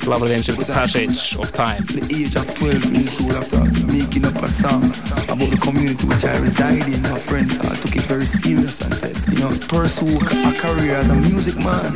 Lag 0.07 0.19
frá 0.23 0.27
þeim 0.31 0.43
sem 0.47 0.55
Passage 0.55 1.35
of 1.35 1.51
Time 1.51 1.83
The 1.91 2.03
age 2.15 2.35
of 2.39 2.47
12 2.55 2.95
years 2.95 3.19
old 3.19 3.35
after 3.35 3.59
making 3.91 4.23
up 4.25 4.39
a 4.41 4.47
song 4.47 4.87
about 5.27 5.51
the 5.51 5.59
community 5.59 6.07
which 6.07 6.23
I 6.23 6.37
reside 6.39 6.87
in. 6.87 7.01
My 7.03 7.19
friends 7.19 7.59
I 7.59 7.75
took 7.75 7.95
it 7.97 8.07
very 8.07 8.25
serious 8.25 8.79
and 8.79 8.95
said, 8.95 9.17
you 9.27 9.39
know, 9.43 9.51
pursue 9.67 10.15
a 10.15 10.53
career 10.55 10.95
as 10.95 11.09
a 11.09 11.15
music 11.15 11.57
man. 11.59 11.91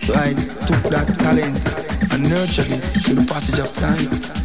So 0.00 0.14
I 0.16 0.32
took 0.64 0.82
that 0.88 1.12
talent 1.20 1.60
and 2.10 2.30
nurtured 2.30 2.72
it 2.72 2.80
through 3.04 3.20
the 3.20 3.26
passage 3.28 3.58
of 3.60 3.68
time. 3.76 4.41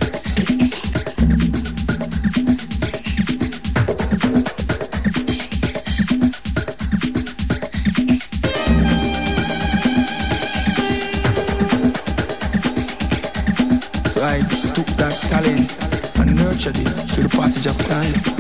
Passage 18.13 18.36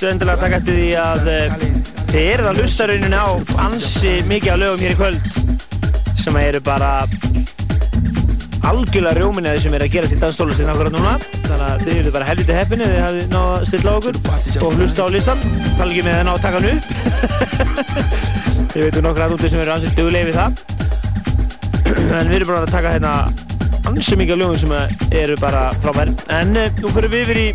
ættu 0.00 0.14
endilega 0.14 0.38
að 0.38 0.42
taka 0.46 0.56
eftir 0.56 0.76
því 0.78 0.84
að 0.96 1.26
eh, 1.28 1.54
þið 2.08 2.22
eruð 2.24 2.46
að 2.48 2.58
hlusta 2.62 2.84
rauninni 2.88 3.18
á 3.20 3.28
ansi 3.66 4.12
mikið 4.30 4.52
af 4.54 4.60
lögum 4.62 4.80
hér 4.80 4.94
í 4.94 4.96
kvöld 4.96 5.26
sem 6.22 6.38
eru 6.40 6.60
bara 6.64 6.88
algjörlega 8.70 9.12
rjóminni 9.18 9.50
að 9.50 9.58
því 9.58 9.64
sem 9.66 9.76
er 9.76 9.84
að 9.84 9.92
gera 9.98 10.08
til 10.08 10.20
danstólustin 10.22 10.72
akkurat 10.72 10.96
núna. 10.96 11.12
Þannig 11.34 11.66
að 11.66 11.84
þið 11.84 11.98
eru 11.98 12.14
bara 12.16 12.30
helviti 12.30 12.56
heppinni 12.56 12.88
þið 12.88 13.02
hafið 13.04 13.28
náða 13.34 13.52
að 13.58 13.68
stilla 13.68 13.94
okkur 14.00 14.16
og 14.70 14.80
hlusta 14.80 15.04
á 15.04 15.08
listan 15.12 15.44
tala 15.76 15.90
ekki 15.90 16.06
með 16.08 16.16
að 16.16 16.24
ná 16.24 16.32
að 16.32 16.42
taka 16.46 16.56
hann 16.56 16.70
upp. 16.72 16.84
Þið 18.72 18.82
veitum 18.86 19.08
nokkra 19.10 19.28
að 19.28 19.36
úti 19.36 19.52
sem 19.52 19.64
eru 19.66 19.76
ansið 19.76 19.96
duglega 20.00 20.30
við 20.30 20.40
það. 20.40 20.50
En 22.22 22.32
við 22.32 22.40
erum 22.40 22.54
bara 22.54 22.64
að 22.64 22.72
taka 22.78 22.96
hérna 22.96 23.14
ansi 23.92 24.16
mikið 24.16 24.38
af 24.38 24.44
lögum 24.46 24.60
sem 24.64 24.76
eru 25.26 25.40
bara 25.44 25.68
frábær. 25.84 26.16
En 26.40 26.56
eh, 26.56 26.72
nú 26.80 26.96
fyrir 26.96 27.12
við 27.18 27.26
yfir 27.28 27.44
í 27.44 27.48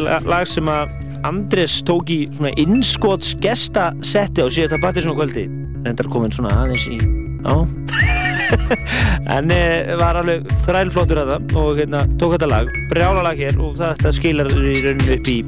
la- 0.00 0.22
lag 0.24 0.48
sem 0.48 0.72
að 0.72 1.02
Andres 1.24 1.78
tók 1.88 2.10
í 2.12 2.24
svona 2.36 2.52
innskots 2.60 3.32
gestasetti 3.40 4.44
á 4.44 4.48
síðasta 4.52 4.80
Pattinson 4.82 5.16
kvöldi. 5.16 5.46
Reyndar 5.84 6.08
komin 6.12 6.32
svona 6.34 6.52
aðeins 6.64 6.84
í 6.92 6.98
já. 7.00 7.54
En 9.34 9.50
e, 9.50 9.60
var 9.98 10.18
alveg 10.20 10.44
þrælflottur 10.66 11.22
að 11.22 11.32
það 11.32 11.56
og 11.62 11.80
hérna 11.80 12.02
tók 12.20 12.36
þetta 12.36 12.50
lag. 12.50 12.72
Brjála 12.92 13.24
lag 13.24 13.40
hér 13.40 13.56
og 13.56 13.78
þetta 13.80 14.12
skilar 14.14 14.52
í 14.52 14.74
rauninu 14.84 15.16
upp 15.16 15.30
í 15.32 15.38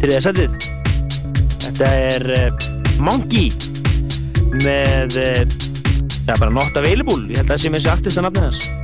þriða 0.00 0.20
setið. 0.28 0.68
Þetta 1.66 1.94
er 2.06 2.28
e, 2.36 2.42
Monkey 3.02 3.50
með 4.62 5.18
e, 5.18 5.30
það 6.20 6.36
er 6.36 6.44
bara 6.44 6.54
not 6.54 6.78
available. 6.78 7.24
Ég 7.30 7.42
held 7.42 7.48
að 7.48 7.56
það 7.56 7.64
sé 7.64 7.74
með 7.74 7.82
þessi 7.82 7.96
artista 7.96 8.26
nafnið 8.28 8.48
hans. 8.48 8.62
Everybody's 8.62 8.79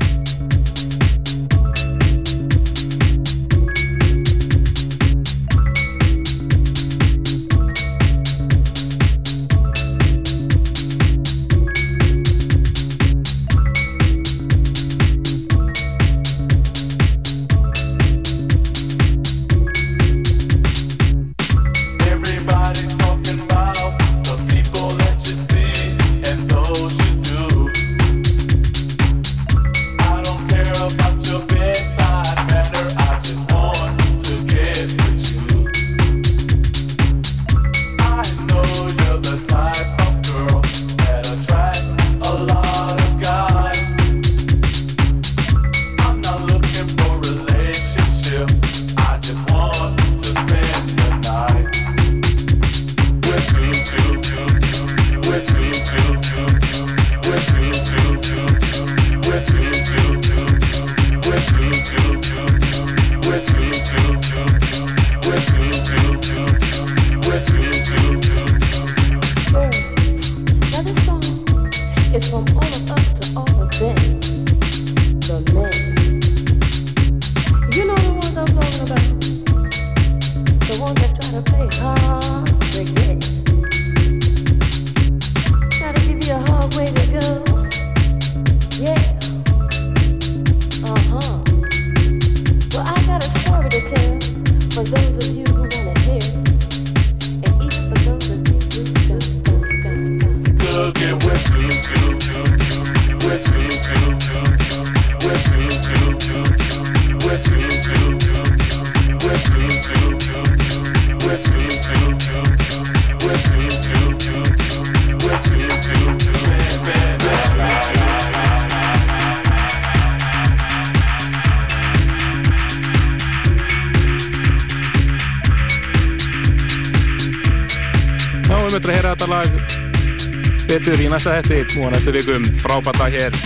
og 131.80 131.92
næstu 131.92 132.12
vikum. 132.12 132.44
Frábært 132.62 132.98
lag 132.98 133.12
hér. 133.12 133.36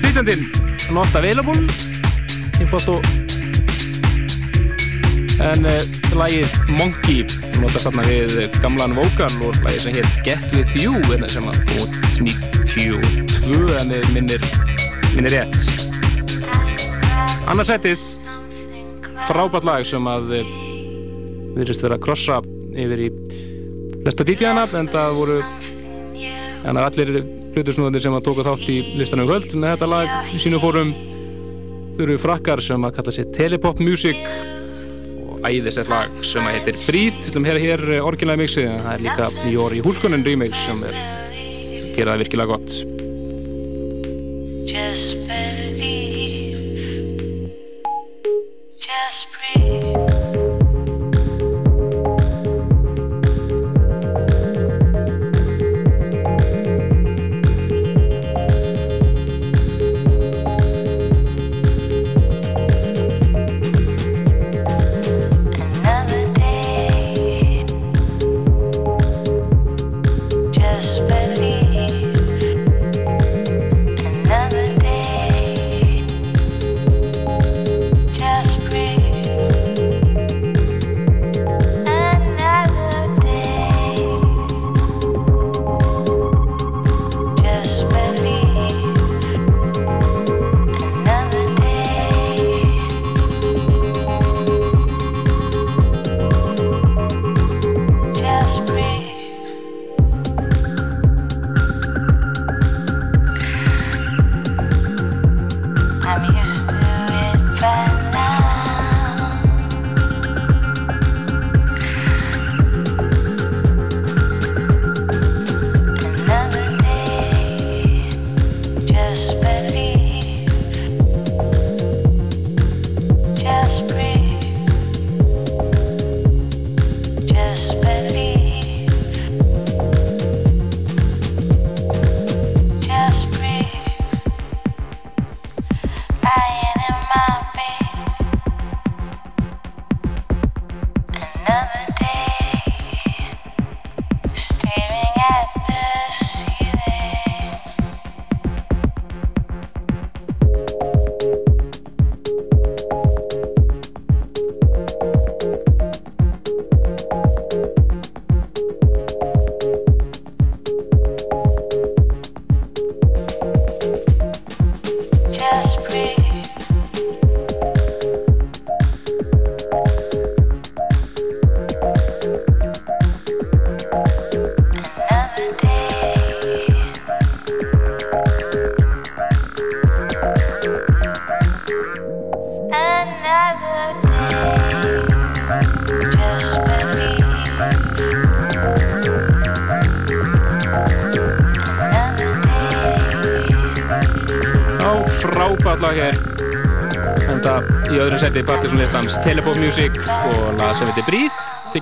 Flytjandinn 0.00 0.46
Not 0.94 1.14
Available. 1.18 1.58
Infosto 2.60 3.00
en 5.42 5.66
uh, 5.68 5.82
lagið 6.16 6.52
Monkey 6.72 7.24
notast 7.60 7.88
þarna 7.88 8.04
við 8.08 8.38
gamlan 8.62 8.94
vokal 8.96 9.30
og 9.44 9.58
lagið 9.64 9.82
sem 9.84 9.96
hér 9.98 10.08
Get 10.24 10.54
With 10.56 10.76
You 10.78 10.96
hérna 11.10 11.28
sem 11.28 11.48
að 11.50 11.58
út 11.82 11.98
92 12.16 13.58
en 13.80 13.92
við 13.92 14.08
minnir, 14.14 14.46
minnir 15.12 15.36
rétt. 15.36 15.58
Annarsætið 17.46 18.00
frábært 19.26 19.68
lag 19.68 19.84
sem 19.86 20.08
að 20.08 20.38
uh, 20.40 20.54
virðist 21.58 21.84
vera 21.84 21.98
að 21.98 22.06
krossa 22.08 22.40
yfir 22.76 23.06
í 23.08 23.12
flesta 24.02 24.26
DJ-ana 24.26 24.66
en 24.78 24.88
það 24.92 25.14
voru 25.20 25.38
en 26.66 26.80
allir 26.80 27.20
hlutusnúðanir 27.54 28.02
sem 28.02 28.16
að 28.16 28.24
tóka 28.26 28.44
þátt 28.46 28.70
í 28.72 28.78
listanum 28.98 29.28
kvöld 29.28 29.54
með 29.54 29.76
þetta 29.76 29.90
lag 29.92 30.32
í 30.34 30.40
sínu 30.42 30.60
fórum 30.62 30.92
þau 31.96 32.02
eru 32.04 32.18
frakkar 32.20 32.62
sem 32.64 32.84
að 32.84 32.98
kalla 32.98 33.14
sér 33.14 33.30
Telepop 33.36 33.80
Music 33.84 34.18
og 35.26 35.46
æðisett 35.46 35.88
lag 35.92 36.12
sem 36.26 36.44
að 36.44 36.58
heitir 36.58 36.80
Breathe. 36.84 37.30
Til 37.30 37.40
að 37.40 37.48
heyra 37.48 37.64
hér 37.64 38.04
orginlega 38.04 38.42
mixið 38.42 38.68
en 38.72 38.84
það 38.84 38.98
er 38.98 39.06
líka 39.06 39.30
Jóri 39.54 39.84
Húlkonen 39.86 40.26
remix 40.26 40.66
sem 40.66 40.84
er 40.88 41.00
gera 41.96 42.12
það 42.12 42.26
virkilega 42.26 42.56
gott 42.56 42.95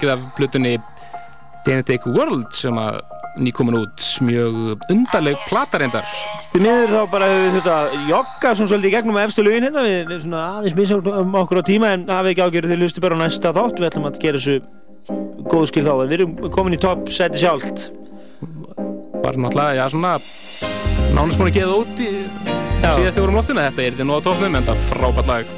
Tekið 0.05 0.19
af 0.21 0.25
plutunni 0.37 0.73
Genetic 1.65 2.03
World 2.13 2.51
sem 2.53 2.77
að 2.77 2.99
nýkomin 3.41 3.79
út 3.79 4.03
mjög 4.21 4.83
undarleg 4.93 5.39
platarendar 5.49 6.05
Því 6.53 6.61
miður 6.61 6.93
þá 6.93 6.99
bara 7.15 7.29
við 7.33 7.57
þetta 7.57 7.77
jogga 8.11 8.53
svona 8.53 8.71
svolítið 8.71 8.91
í 8.91 8.93
gegnum 8.93 9.19
efstu 9.23 9.45
lögin 9.47 9.65
hérna. 9.67 9.83
Við, 9.87 9.97
við 10.11 10.21
svona 10.27 10.43
aðeins 10.59 10.77
missum 10.77 11.09
um 11.09 11.35
okkur 11.41 11.63
á 11.65 11.69
tíma 11.71 11.95
en 11.97 12.05
hafið 12.13 12.35
ekki 12.35 12.45
ágjörðu 12.45 12.71
til 12.75 12.85
hlustu 12.85 13.03
bara 13.03 13.19
á 13.19 13.23
næsta 13.25 13.55
þátt. 13.57 13.81
Við 13.81 13.89
ætlum 13.89 14.09
að 14.11 14.21
gera 14.23 14.43
þessu 14.45 15.49
góðu 15.49 15.71
skil 15.73 15.87
þá 15.89 15.93
en 15.95 16.13
við 16.13 16.17
erum 16.19 16.39
komin 16.55 16.77
í 16.77 16.81
topp 16.85 17.11
seti 17.17 17.43
sjálft. 17.43 17.89
Var 19.25 19.41
náttúrulega, 19.41 19.81
já 19.81 19.85
svona 19.91 20.15
nánast 21.17 21.41
búin 21.41 21.51
að 21.51 21.59
geða 21.63 21.81
út 21.81 22.05
í 22.05 22.13
síðasti 22.85 23.25
vorum 23.25 23.41
loftinu. 23.41 23.65
Þetta 23.65 23.89
er 23.89 23.97
þetta 23.97 24.11
nú 24.13 24.21
á 24.21 24.27
toppnum 24.29 24.61
en 24.61 24.69
það 24.69 24.91
frábært 24.93 25.33
lag. 25.33 25.57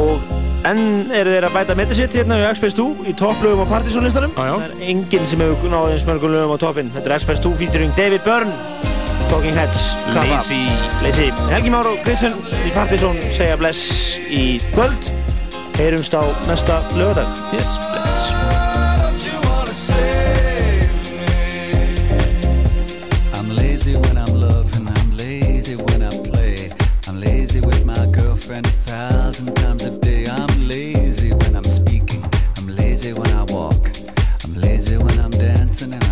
Og 0.00 0.39
enn 0.68 1.12
eru 1.16 1.32
þeir 1.32 1.48
að 1.48 1.56
bæta 1.56 1.76
metasitt 1.78 2.16
hérna 2.18 2.40
í 2.40 2.46
Express 2.50 2.76
2 2.78 3.08
í 3.08 3.16
topplögum 3.16 3.64
á 3.64 3.72
Partizónlistanum 3.72 4.36
það 4.36 4.66
er 4.66 4.76
enginn 4.92 5.28
sem 5.30 5.42
hefur 5.44 5.72
náð 5.72 5.94
eins 5.94 6.06
mörgum 6.08 6.34
lögum 6.34 6.56
á 6.56 6.58
toppin 6.60 6.92
þetta 6.96 7.12
er 7.12 7.16
Express 7.16 7.44
2 7.46 7.56
featuring 7.62 7.96
David 7.96 8.26
Byrne 8.26 8.52
Talking 9.30 9.54
Heads. 9.54 9.94
Lazy. 10.14 10.66
Lazy. 11.02 11.30
Helgi 11.52 11.70
Már 11.70 11.86
og 11.86 12.02
Kristján 12.02 12.34
í 12.66 12.74
Partizón 12.74 13.20
segja 13.30 13.54
bless 13.60 14.18
í 14.26 14.58
kvöld. 14.74 15.12
Heyrumst 15.78 16.18
á 16.18 16.26
næsta 16.50 16.82
lögadag 16.98 17.30
yes, 17.54 17.78
bless 17.92 18.09
listening. 35.80 36.09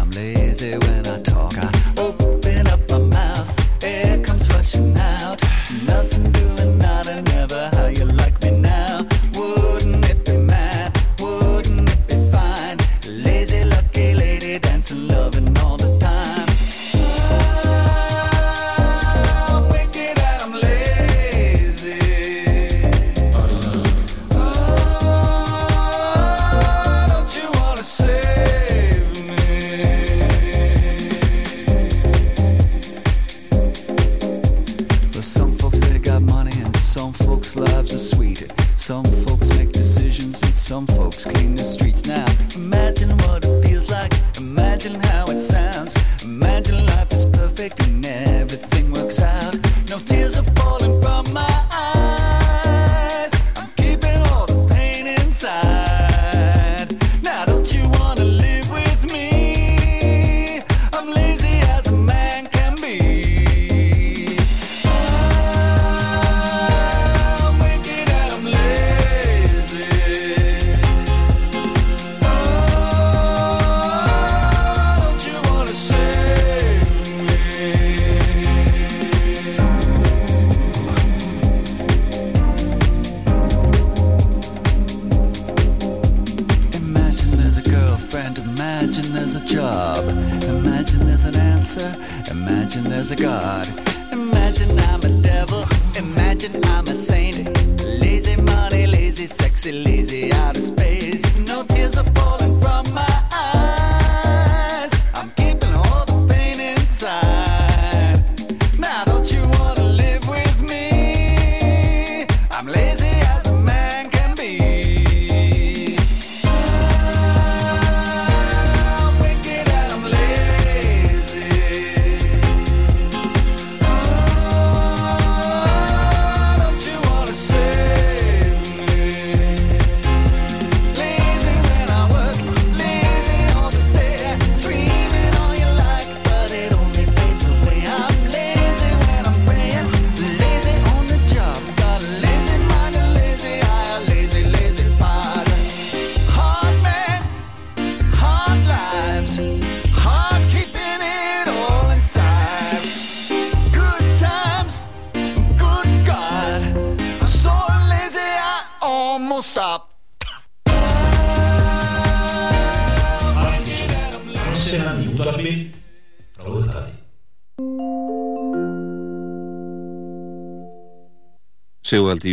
Sigvaldi 171.89 172.27